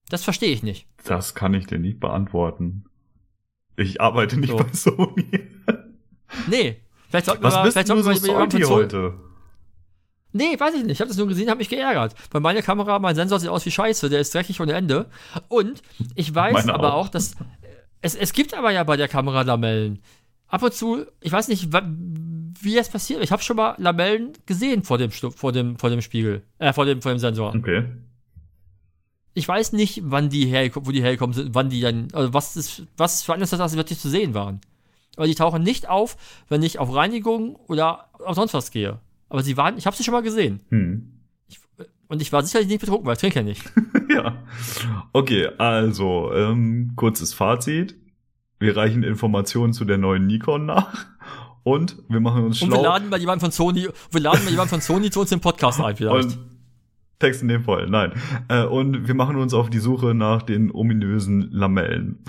[0.10, 0.88] Das verstehe ich nicht.
[1.06, 2.86] das kann ich dir nicht beantworten.
[3.76, 4.58] Ich arbeite nicht So.
[4.58, 5.48] bei Sony.
[6.48, 6.78] Nee.
[7.10, 9.14] Vielleicht sollten Was wir, bist vielleicht du sollten so wir Sony- heute?
[10.32, 10.92] Nee, weiß ich nicht.
[10.92, 12.14] Ich habe das nur gesehen, habe mich geärgert.
[12.30, 15.10] Weil meine Kamera, mein Sensor sieht aus wie Scheiße, der ist dreckig ohne Ende.
[15.48, 15.82] Und
[16.14, 17.06] ich weiß Meine aber auch.
[17.06, 17.36] auch, dass
[18.04, 20.00] es, es gibt aber ja bei der Kamera Lamellen.
[20.48, 23.24] Ab und zu, ich weiß nicht, wie das passiert.
[23.24, 26.86] Ich habe schon mal Lamellen gesehen vor dem, vor dem, vor dem Spiegel, äh, vor
[26.86, 27.56] dem, vor dem Sensor.
[27.56, 27.86] Okay.
[29.40, 32.58] Ich weiß nicht, wann die hergekommen, wo die hergekommen sind, wann die dann, also was
[32.58, 34.60] ist, was für das wirklich zu sehen waren.
[35.16, 36.18] Aber die tauchen nicht auf,
[36.50, 39.00] wenn ich auf Reinigung oder auf sonst was gehe.
[39.30, 40.60] Aber sie waren, ich habe sie schon mal gesehen.
[40.72, 41.14] Hm.
[42.10, 43.64] Und ich war sicherlich nicht betrunken, weil ich trinke ja nicht.
[44.14, 44.44] ja.
[45.14, 47.96] Okay, also, ähm, kurzes Fazit.
[48.60, 51.06] Wir reichen Informationen zu der neuen Nikon nach.
[51.64, 52.84] Und wir machen uns Und wir schlau.
[52.84, 55.80] laden mal jemanden von Sony, wir laden mal jemanden von Sony zu uns im Podcast
[55.80, 56.36] ein, vielleicht.
[56.36, 56.59] Und
[57.20, 58.14] Text in dem Fall, nein.
[58.48, 62.24] Äh, und wir machen uns auf die Suche nach den ominösen Lamellen.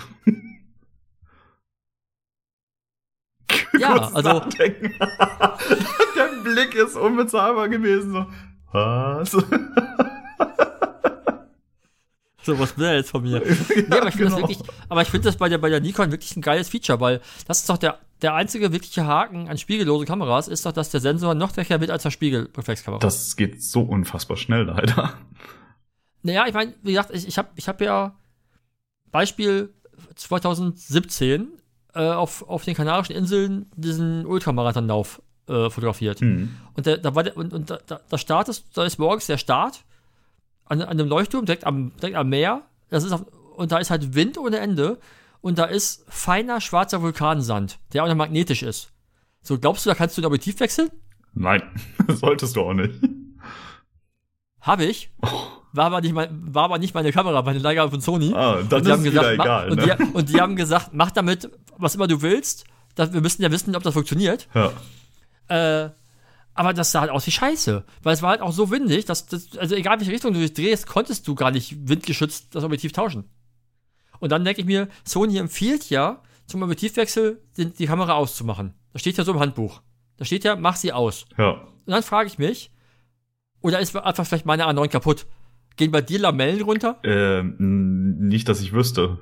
[3.79, 4.41] ja, also.
[4.59, 8.11] Der Blick ist unbezahlbar gewesen.
[8.11, 8.25] So.
[8.73, 9.31] Was?
[12.41, 13.41] so, was will er jetzt von mir?
[13.41, 14.41] Nee, aber ich finde genau.
[14.41, 14.59] das wirklich,
[14.89, 17.59] aber ich finde das bei der, bei der Nikon wirklich ein geiles Feature, weil das
[17.59, 21.33] ist doch der, der einzige wirkliche Haken an spiegellosen Kameras ist doch, dass der Sensor
[21.33, 22.99] noch stärker wird als der Spiegelreflexkamera.
[22.99, 25.13] Das geht so unfassbar schnell leider.
[26.23, 28.15] Naja, ich meine, wie gesagt, ich, ich habe ich hab ja
[29.11, 29.73] Beispiel
[30.15, 31.47] 2017
[31.93, 36.19] äh, auf, auf den Kanarischen Inseln diesen Ultramarathonlauf äh, fotografiert.
[36.21, 36.55] Hm.
[36.75, 39.37] Und, der, da war der, und, und da, da, da startest, da ist morgens der
[39.37, 39.83] Start
[40.65, 42.61] an, an einem Leuchtturm direkt am, direkt am Meer.
[42.89, 43.25] Das ist auf,
[43.55, 44.99] und da ist halt Wind ohne Ende.
[45.41, 48.91] Und da ist feiner schwarzer Vulkansand, der auch noch magnetisch ist.
[49.41, 50.89] So, glaubst du, da kannst du ein Objektiv wechseln?
[51.33, 51.63] Nein,
[52.07, 52.93] solltest du auch nicht.
[54.61, 55.09] Habe ich.
[55.73, 58.33] War aber, nicht mein, war aber nicht meine Kamera, meine Leica von Sony.
[58.35, 59.71] Ah, dann und die ist haben es gesagt, egal.
[59.71, 59.97] und, Ne?
[59.97, 62.65] die, und die haben gesagt, mach damit, was immer du willst.
[62.95, 64.47] Das, wir müssen ja wissen, ob das funktioniert.
[64.53, 64.71] Ja.
[65.85, 65.89] Äh,
[66.53, 67.85] aber das sah halt aus wie Scheiße.
[68.03, 70.53] Weil es war halt auch so windig, dass das, also egal welche Richtung du dich
[70.53, 73.23] drehst, konntest du gar nicht windgeschützt das Objektiv tauschen.
[74.21, 78.73] Und dann denke ich mir, Sony empfiehlt ja, zum Objektivwechsel die, die Kamera auszumachen.
[78.93, 79.81] Das steht ja so im Handbuch.
[80.17, 81.25] Da steht ja, mach sie aus.
[81.37, 81.51] ja.
[81.85, 82.71] Und dann frage ich mich,
[83.61, 85.25] oder ist einfach vielleicht meine A9 kaputt?
[85.75, 86.99] Gehen bei dir Lamellen runter?
[87.03, 87.55] Ähm,
[88.27, 89.17] nicht, dass ich wüsste.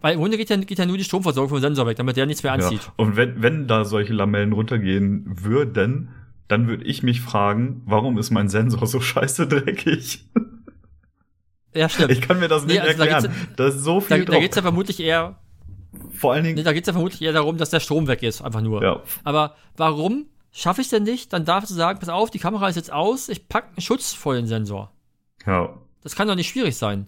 [0.00, 2.26] Weil im Grunde geht ja, geht ja nur die Stromversorgung vom Sensor weg, damit der
[2.26, 2.64] nichts mehr Ja.
[2.64, 2.90] anzieht.
[2.96, 6.08] Und wenn, wenn da solche Lamellen runtergehen würden,
[6.48, 10.26] dann würde ich mich fragen, warum ist mein Sensor so scheiße dreckig?
[11.74, 12.10] Ja, stimmt.
[12.12, 13.34] Ich kann mir das nicht Nee, also da erklären.
[13.56, 14.40] Da ist so da viel da drauf.
[14.42, 15.38] geht es ja vermutlich eher,
[16.12, 18.42] Vor allen nee, Dingen, da geht's ja vermutlich eher darum, dass der Strom weg ist,
[18.42, 18.82] einfach nur.
[18.82, 22.68] ja, Aber warum schaffe ich denn nicht, dann darf ich sagen, pass auf, die Kamera
[22.68, 24.92] ist jetzt aus, ich packe einen Schutz vor den Sensor.
[25.46, 25.74] ja.
[26.04, 27.06] Das kann doch nicht schwierig sein.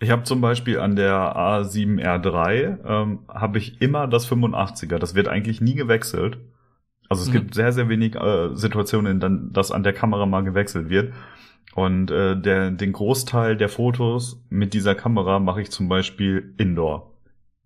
[0.00, 4.98] Ich habe zum Beispiel an der A7R3 ähm, habe ich immer das 85er.
[4.98, 6.38] Das wird eigentlich nie gewechselt.
[7.08, 7.32] Also es Mhm.
[7.34, 11.12] gibt sehr, sehr wenig äh, Situationen, in denen das an der Kamera mal gewechselt wird.
[11.74, 17.14] Und äh, der, den Großteil der Fotos mit dieser Kamera mache ich zum Beispiel indoor.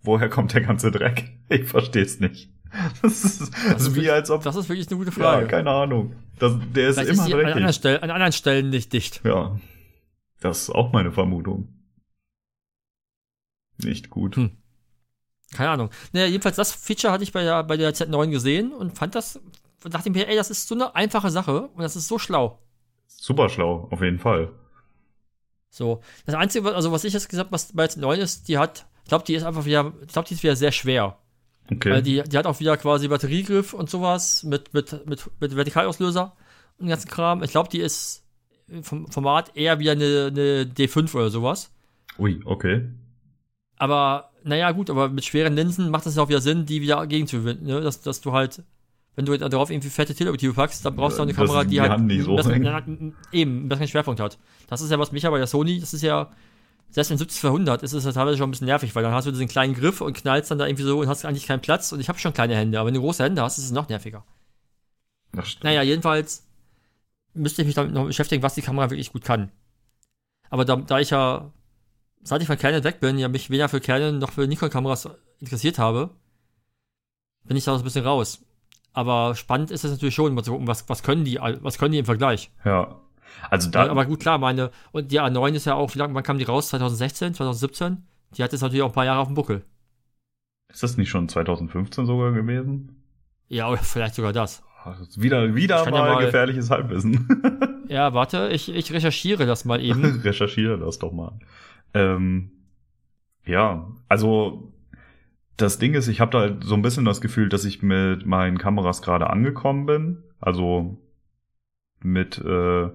[0.03, 1.33] Woher kommt der ganze Dreck?
[1.49, 2.51] Ich verstehe es nicht.
[3.03, 4.43] Das ist, das ist wie wirklich- als ob.
[4.43, 5.47] Das ist wirklich eine gute ja, Frage.
[5.47, 6.15] keine Ahnung.
[6.39, 7.73] Das, der ist Vielleicht immer ist an anderen.
[7.73, 9.21] Stellen, an anderen Stellen nicht dicht.
[9.25, 9.59] Ja.
[10.41, 11.69] Das ist auch meine Vermutung.
[13.83, 14.37] Nicht gut.
[14.37, 14.51] Hm.
[15.55, 15.91] Keine Ahnung.
[16.13, 19.41] Naja, jedenfalls das Feature hatte ich bei der, bei der Z9 gesehen und fand das,
[19.85, 22.59] dachte mir, ey, das ist so eine einfache Sache und das ist so schlau.
[23.07, 24.53] Super schlau, auf jeden Fall.
[25.71, 26.01] So.
[26.25, 28.59] Das Einzige, was- also was ich jetzt gesagt habe, was bei der Z9 ist, die
[28.59, 31.19] hat, ich glaube, die ist einfach wieder, ich glaube, die ist wieder sehr schwer.
[31.71, 31.91] Okay.
[31.91, 36.37] Weil die, die hat auch wieder quasi Batteriegriff und sowas mit, mit, mit, mit Vertikalauslöser
[36.79, 37.43] und den ganzen Kram.
[37.43, 38.25] Ich glaube, die ist
[38.83, 41.73] vom Format eher wie eine, eine D5 oder sowas.
[42.19, 42.89] Ui, okay.
[43.79, 47.07] Aber, naja, gut, aber mit schweren Linsen macht es ja auch wieder Sinn, die wieder
[47.07, 47.81] gegenzuwinden, ne?
[47.81, 48.63] Dass, dass du halt,
[49.17, 51.71] wenn du darauf irgendwie fette Teleobjektive packst, dann brauchst du auch eine Das Kamera, die
[51.71, 52.83] die halt nicht so ja,
[53.33, 54.39] eben einen Schwerpunkt hat.
[54.69, 56.31] Das ist ja was mich ja bei der Sony, das ist ja,
[56.91, 59.31] selbst in 70-200 ist es ja teilweise schon ein bisschen nervig, weil dann hast du
[59.31, 62.01] diesen kleinen Griff und knallst dann da irgendwie so und hast eigentlich keinen Platz und
[62.01, 64.23] ich habe schon kleine Hände, aber wenn du große Hände hast, ist es noch nerviger.
[65.33, 65.57] Das.
[65.63, 66.47] Naja, jedenfalls
[67.33, 69.51] müsste ich mich damit noch beschäftigen, was die Kamera wirklich gut kann.
[70.51, 71.53] Aber da, da ich ja,
[72.23, 75.09] seit ich von Canon weg bin, ja mich weder für Canon noch für Nikon-Kameras
[75.41, 76.11] interessiert habe,
[77.45, 78.41] bin ich da so ein bisschen raus.
[78.97, 81.93] Aber spannend ist es natürlich schon, mal zu gucken, was, was können die, was können
[81.93, 82.51] die im Vergleich.
[82.65, 82.97] Ja.
[83.51, 86.23] Also da, aber gut, klar, meine, und die A9 ist ja auch, wie lange, wann
[86.23, 86.69] kam die raus?
[86.71, 88.07] 2016, 2017?
[88.37, 89.65] Die hat jetzt natürlich auch ein paar Jahre auf dem Buckel.
[90.73, 93.03] ist das nicht schon 2015 sogar gewesen?
[93.49, 94.63] Ja, oder vielleicht sogar das.
[94.87, 97.29] Das Wieder, wieder kann ja mal, mal- gefährliches Halbwissen.
[97.89, 100.21] Ja, warte, ich, ich recherchiere das mal eben.
[100.25, 101.39] Recherchiere das doch mal.
[101.95, 102.51] Ähm,
[103.45, 104.73] ja, also
[105.57, 108.27] das Ding ist, ich habe da halt so ein bisschen das Gefühl, dass ich mit
[108.27, 110.23] meinen Kameras gerade angekommen bin.
[110.41, 110.99] Also
[112.01, 112.91] mit äh,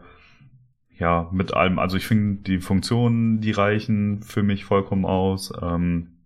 [0.97, 1.79] ja mit allem.
[1.79, 5.51] Also ich finde die Funktionen, die reichen für mich vollkommen aus.
[5.61, 6.17] Ähm,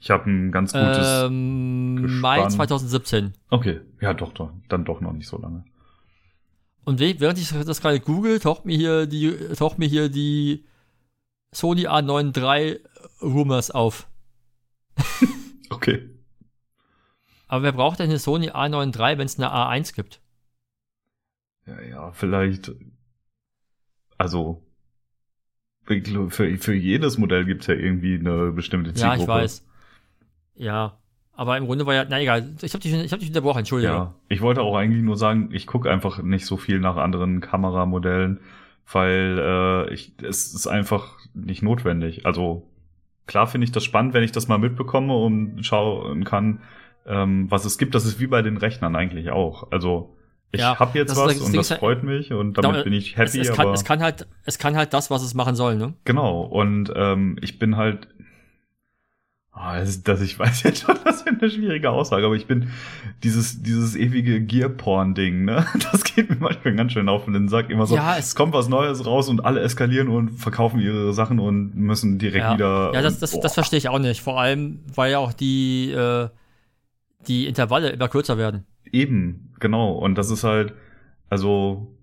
[0.00, 1.24] ich habe ein ganz gutes.
[1.24, 2.50] ähm, Mai Gespann.
[2.50, 3.34] 2017.
[3.50, 5.64] okay, ja doch, doch, dann doch noch nicht so lange.
[6.84, 10.64] Und während ich das gerade google, taucht mir hier die, taucht mir hier die
[11.52, 12.80] Sony A9 III
[13.20, 14.08] Rumors auf.
[15.74, 16.08] Okay.
[17.48, 20.20] Aber wer braucht denn eine Sony A9 III, wenn es eine A1 gibt?
[21.66, 22.72] Ja, ja, vielleicht.
[24.16, 24.62] Also
[25.84, 29.18] für, für jedes Modell gibt's ja irgendwie eine bestimmte Zielgruppe.
[29.18, 29.66] Ja, ich weiß.
[30.54, 30.98] Ja.
[31.34, 33.92] Aber im Grunde war ja, na egal, ich habe dich, ich hab dich unterbrochen, entschuldige.
[33.92, 37.40] Ja, ich wollte auch eigentlich nur sagen, ich gucke einfach nicht so viel nach anderen
[37.40, 38.40] Kameramodellen,
[38.90, 42.26] weil äh, ich, es ist einfach nicht notwendig.
[42.26, 42.68] Also
[43.26, 46.60] klar finde ich das spannend, wenn ich das mal mitbekomme und schauen kann,
[47.06, 47.94] ähm, was es gibt.
[47.94, 49.70] Das ist wie bei den Rechnern eigentlich auch.
[49.72, 50.16] Also
[50.52, 52.84] ich Ja, habe jetzt das was das und das ja- freut mich und damit Genau,
[52.84, 53.40] bin ich Es, happy.
[53.40, 55.94] es, kann, aber es kann halt, es kann halt das, was es machen soll, ne?
[56.04, 58.08] Genau, und ähm, ich bin halt,
[59.54, 62.70] Oh, das, das, ich weiß jetzt schon, das wäre eine schwierige Aussage, aber ich bin
[63.22, 65.66] dieses, dieses ewige Gear-Porn-Ding, ne?
[65.92, 67.68] Das geht mir manchmal ganz schön auf den Sack.
[67.68, 71.12] Immer so, Ja, es es- kommt was Neues raus und alle eskalieren und verkaufen ihre
[71.12, 72.90] Sachen und müssen direkt Ja, wieder.
[72.94, 74.22] ja das, das, das verstehe ich auch nicht.
[74.22, 76.28] Vor allem, weil ja auch die, äh,
[77.28, 78.64] die Intervalle immer kürzer werden.
[78.90, 79.92] Eben, genau.
[79.92, 80.72] Und das ist halt,
[81.28, 81.94] also,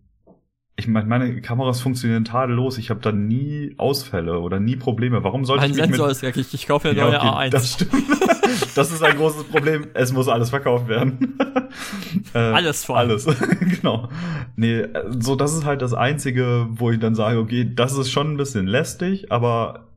[0.79, 2.77] ich meine, meine Kameras funktionieren tadellos.
[2.77, 5.23] Ich habe da nie Ausfälle oder nie Probleme.
[5.23, 7.49] Warum sollte Mein ich mich Sensor mit ist wirklich, ich kaufe Ja, neue okay, A1.
[7.49, 7.91] Das stimmt.
[8.75, 9.87] das ist ein großes Problem.
[9.93, 11.37] Es muss alles verkauft werden.
[12.33, 12.97] äh, Alles vor.
[12.97, 13.25] Alles,
[13.59, 14.09] genau.
[14.55, 14.87] Nee,
[15.19, 18.37] so das ist halt das Einzige, wo ich dann sage, okay, das ist schon ein
[18.37, 19.89] bisschen lästig, aber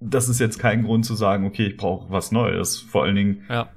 [0.00, 2.78] das ist jetzt kein Grund zu sagen, okay, ich brauche was Neues.
[2.78, 3.68] Vor allen Dingen, ja.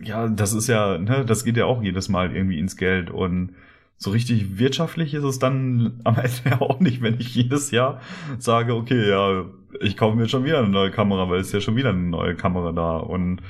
[0.00, 3.56] ja, das ist ja, ne, das geht ja auch jedes Mal irgendwie ins Geld und
[3.98, 8.00] so richtig wirtschaftlich ist es dann am Ende ja auch nicht, wenn ich jedes Jahr
[8.38, 9.46] sage, okay, ja,
[9.80, 11.98] ich kaufe mir schon wieder eine neue Kamera, weil es ist ja schon wieder eine
[11.98, 13.42] neue Kamera da und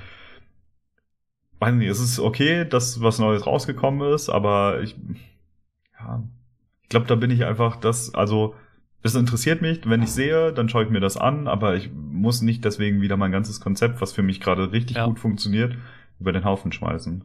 [1.58, 4.96] weiß nicht, es ist okay, dass was Neues rausgekommen ist, aber ich,
[5.98, 6.22] ja,
[6.82, 8.54] ich glaube, da bin ich einfach das, also,
[9.02, 12.42] es interessiert mich, wenn ich sehe, dann schaue ich mir das an, aber ich muss
[12.42, 15.06] nicht deswegen wieder mein ganzes Konzept, was für mich gerade richtig Ja.
[15.06, 15.76] gut funktioniert,
[16.18, 17.22] über den Haufen schmeißen.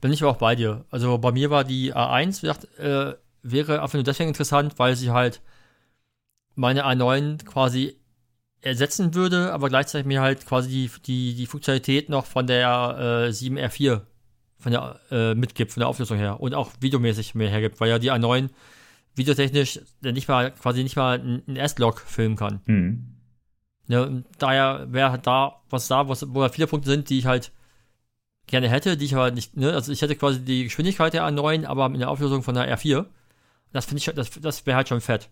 [0.00, 0.84] Bin ich aber auch bei dir.
[0.90, 4.96] Also bei mir war die A1, wie gesagt, äh, wäre einfach nur deswegen interessant, weil
[4.96, 5.40] sie halt
[6.54, 7.96] meine A9 quasi
[8.60, 13.32] ersetzen würde, aber gleichzeitig mir halt quasi die, die, die Funktionalität noch von der äh,
[13.32, 14.02] 7R4
[14.58, 17.98] von der, äh, mitgibt, von der Auflösung her und auch videomäßig mehr hergibt, weil ja
[17.98, 18.50] die A9
[19.14, 22.60] videotechnisch nicht mal quasi nicht mal einen S-Log filmen kann.
[22.66, 23.14] Hm.
[23.86, 27.18] Ne, und daher wäre halt da was da, was, wo da viele Punkte sind, die
[27.18, 27.52] ich halt
[28.48, 31.66] gerne hätte, die ich aber nicht, ne, also ich hätte quasi die Geschwindigkeit der A9,
[31.66, 33.06] aber in der Auflösung von der R4.
[33.72, 35.28] Das finde ich, das, das wäre halt schon fett.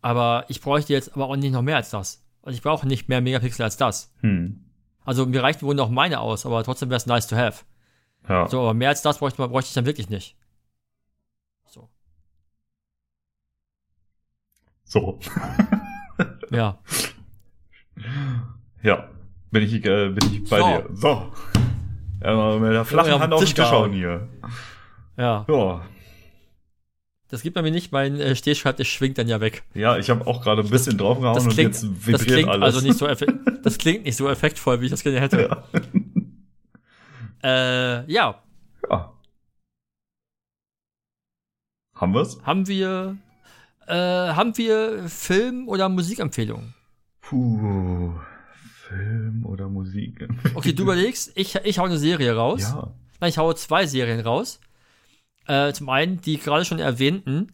[0.00, 2.24] Aber ich bräuchte jetzt aber auch nicht noch mehr als das.
[2.42, 4.12] Also ich brauche nicht mehr Megapixel als das.
[4.20, 4.64] Hm.
[5.04, 7.64] Also mir reichen wohl noch meine aus, aber trotzdem wäre es nice to have.
[8.28, 8.48] Ja.
[8.48, 10.36] So, aber mehr als das bräuchte, bräuchte ich dann wirklich nicht.
[11.66, 11.88] So.
[14.84, 15.18] So.
[16.50, 16.78] Ja.
[18.82, 19.08] Ja.
[19.52, 20.66] Bin ich, äh, bin ich bei So.
[20.66, 20.88] dir.
[20.92, 21.32] So.
[22.24, 23.90] Ja, mit der flachen Ja, Hand auf den Tisch Tisch gehauen.
[23.90, 24.28] hauen hier.
[25.16, 25.44] Ja.
[25.48, 25.82] Ja.
[27.28, 29.62] Das gibt bei mir nicht, mein äh, Stehschreibtisch schwingt dann ja weg.
[29.74, 32.48] Ja, ich habe auch gerade ein bisschen draufgehauen Das und klingt, jetzt das vibriert klingt
[32.50, 32.74] alles.
[32.74, 33.06] also nicht so
[33.62, 35.42] das klingt nicht so effektvoll, wie ich das gerne hätte.
[35.42, 35.64] ja.
[37.44, 38.40] Äh, ja,
[38.88, 39.12] ja.
[41.96, 42.38] Haben wir's?
[42.44, 43.16] haben wir,
[43.88, 46.72] äh, haben wir Film- oder Musikempfehlungen?
[47.20, 48.12] Puh.
[48.96, 50.28] Film oder Musik?
[50.54, 52.62] Okay, du überlegst, ich, ich hau eine Serie raus.
[52.62, 52.92] Ja.
[53.20, 54.60] Nein, ich haue zwei Serien raus.
[55.46, 57.52] Äh, zum einen die gerade schon erwähnten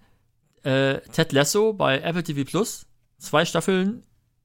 [0.62, 2.86] äh, Ted Lasso bei Apple TV Plus.
[3.18, 4.02] Zwei Staffeln.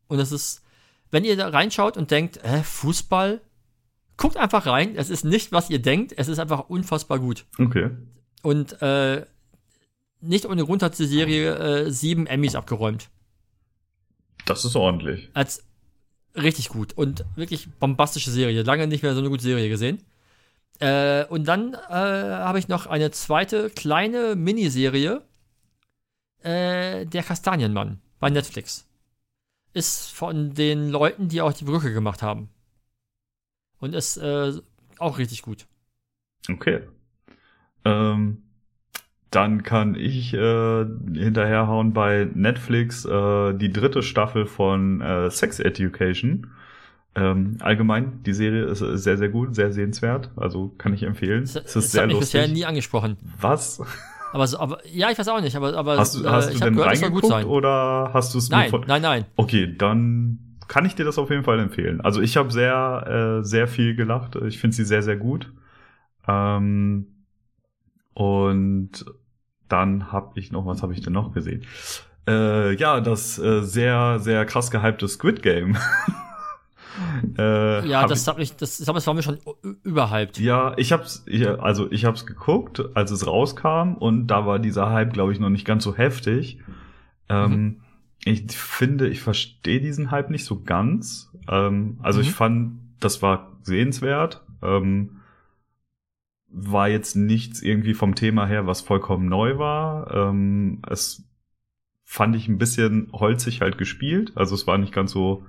[0.08, 0.64] Und es ist,
[1.12, 3.42] wenn ihr da reinschaut und denkt, äh, Fußball,
[4.18, 4.96] guckt einfach rein.
[4.96, 6.14] Es ist nicht, was ihr denkt.
[6.16, 7.46] Es ist einfach unfassbar gut.
[7.60, 7.92] Okay.
[8.42, 9.26] Und äh,
[10.22, 13.10] nicht ohne Grund hat die Serie äh, sieben Emmys abgeräumt.
[14.46, 15.30] Das ist ordentlich.
[15.34, 15.64] Als
[16.36, 18.64] richtig gut und wirklich bombastische Serie.
[18.64, 20.02] Lange nicht mehr so eine gute Serie gesehen.
[20.80, 25.22] Äh, und dann äh, habe ich noch eine zweite kleine Miniserie.
[26.42, 28.88] Äh, der Kastanienmann bei Netflix.
[29.74, 32.50] Ist von den Leuten, die auch die Brücke gemacht haben.
[33.80, 34.54] Und ist äh,
[34.98, 35.68] auch richtig gut.
[36.50, 36.82] Okay.
[37.86, 38.43] Ähm,
[39.36, 46.48] dann kann ich äh, hinterherhauen bei Netflix äh, die dritte Staffel von äh, Sex Education.
[47.16, 50.30] Ähm, allgemein, die Serie ist, ist sehr, sehr gut, sehr sehenswert.
[50.36, 51.42] Also kann ich empfehlen.
[51.42, 52.42] Das, es ist sehr mich lustig.
[52.42, 53.18] bisher nie angesprochen.
[53.40, 53.82] Was?
[54.34, 55.56] Aber, so, aber ja, ich weiß auch nicht.
[55.56, 58.38] Aber, aber Hast du, äh, hast ich du denn gehört, es reingeguckt oder hast du
[58.38, 58.88] es Nein, nur von...
[58.88, 59.26] nein, nein.
[59.36, 62.02] Okay, dann kann ich dir das auf jeden Fall empfehlen.
[62.02, 64.36] Also ich habe sehr, äh, sehr viel gelacht.
[64.36, 65.52] Ich finde sie sehr, sehr gut.
[66.28, 67.08] Ähm,
[68.14, 69.06] und
[69.70, 71.64] dann habe ich noch, was habe ich denn noch gesehen?
[72.28, 75.78] Äh, ja, das äh, sehr, sehr krass gehypte Squid Game.
[77.38, 79.40] äh, Ja, hab das, hab ich, das, das, war mir schon
[79.84, 80.40] überhyped.
[80.40, 84.92] ja, ich hab's, ich, also ich hab's geguckt, als es rauskam und da war dieser
[84.92, 86.60] Hype, glaube ich, noch nicht ganz so heftig.
[87.30, 87.82] Ähm,
[88.26, 91.32] ich finde, ich verstehe diesen Hype nicht so ganz.
[91.50, 92.26] Ähm, also Mhm.
[92.26, 94.44] ich fand, das war sehenswert.
[94.62, 95.18] Ähm,
[96.54, 100.14] war jetzt nichts irgendwie vom Thema her, was vollkommen neu war.
[100.14, 101.28] Ähm, es
[102.06, 104.32] fand ich ein bisschen holzig halt gespielt.
[104.36, 105.46] Also es war nicht ganz so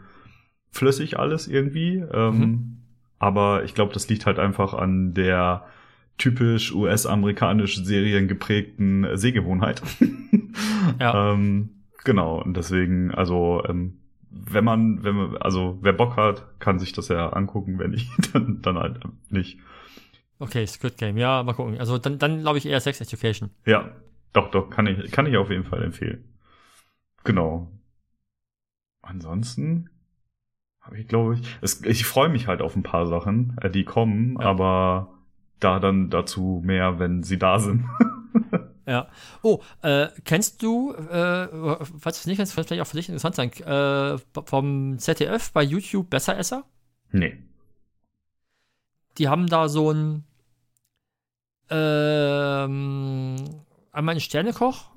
[0.71, 1.99] flüssig alles irgendwie.
[2.13, 2.71] Ähm, Mhm.
[3.19, 5.65] Aber ich glaube, das liegt halt einfach an der
[6.19, 9.83] typisch US-amerikanisch Serien geprägten Sehgewohnheit.
[11.01, 11.33] Ja.
[11.33, 11.71] ähm,
[12.05, 13.95] genau, und deswegen, also ähm,
[14.31, 18.11] wenn man, wenn man, also wer Bock hat, kann sich das ja angucken, wenn nicht,
[18.35, 19.01] dann, dann halt
[19.31, 19.59] nicht.
[20.39, 21.79] Okay, Squid Game, ja, mal gucken.
[21.79, 23.51] Also dann, dann glaube ich eher Sex Education.
[23.67, 23.91] Ja,
[24.33, 26.25] doch, doch, kann ich, kann ich auf jeden Fall empfehlen.
[27.23, 27.71] Genau.
[29.03, 29.91] Ansonsten
[30.81, 33.85] habe ich, glaube ich, es, ich freue mich halt auf ein paar Sachen, äh, die
[33.85, 34.47] kommen, Ja.
[34.47, 35.15] aber
[35.61, 37.85] da dann dazu mehr, wenn sie da sind.
[38.87, 39.09] Ja.
[39.41, 41.49] Oh, äh, kennst du, äh,
[41.99, 45.63] falls du es nicht kennst, vielleicht auch für dich interessant sein, äh, vom ZDF bei
[45.63, 46.65] YouTube Besseresser?
[47.11, 47.39] nee.
[49.19, 50.25] Die haben da so ein,
[51.71, 53.37] ähm,
[53.93, 54.91] einmal einen Sternekoch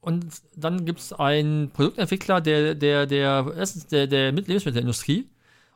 [0.00, 0.26] und
[0.56, 5.28] dann gibt es einen Produktentwickler der, der, der, erstens der, der Mit- Lebensmittelindustrie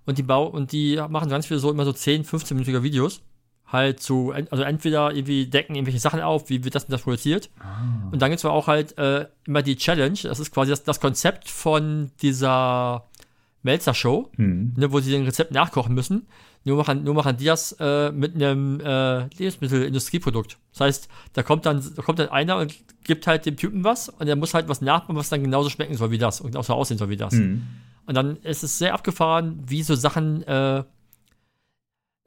[0.07, 3.23] und die bau und die machen ganz viel so immer so 10, 15-minütige Videos.
[3.67, 7.49] Halt zu, also entweder irgendwie decken irgendwelche Sachen auf, wie wird das und das produziert.
[8.13, 11.01] Und dann gibt es auch halt äh, immer die Challenge, das ist quasi das, das
[11.01, 13.07] Konzept von dieser
[13.63, 14.75] Melzer-Show, Hm.
[14.77, 16.27] ne, wo sie den Rezept nachkochen müssen.
[16.65, 20.59] Nur machen, nur machen die das äh, mit einem äh, Lebensmittelindustrieprodukt.
[20.71, 22.75] Das heißt, da kommt dann, da kommt dann einer und
[23.05, 25.97] gibt halt dem Typen was und der muss halt was nachbauen, was dann genauso schmecken
[25.97, 27.33] soll wie das und auch so aussehen soll wie das.
[27.33, 27.67] Hm.
[28.07, 30.85] Und dann ist es sehr abgefahren, wie so Sachen, äh,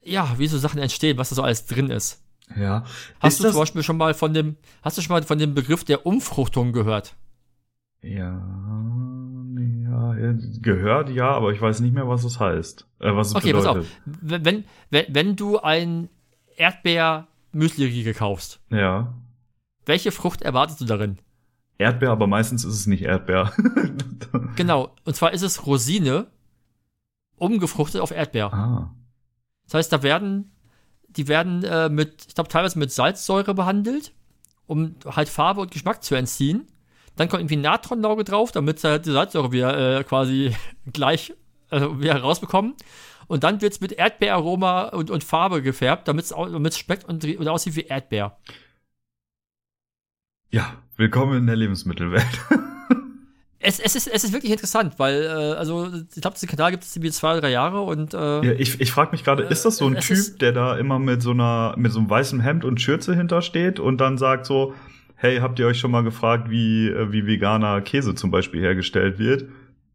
[0.03, 2.21] ja, wie so Sachen entstehen, was da so alles drin ist.
[2.55, 2.83] Ja.
[3.19, 5.55] Hast Ist du zum Beispiel schon mal von dem, hast du schon mal von dem
[5.55, 7.15] Begriff der Umfruchtung gehört?
[8.01, 8.39] Ja,
[10.61, 12.87] gehört ja, aber ich weiß nicht mehr, was es heißt.
[12.99, 13.83] Äh, was es Okay, pass bedeutet.
[13.83, 14.01] auf.
[14.05, 16.09] Wenn, wenn, wenn du ein
[16.57, 19.13] Erdbeer-Müsli-Riegel kaufst, Ja.
[19.85, 21.17] welche Frucht erwartest du darin?
[21.77, 23.51] Erdbeer, aber meistens ist es nicht Erdbeer.
[24.55, 26.27] Genau, und zwar ist es Rosine
[27.37, 28.53] umgefruchtet auf Erdbeer.
[28.53, 28.93] ah.
[29.65, 30.51] Das heißt, da werden,
[31.09, 34.13] die werden äh, mit, ich glaube teilweise mit Salzsäure behandelt,
[34.67, 36.67] um halt Farbe und Geschmack zu entziehen.
[37.15, 40.55] Dann kommt irgendwie Natronlauge drauf, damit sie halt die Salzsäure wieder äh, quasi
[40.93, 41.33] gleich
[41.71, 42.73] äh, wieder rausbekommen.
[43.27, 47.47] Und dann wird es mit Erdbeeraroma und, und Farbe gefärbt, damit es schmeckt und, und
[47.47, 48.37] aussieht wie Erdbeer.
[50.51, 52.25] Ja, willkommen in der Lebensmittelwelt.
[53.67, 56.83] Es, es, ist, es ist wirklich interessant, weil, äh, also, ich glaube, diesen Kanal gibt
[56.83, 59.77] es irgendwie zwei, drei Jahre und äh, ja, ich ich frage mich gerade, ist das
[59.77, 62.63] so ein es Typ, der da immer mit so einer mit so einem weißen Hemd
[62.63, 64.75] und Schürze hintersteht und dann sagt so,
[65.15, 69.19] hey, habt ihr euch schon mal gefragt, wie äh, wie veganer Käse zum Beispiel hergestellt
[69.19, 69.45] wird?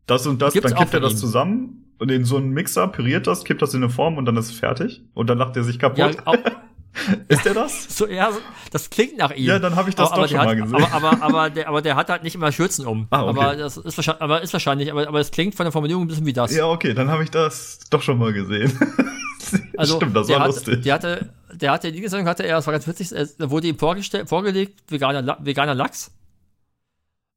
[0.07, 3.27] Das und das, Gibt's dann kippt er das zusammen und in so einen Mixer püriert
[3.27, 5.65] das, kippt das in eine Form und dann ist es fertig und dann lacht er
[5.65, 6.27] sich ja, kaputt.
[6.27, 6.37] auch,
[7.29, 7.87] ist der das?
[7.97, 8.31] so, ja,
[8.73, 9.45] das klingt nach ihm.
[9.45, 10.93] Ja, dann habe ich das aber, doch aber schon der mal hat, gesehen.
[10.93, 13.07] Aber, aber, aber, der, aber der hat halt nicht immer Schürzen um.
[13.11, 13.29] Ah, okay.
[13.29, 16.09] Aber das ist wahrscheinlich, aber ist wahrscheinlich, aber, aber es klingt von der Formulierung ein
[16.09, 16.55] bisschen wie das.
[16.55, 18.73] ja, okay, dann habe ich das doch schon mal gesehen.
[19.77, 20.83] also, Stimmt, das der war hat, lustig.
[20.83, 23.69] Der hatte, der hatte in dieser Sendung hatte er, das war ganz witzig, da wurde
[23.69, 26.13] ihm vorgelegt, veganer, veganer Lachs.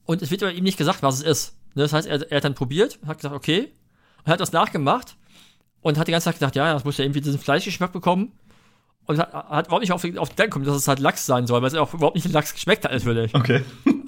[0.05, 1.57] Und es wird aber ihm nicht gesagt, was es ist.
[1.75, 3.71] Ne, Das heißt, er, er hat dann probiert, hat gesagt, okay,
[4.25, 5.15] und hat das nachgemacht
[5.81, 8.31] und hat die ganze Zeit gedacht, ja, das muss ja irgendwie diesen Fleischgeschmack bekommen.
[9.05, 11.45] Und hat, hat überhaupt nicht auf, auf den Gedanken gekommen, dass es halt Lachs sein
[11.45, 13.33] soll, weil es auch überhaupt nicht nach Lachs geschmeckt hat, natürlich.
[13.35, 13.63] Okay.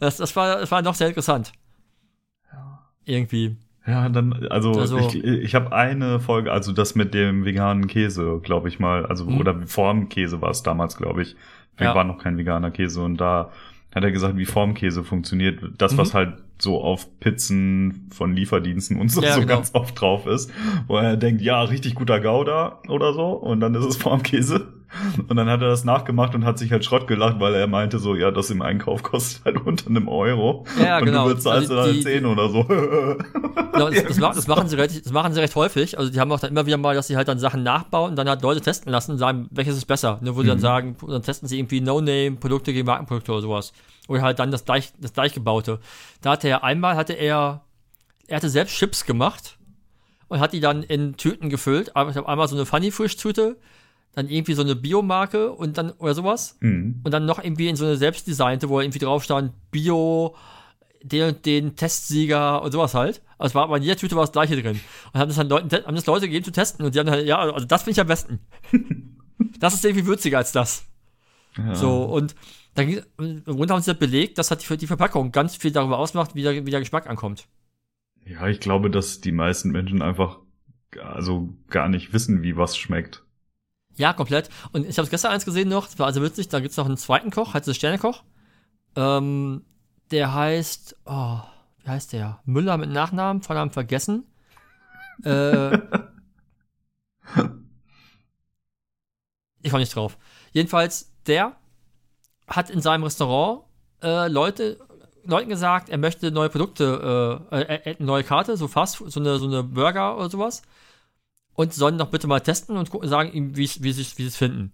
[0.00, 1.50] Das, das, war, das war noch sehr interessant.
[3.04, 3.56] Irgendwie.
[3.88, 8.38] Ja, dann, also, Also- ich, ich habe eine Folge, also das mit dem veganen Käse,
[8.42, 9.38] glaube ich mal, also, Mhm.
[9.40, 11.36] oder Formkäse war es damals, glaube ich.
[11.80, 11.94] Ja.
[11.94, 13.50] war noch kein veganer Käse und da
[13.94, 15.60] hat er gesagt, wie Formkäse funktioniert.
[15.78, 15.98] Das, Mhm.
[15.98, 19.54] was halt so auf Pizzen von Lieferdiensten und so, Ja, so genau.
[19.54, 20.50] ganz oft drauf ist,
[20.88, 24.66] wo er denkt, ja, richtig guter Gouda oder so, und dann ist es Formkäse.
[25.28, 27.98] Und dann hat er das nachgemacht und hat sich halt Schrott gelacht, weil er meinte
[27.98, 30.64] so, ja, das im Einkauf kostet halt unter einem Euro.
[30.82, 31.28] Ja, und genau.
[31.28, 32.64] du bezahlst Also dann die- 10 oder so.
[32.64, 35.98] Genau, das, das, machen, das, machen sie recht, das machen sie recht häufig.
[35.98, 38.16] Also die haben auch dann immer wieder mal, dass sie halt dann Sachen nachbauen und
[38.16, 40.18] dann halt Leute testen lassen und sagen, welches ist besser.
[40.22, 40.62] Ne, wo sie dann Mhm.
[40.62, 43.72] sagen, dann testen sie irgendwie No-Name-Produkte gegen Markenprodukte oder sowas.
[44.08, 45.80] Oder halt dann das gleich, das gleichgebaute.
[46.22, 47.60] Da hatte er einmal, hatte er,
[48.26, 49.58] er hatte selbst Chips gemacht
[50.28, 51.94] und hat die dann in Tüten gefüllt.
[51.94, 53.58] Aber ich habe einmal so eine Funny Frisch Tüte,
[54.18, 56.56] dann irgendwie so eine Biomarke und dann, oder sowas.
[56.60, 57.00] Mhm.
[57.04, 60.34] Und dann noch irgendwie in so eine selbstdesignte, wo irgendwie drauf stand, Bio,
[61.02, 63.22] den und den Testsieger und sowas halt.
[63.38, 64.80] Also war aber in jeder Tüte war das gleiche drin.
[65.12, 67.26] Und haben das dann Leuten, haben das Leute gegeben zu testen und die haben halt,
[67.26, 68.40] ja, also das finde ich am besten.
[69.60, 70.84] das ist irgendwie würziger als das.
[71.56, 71.76] Ja.
[71.76, 72.34] So, und
[72.74, 75.70] dann ging- im Grunde haben sie das belegt, dass halt die, die Verpackung ganz viel
[75.70, 77.46] darüber ausmacht, wie der, wie der Geschmack ankommt.
[78.24, 80.40] Ja, ich glaube, dass die meisten Menschen einfach
[81.00, 83.22] also gar nicht wissen, wie was schmeckt.
[83.98, 84.48] Ja, komplett.
[84.72, 86.96] Und ich habe gestern eins gesehen noch, das war also witzig, da gibt's noch einen
[86.96, 88.22] zweiten Koch, heißt es Sternekoch.
[88.96, 89.64] Ähm,
[90.12, 91.40] der heißt, oh,
[91.82, 92.40] wie heißt der?
[92.44, 94.24] Müller mit Nachnamen, Vornamen vergessen.
[95.24, 95.74] Äh,
[99.62, 100.16] ich komme nicht drauf.
[100.52, 101.56] Jedenfalls, der
[102.46, 103.64] hat in seinem Restaurant
[104.02, 104.78] äh, Leute
[105.24, 109.38] Leuten gesagt, er möchte neue Produkte, äh, er, eine neue Karte, so fast, so eine,
[109.38, 110.62] so eine Burger oder sowas.
[111.58, 114.28] Und sollen doch bitte mal testen und gucken, sagen ihm, wie, wie, sie, wie sie
[114.28, 114.72] es finden.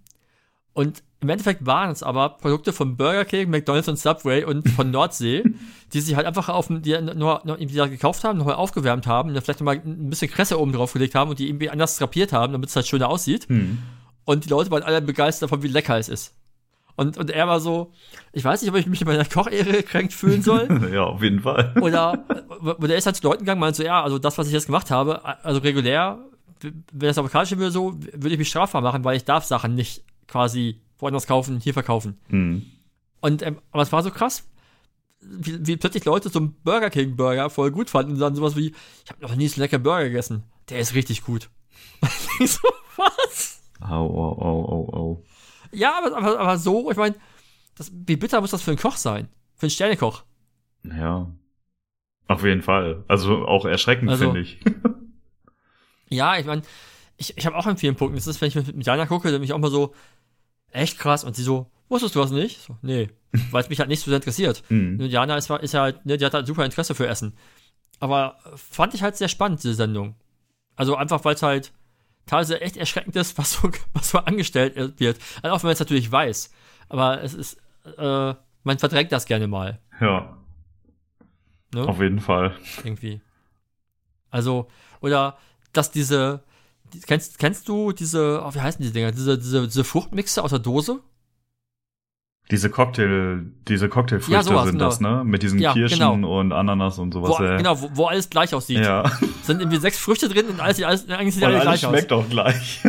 [0.74, 4.90] Und im Endeffekt waren es aber Produkte von Burger King, McDonalds und Subway und von
[4.90, 5.44] Nordsee,
[5.94, 9.32] die sie halt einfach auf, die nur, nur die da gekauft haben, nochmal aufgewärmt haben,
[9.32, 12.34] dann vielleicht nochmal ein bisschen Kresse oben drauf gelegt haben und die irgendwie anders drapiert
[12.34, 13.48] haben, damit es halt schöner aussieht.
[13.48, 13.78] Hm.
[14.26, 16.34] Und die Leute waren alle begeistert davon, wie lecker es ist.
[16.96, 17.92] Und, und er war so,
[18.32, 20.68] ich weiß nicht, ob ich mich in meiner Kochehre gekränkt fühlen soll.
[20.92, 21.74] ja, auf jeden Fall.
[21.80, 22.24] Oder,
[22.60, 24.66] oder er ist halt zu Leuten gegangen, meinte so, ja, also das, was ich jetzt
[24.66, 26.18] gemacht habe, also regulär,
[26.92, 30.04] wenn das amerikanisch würde so, würde ich mich strafbar machen, weil ich darf Sachen nicht
[30.26, 32.18] quasi woanders kaufen, hier verkaufen.
[32.28, 32.64] Hm.
[33.20, 34.48] Und ähm, aber es war so krass,
[35.20, 38.56] wie, wie plötzlich Leute so einen Burger King Burger voll gut fanden und dann sowas
[38.56, 38.74] wie,
[39.04, 40.44] ich habe noch nie so lecker Burger gegessen.
[40.68, 41.50] Der ist richtig gut.
[42.40, 43.62] ich so, was?
[43.80, 45.24] Au, au, au, au, au.
[45.72, 47.16] Ja, aber, aber, aber so, ich meine,
[48.06, 49.28] wie bitter muss das für einen Koch sein?
[49.56, 50.24] Für einen Sternekoch.
[50.84, 51.30] Ja.
[52.28, 53.04] Auf jeden Fall.
[53.08, 54.58] Also auch erschreckend, Also- finde ich.
[56.08, 56.62] Ja, ich meine,
[57.16, 59.40] ich, ich habe auch in vielen Punkten, das ist, wenn ich mit, Jana gucke, dann
[59.40, 59.94] bin ich auch mal so,
[60.70, 61.24] echt krass.
[61.24, 62.60] Und sie so, wusstest du das nicht?
[62.60, 63.08] So, nee,
[63.50, 64.62] weil es mich halt nicht so sehr interessiert.
[64.68, 64.98] Hm.
[65.00, 67.34] Und Jana ist, ist halt, ne, die hat halt super Interesse für Essen.
[68.00, 70.16] Aber fand ich halt sehr spannend, diese Sendung.
[70.76, 71.72] Also einfach, weil es halt
[72.26, 75.18] teilweise echt erschreckend ist, was so, was so angestellt wird.
[75.42, 76.50] Also auch wenn man es natürlich weiß.
[76.88, 77.56] Aber es ist,
[77.96, 79.78] äh, man verdrängt das gerne mal.
[80.00, 80.36] Ja,
[81.74, 81.88] Ne?
[81.88, 82.54] auf jeden Fall.
[82.84, 83.20] irgendwie.
[84.30, 84.68] Also,
[85.00, 85.36] oder
[85.76, 86.42] dass diese,
[86.92, 90.50] die, kennst, kennst du diese, oh, wie heißen die Dinger, diese, diese, diese Fruchtmixe aus
[90.50, 91.00] der Dose?
[92.50, 94.84] Diese Cocktail, diese Cocktailfrüchte Ja, sowas, sind genau.
[94.90, 95.22] das, ne?
[95.24, 96.40] Mit diesen Ja, Kirschen genau.
[96.40, 97.30] und Ananas und sowas.
[97.30, 98.80] Wo, genau, wo, wo alles gleich aussieht.
[98.84, 99.02] Ja.
[99.44, 101.90] Sind irgendwie sechs Früchte drin und alles, alles eigentlich sehen Und alle alles gleich aus.
[101.98, 102.80] schmeckt auch gleich.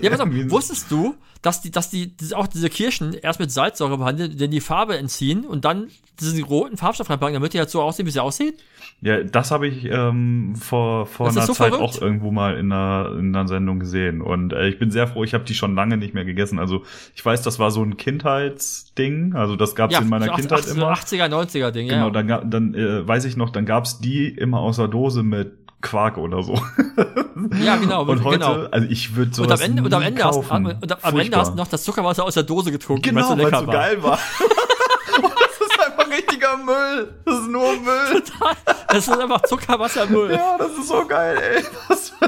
[0.00, 3.50] Ja, pass auf, wusstest du, dass die, dass die, diese- auch diese Kirschen erst mit
[3.52, 5.88] Salzsäure behandeln, denn die Farbe entziehen und dann
[6.20, 8.54] diesen roten Farbstoff reinpacken, damit die halt so aussehen, wie sie aussehen?
[9.00, 11.82] Ja, das habe ich ähm, vor, vor Das einer so Zeit verrückt.
[11.96, 14.22] auch irgendwo mal in einer, in einer Sendung gesehen.
[14.22, 16.58] Und äh, ich bin sehr froh, ich habe die schon lange nicht mehr gegessen.
[16.58, 16.84] Also
[17.14, 19.34] ich weiß, das war so ein Kindheitsding.
[19.34, 20.92] Also das gab's in meiner so 80- Kindheit 80- immer.
[20.92, 22.10] 80er, 90er Ding, Genau, ja.
[22.10, 25.52] dann, ga- dann äh, weiß ich noch, dann gab's die immer aus der Dose mit
[25.84, 26.54] Quark oder so.
[27.62, 28.66] Ja, genau, Und heute, genau.
[28.70, 30.66] also ich würde Und sowas am Ende, und am Ende, hast, kaufen.
[30.80, 33.34] und am Ende hast du noch das Zuckerwasser aus der Dose getrunken, Genau, weil so
[33.34, 33.74] es lecker so war.
[33.74, 34.18] geil war.
[35.22, 37.14] das ist einfach richtiger Müll.
[37.24, 38.22] Das ist nur Müll.
[38.88, 40.32] Das ist einfach Zuckerwassermüll.
[40.32, 41.64] Ja, das ist so geil, ey.
[41.88, 42.12] Was?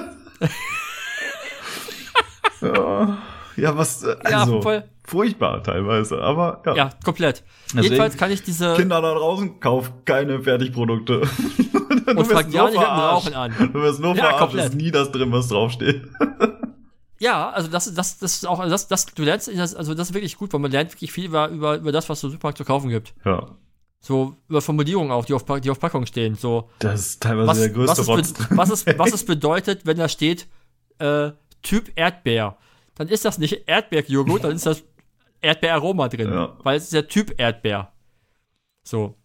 [2.60, 3.18] ja.
[3.56, 4.84] ja, was, äh, Ja, also, voll.
[5.06, 6.74] Furchtbar teilweise, aber ja.
[6.74, 7.42] Ja, komplett.
[7.66, 11.22] Deswegen- Jedenfalls kann ich diese Kinder da draußen, kauft keine Fertigprodukte.
[12.06, 13.54] du und fangt ja nicht mit dem Rauchen an.
[13.72, 14.66] Du wirst nur Ja, verarscht, komplett.
[14.66, 16.02] ist nie das drin, was draufsteht.
[17.18, 20.14] Ja, also das, das, das ist auch, also das, das, du lernst, also das ist
[20.14, 22.58] wirklich gut, weil man lernt wirklich viel über, über, über das, was es im Supermarkt
[22.58, 23.14] zu kaufen gibt.
[23.24, 23.56] Ja.
[24.00, 26.34] So über Formulierungen auch, die auf, die auf Packungen stehen.
[26.34, 29.96] So, Das ist teilweise was, der größte was, es, was, es, was es bedeutet, wenn
[29.96, 30.46] da steht,
[30.98, 31.30] äh,
[31.62, 32.58] Typ Erdbeer.
[32.96, 34.82] Dann ist das nicht Erdbeerjoghurt, dann ist das
[35.46, 36.30] Erdbeeraroma drin.
[36.32, 36.56] Ja.
[36.62, 37.92] Weil es ist der Typ Erdbeer.
[38.82, 39.16] So.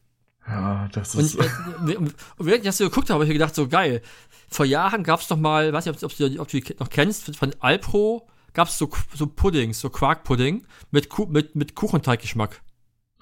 [0.47, 1.35] Ja, das Und, ist.
[1.35, 4.01] äh, und während ich das so geguckt habe, habe ich gedacht, so geil.
[4.49, 6.89] Vor Jahren gab es noch mal, weiß nicht, ob, ob, du, ob du die noch
[6.89, 12.61] kennst, von Alpro gab es so, so Puddings, so Quarkpudding mit, Ku mit, mit Kuchenteiggeschmack.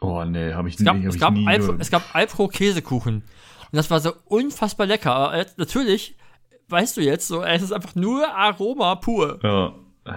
[0.01, 2.47] oh nee, habe ich Es nie, hab es ich gab, nie Alpro, es gab Alpro
[2.47, 3.15] Käsekuchen.
[3.17, 5.13] Und das war so unfassbar lecker.
[5.13, 6.15] Aber natürlich,
[6.69, 9.39] weißt du jetzt, so, es ist einfach nur Aroma pur.
[9.43, 9.73] Ja.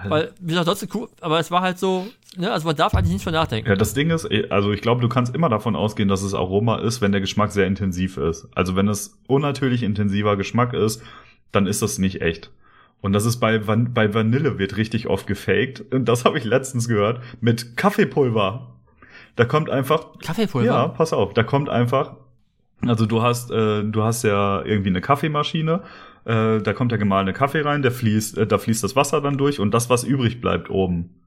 [0.07, 2.07] Weil, wie gesagt, sonst, Kuh- aber es war halt so,
[2.37, 3.69] ne, also man darf eigentlich nicht von nachdenken.
[3.69, 6.33] Ja, das Ding ist, eh, also ich glaube, du kannst immer davon ausgehen, dass es
[6.33, 8.47] Aroma ist, wenn der Geschmack sehr intensiv ist.
[8.55, 11.01] Also wenn es unnatürlich intensiver Geschmack ist,
[11.51, 12.51] dann ist das nicht echt.
[13.01, 15.83] Und das ist bei, Van bei Vanille wird richtig oft gefaked.
[15.93, 18.69] Und das habe ich letztens gehört mit Kaffeepulver.
[19.35, 20.65] Da kommt einfach, Kaffeepulver.
[20.67, 22.15] ja, pass auf, da kommt einfach,
[22.85, 25.81] also du hast, äh, du hast ja irgendwie eine Kaffeemaschine,
[26.25, 29.37] äh, da kommt der gemahlene Kaffee rein, der fließt, äh, da fließt das Wasser dann
[29.37, 31.21] durch und das, was übrig bleibt oben,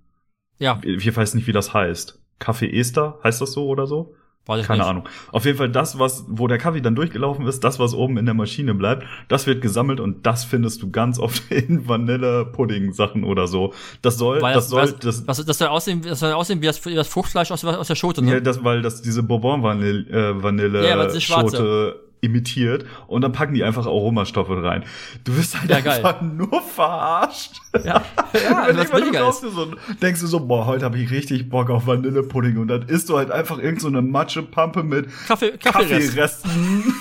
[0.59, 2.21] ja ich weiß nicht, wie das heißt.
[2.39, 4.15] Kaffee-Ester, heißt das so oder so?
[4.47, 4.89] weiß ich Keine nicht.
[4.89, 5.09] Ahnung.
[5.33, 8.27] Auf jeden Fall das, was, wo der Kaffee dann durchgelaufen ist, das, was oben in
[8.27, 13.47] der Maschine bleibt, das wird gesammelt und das findest du ganz oft in Vanille-Pudding-Sachen oder
[13.47, 13.75] so.
[14.03, 16.85] Das soll, Weil das soll, das, was, das soll aussehen, das soll aussehen wie das,
[16.87, 18.35] wie das Fruchtfleisch aus, aus der Schote, ne?
[18.35, 21.21] ja, das, weil das diese Bourbon-Vanille, äh, Vanille Ja.
[21.21, 24.85] Schote imitiert und dann packen die einfach Aromastoffe rein.
[25.25, 26.05] Du wirst halt Ja, geil.
[26.05, 27.61] einfach nur verarscht.
[27.85, 29.55] Ja, ja du billiger kaufst ist.
[29.55, 29.69] so,
[30.03, 33.17] denkst du so, boah, heute habe ich richtig Bock auf Vanillepudding und dann isst du
[33.17, 36.17] halt einfach irgend so eine Matschepampe mit Kaffee, Kaffeerest.
[36.17, 36.51] Kaffeeresten,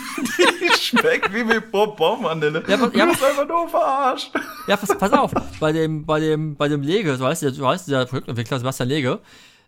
[0.62, 2.64] die schmeckt wie mit Bonbon-Vanille.
[2.68, 4.32] Ja, du ja, bist einfach nur verarscht.
[4.68, 7.68] Ja, pass, pass auf, bei dem, bei dem, bei dem Lege, so heißt der, so
[7.68, 9.20] heißt der Produktentwickler Sebastian Lege,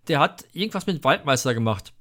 [0.07, 1.93] der hat irgendwas mit Waldmeister gemacht.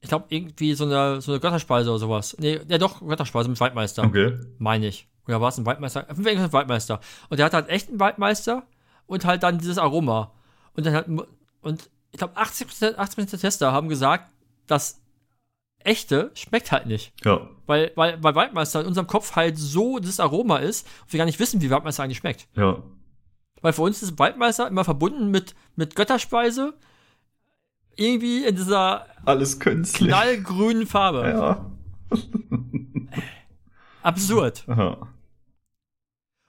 [0.00, 2.36] Ich glaube, irgendwie so eine, so eine Götterspeise oder sowas.
[2.38, 4.04] Nee, ja doch, Götterspeise mit Waldmeister.
[4.04, 4.38] Okay.
[4.58, 5.08] Meine ich.
[5.26, 6.06] Oder war es ein Waldmeister?
[6.08, 7.00] Auf jeden Fall ein Waldmeister.
[7.28, 8.62] Und der hat halt echt einen Waldmeister
[9.06, 10.32] und halt dann dieses Aroma.
[10.74, 11.08] Und dann halt,
[11.60, 14.32] und ich glaube, 80%, 80 der Tester haben gesagt,
[14.66, 15.00] das
[15.80, 17.12] echte schmeckt halt nicht.
[17.24, 17.48] Ja.
[17.66, 21.24] Weil, weil, weil Waldmeister in unserem Kopf halt so das Aroma ist und wir gar
[21.24, 22.48] nicht wissen, wie Waldmeister eigentlich schmeckt.
[22.56, 22.82] Ja.
[23.60, 26.74] Weil für uns ist Waldmeister immer verbunden mit, mit Götterspeise,
[27.96, 30.08] irgendwie in dieser Alles künstlich.
[30.08, 31.28] knallgrünen Farbe.
[31.28, 31.70] Ja.
[34.02, 34.64] Absurd.
[34.66, 35.06] Aha.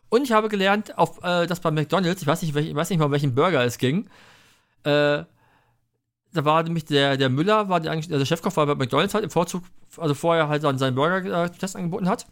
[0.07, 2.89] Und ich habe gelernt, auf, äh, dass bei McDonalds, ich weiß nicht, welch, ich weiß
[2.89, 4.07] nicht mal, um welchen Burger es ging,
[4.84, 5.23] äh,
[6.31, 9.26] da war nämlich der, der Müller, war der, eigentlich, der Chefkoch war bei McDonalds halt
[9.26, 9.64] im Vorzug,
[9.97, 12.27] also vorher halt dann seinen Burger-Test angeboten hat.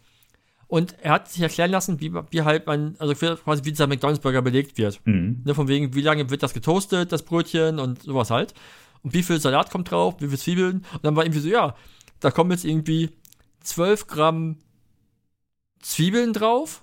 [0.66, 4.40] Und er hat sich erklären lassen, wie, wie halt man, also quasi wie dieser McDonalds-Burger
[4.40, 5.00] belegt wird.
[5.04, 5.42] Mhm.
[5.44, 8.54] Ne, von wegen, wie lange wird das getoastet, das Brötchen und sowas halt.
[9.02, 10.84] Und wie viel Salat kommt drauf, wie viel Zwiebeln.
[10.92, 11.74] Und dann war irgendwie so, ja,
[12.20, 13.10] da kommen jetzt irgendwie
[13.60, 14.56] 12 Gramm
[15.80, 16.82] Zwiebeln drauf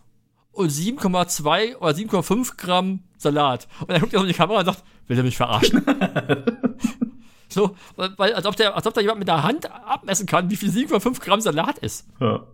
[0.51, 3.67] und 7,2 oder 7,5 Gramm Salat.
[3.81, 5.83] Und dann guckt er so in die Kamera und sagt, will er mich verarschen?
[7.49, 10.55] so, weil, als, ob der, als ob da jemand mit der Hand abmessen kann, wie
[10.55, 12.07] viel 7,5 Gramm Salat ist.
[12.19, 12.47] Ja.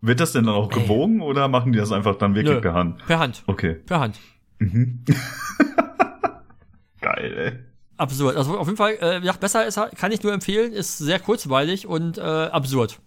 [0.00, 0.82] Wird das denn dann auch Ey.
[0.82, 2.60] gewogen oder machen die das einfach dann wirklich Nö.
[2.60, 3.04] per Hand?
[3.06, 3.42] Per Hand.
[3.46, 3.74] Okay.
[3.74, 4.20] Per Hand.
[4.60, 5.04] Mhm.
[7.00, 7.58] Geil, ey.
[7.98, 8.36] Absurd.
[8.36, 11.86] Also auf jeden Fall, äh, ja, besser ist, kann ich nur empfehlen, ist sehr kurzweilig
[11.86, 12.98] und äh, absurd.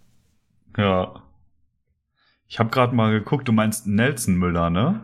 [0.76, 1.14] Ja.
[2.46, 5.00] Ich habe gerade mal geguckt, du meinst Nelson Müller, ne?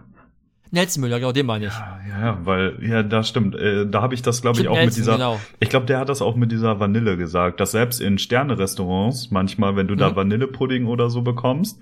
[0.71, 1.73] Nelson Müller, genau, den meine ich.
[1.73, 3.55] Ja, ja, weil, ja, das stimmt.
[3.55, 5.13] Äh, da habe ich das, glaube ich, auch mit Nelson, dieser.
[5.15, 5.41] genau.
[5.61, 9.77] Ich glaube, der hat das auch mit dieser Vanille gesagt, dass selbst in Sterne-Restaurants manchmal,
[9.77, 10.17] wenn du da Mhm.
[10.17, 11.81] Vanillepudding oder so bekommst,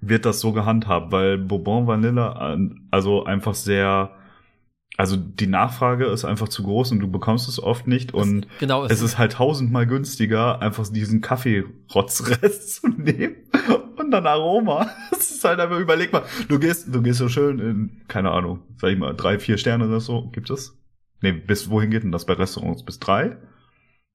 [0.00, 4.12] wird das so gehandhabt, weil Bourbon Vanille an- also einfach sehr,
[4.98, 8.84] also die Nachfrage ist einfach zu groß und du bekommst es oft nicht und Genau,
[8.84, 13.36] es ist halt tausendmal günstiger, einfach diesen Kaffeerotzrest zu nehmen
[13.96, 14.90] und dann Aroma.
[15.10, 18.60] Das ist halt einfach, überleg mal, du gehst, du gehst so schön in, keine Ahnung,
[18.76, 20.76] sag ich mal, drei, vier Sterne oder so, gibt es?
[21.20, 22.84] Nee, bis wohin geht denn das bei Restaurants?
[22.84, 23.36] Bis drei?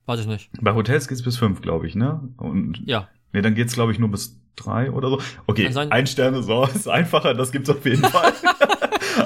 [0.06, 0.50] weiß ich nicht.
[0.62, 2.30] Bei Hotels geht's bis fünf, glaube ich, ne?
[2.38, 3.10] Und Ja.
[3.34, 5.22] nee, dann geht's, glaube ich, nur bis drei oder so.
[5.48, 8.34] Okay, ein Stern ist, auch- ist einfacher, das gibt's auf jeden Fall.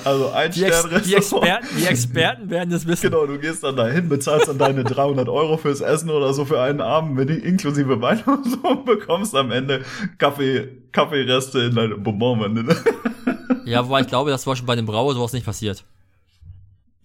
[0.04, 3.10] Also ein Die, Ex Stern die, Experten, die Experten werden das wissen.
[3.10, 6.62] Genau, du gehst dann dahin, bezahlst dann deine 300 Euro fürs Essen oder so für
[6.62, 9.84] einen Abend, mit inklusive Wein und so, und bekommst am Ende
[10.18, 12.76] Kaffee, Kaffeereste in deine Bonbon-Vanille.
[13.64, 15.86] Ja, wobei ich glaube, dass zum Beispiel bei dem Brauer sowas nicht passiert.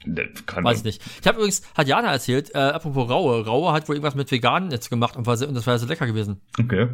[0.06, 1.02] Das kann Weiß ich nicht.
[1.20, 4.70] Ich habe übrigens, hat Jana erzählt, äh, apropos Raue, Raue hat wohl irgendwas mit Veganen
[4.70, 6.40] jetzt gemacht und, war sehr, und das war sehr lecker gewesen.
[6.58, 6.88] Okay.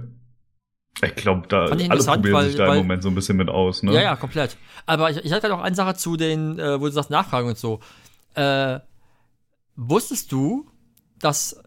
[1.00, 3.48] Ich glaube, da alle probieren weil- sich da im weil- Moment so ein bisschen mit
[3.48, 3.92] aus, ne?
[3.94, 4.56] Ja, ja, komplett.
[4.86, 7.58] Aber ich, ich hatte noch eine Sache zu den, äh, wo du sagst, Nachfragen und
[7.58, 7.80] so.
[8.34, 8.78] Äh,
[9.76, 10.66] wusstest du,
[11.18, 11.60] dass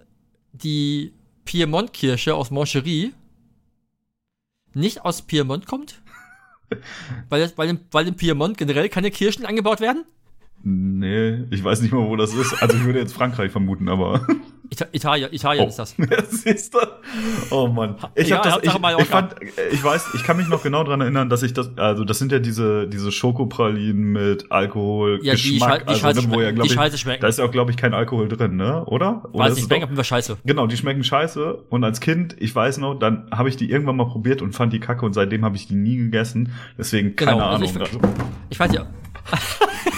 [0.54, 1.14] die
[1.46, 3.14] Piemont-Kirsche aus Moncherie
[4.74, 6.02] nicht aus Piemont kommt?
[7.30, 10.06] weil, weil, im, weil im Piemont generell keine Kirschen angebaut werden?
[10.68, 12.60] Nee, ich weiß nicht mal, wo das ist.
[12.60, 14.26] Also ich würde jetzt Frankreich vermuten, aber.
[14.72, 15.68] Ita Italien, Italien Oh.
[15.68, 15.96] ist das.
[16.00, 16.80] Ja, siehst du?
[17.52, 17.98] Oh Mann.
[18.16, 19.36] Ich hab das, ich, ich fand,
[19.72, 22.32] ich weiß, ich kann mich noch genau dran erinnern, dass ich das, also das sind
[22.32, 26.48] ja diese, diese Schokopralinen mit Alkohol, Ja, die, Geschmack, Schei- die, also, ne, wo ja,
[26.48, 27.22] schmecken, glaub die ich, scheiße schmecken.
[27.22, 28.84] da ist ja auch, glaube ich, kein Alkohol drin, ne?
[28.86, 29.24] Oder?
[29.34, 30.38] Oder Weiß nicht, schmecken Fall scheiße.
[30.46, 31.54] Genau, die schmecken scheiße.
[31.70, 34.74] Und als Kind, ich weiß noch, dann habe ich die irgendwann mal probiert und fand
[34.74, 36.54] die kacke und seitdem habe ich die nie gegessen.
[36.76, 37.88] Deswegen keine Genau, also Ahnung.
[37.94, 38.00] ich-
[38.50, 38.88] Ich weiß ja,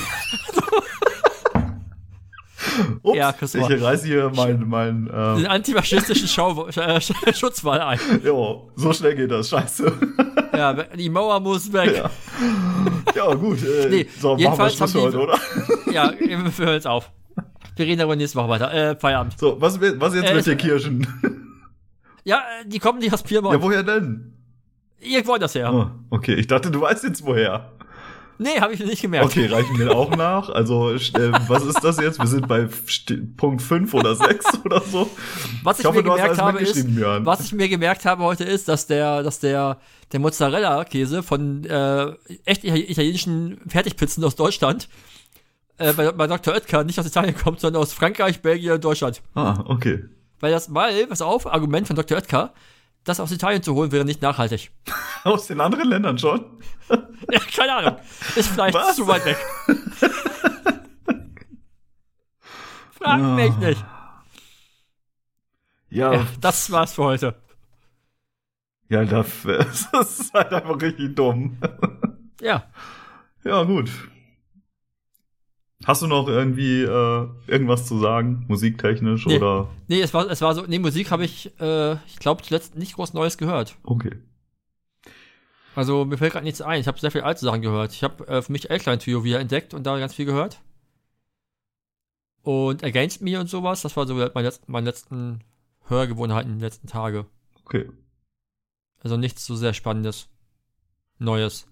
[3.04, 3.70] ups, Ja, Christopher.
[3.76, 7.00] ich reiße hier mein, mein, den äh, antifaschistischen Schau äh,
[7.34, 8.00] Schutzwall ein.
[8.24, 9.92] jo, so schnell geht das, scheiße.
[10.56, 11.96] Ja, die Mauer muss weg.
[11.98, 12.10] Ja.
[13.16, 13.60] Ja, gut.
[13.64, 15.40] Äh, Nee, so, machen wir Schluss für heute, oder?
[15.92, 17.12] Ja, wir hören jetzt auf.
[17.76, 18.74] Wir reden darüber nächste Woche weiter.
[18.74, 19.38] Äh, Feierabend.
[19.40, 21.08] So, was, was jetzt Äh, mit den Kirschen?
[22.24, 23.54] Ja, äh, die kommen nicht aus Piemont.
[23.56, 24.34] Ja, woher denn?
[25.00, 25.72] Irgendwo anders her.
[25.72, 27.72] Oh, okay, ich dachte, du weißt jetzt woher.
[28.40, 29.26] Nee, habe ich nicht gemerkt.
[29.26, 30.50] Okay, reichen wir auch nach.
[30.50, 31.00] Also, äh,
[31.48, 32.20] was ist das jetzt?
[32.20, 32.68] Wir sind bei
[33.36, 35.10] Punkt 5 oder 6 oder so.
[35.64, 37.26] Was ich, Ich hoffe, mir gemerkt habe, ist, Björn.
[37.26, 39.78] was ich mir gemerkt habe heute ist, dass der, dass der,
[40.12, 42.12] der Mozzarella-Käse von äh,
[42.46, 44.88] echt italienischen Fertigpizzen aus Deutschland
[45.78, 46.54] äh, bei, bei Dr.
[46.54, 49.22] Oetker nicht aus Italien kommt, sondern aus Frankreich, Belgien und Deutschland.
[49.36, 50.06] Ah, okay.
[50.40, 52.18] Weil das, weil, pass auf, Argument von Dr.
[52.18, 52.54] Oetker,
[53.08, 54.72] das aus Italien zu holen wäre nicht nachhaltig.
[55.24, 56.46] Aus den anderen Ländern schon?
[57.32, 57.98] Ja, keine Ahnung.
[58.36, 58.96] Ist vielleicht Was?
[58.96, 59.38] zu weit weg.
[62.92, 63.36] Frag Ah.
[63.36, 63.86] mich nicht.
[65.90, 67.36] Ja, Ja, das war's für heute.
[68.90, 69.28] ja, das,
[69.92, 71.58] das ist halt einfach richtig dumm.
[72.42, 72.64] Ja,
[73.44, 73.90] Ja, gut.
[75.86, 79.38] Hast du noch irgendwie äh, irgendwas zu sagen, musiktechnisch Nee.
[79.38, 79.70] oder?
[79.88, 82.96] Nee, es war, es war so, nee, Musik habe ich, äh, ich glaube, zuletzt nicht
[82.96, 83.76] groß Neues gehört.
[83.84, 84.18] Okay.
[85.76, 86.82] Also mir fällt gerade nichts ein.
[86.82, 87.94] Ich habe sehr viel alte Sachen gehört.
[87.94, 90.60] Ich habe äh, für mich Elkline Trio wieder entdeckt und da ganz viel gehört.
[92.42, 95.42] Und Against Me und sowas, das war so meine, letz meine letzten
[95.86, 97.26] Hörgewohnheiten, die letzten Tage.
[97.64, 97.92] Okay.
[99.04, 100.30] Also nichts so sehr Spannendes.
[101.20, 101.68] Neues.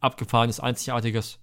[0.00, 1.38] Abgefahrenes, Einzigartiges.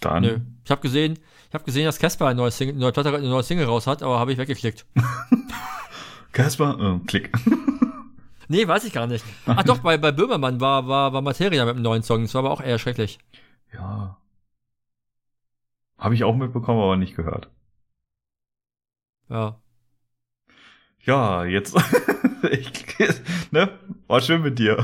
[0.00, 0.22] Dann.
[0.22, 0.40] Nö.
[0.64, 1.18] Ich habe gesehen,
[1.48, 3.86] ich habe gesehen, dass Casper eine neue Single, eine neue, Platte, eine neue Single raus
[3.86, 4.86] hat, aber habe ich weggeklickt.
[6.32, 7.32] Casper, äh, klick.
[8.50, 9.26] Nee, weiß ich gar nicht.
[9.44, 12.22] Ach doch, bei, bei Böhmermann war, war, war Materia mit einem neuen Song.
[12.22, 13.18] Das war aber auch eher schrecklich.
[13.74, 14.16] Ja.
[15.98, 17.50] Habe ich auch mitbekommen, aber nicht gehört.
[19.28, 19.60] Ja.
[21.00, 21.76] Ja, jetzt.
[22.50, 22.70] ich,
[23.50, 23.70] ne?
[24.06, 24.82] War schön mit dir.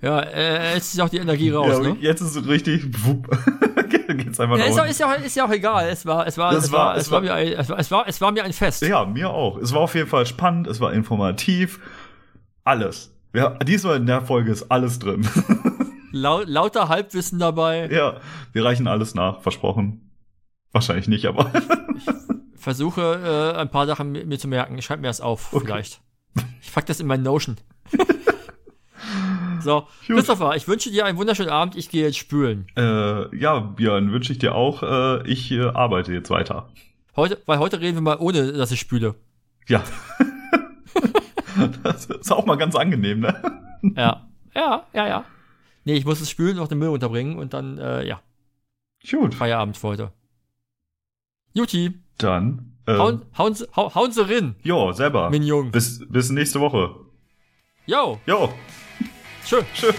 [0.00, 1.96] Ja, äh, jetzt ist auch die Energie raus, ja, ne?
[2.00, 3.04] Jetzt ist es richtig.
[3.04, 3.28] Wupp.
[4.14, 5.88] Geht's einfach Ja, ist, auch, ist, ja, auch, ist ja auch egal.
[5.88, 7.68] Es war, es war, Das es war, war- es es war, war- mir ein, es
[7.68, 8.82] war, es war, es war mir ein Fest.
[8.82, 9.56] Ja, mir auch.
[9.58, 11.80] Es war auf jeden Fall spannend, es war informativ.
[12.64, 13.14] Alles.
[13.34, 15.26] Ja, diesmal in der Folge ist alles drin.
[16.12, 17.88] Lau, lauter Halbwissen dabei.
[17.90, 18.16] ja,
[18.52, 20.10] wir reichen alles nach, versprochen.
[20.72, 21.50] Wahrscheinlich nicht, aber.
[22.56, 24.76] Versuche äh, ein paar Sachen mir, mir zu merken.
[24.78, 25.64] Ich schreibe mir das auf, Okay.
[25.66, 26.00] vielleicht.
[26.60, 27.56] Ich pack das in mein Notion.
[29.62, 30.16] so, Gut.
[30.16, 31.76] Christopher, ich wünsche dir einen wunderschönen Abend.
[31.76, 32.66] Ich gehe jetzt spülen.
[32.76, 34.82] äh, ja, Björn, wünsche ich dir auch.
[34.82, 36.68] Äh, ich äh, arbeite jetzt weiter.
[37.16, 39.14] Heute, weil heute reden wir mal ohne, dass ich spüle.
[39.68, 39.82] Ja.
[41.82, 43.62] das ist auch mal ganz angenehm, ne?
[43.96, 45.24] Ja, ja, ja, ja.
[45.84, 48.20] Nee, ich muss es spülen und noch den Müll unterbringen und dann, äh, ja,
[49.10, 50.12] Gut, Feierabend für heute.
[51.54, 52.76] Juti, dann.
[52.86, 55.28] Äh, hauen, hauen, Sie- hau, hauen Sie rin, jo, selber.
[55.30, 55.70] mein Jung.
[55.72, 56.94] Bis, bis nächste Woche.
[57.86, 58.52] Yo, Jo,
[59.44, 59.92] 是是。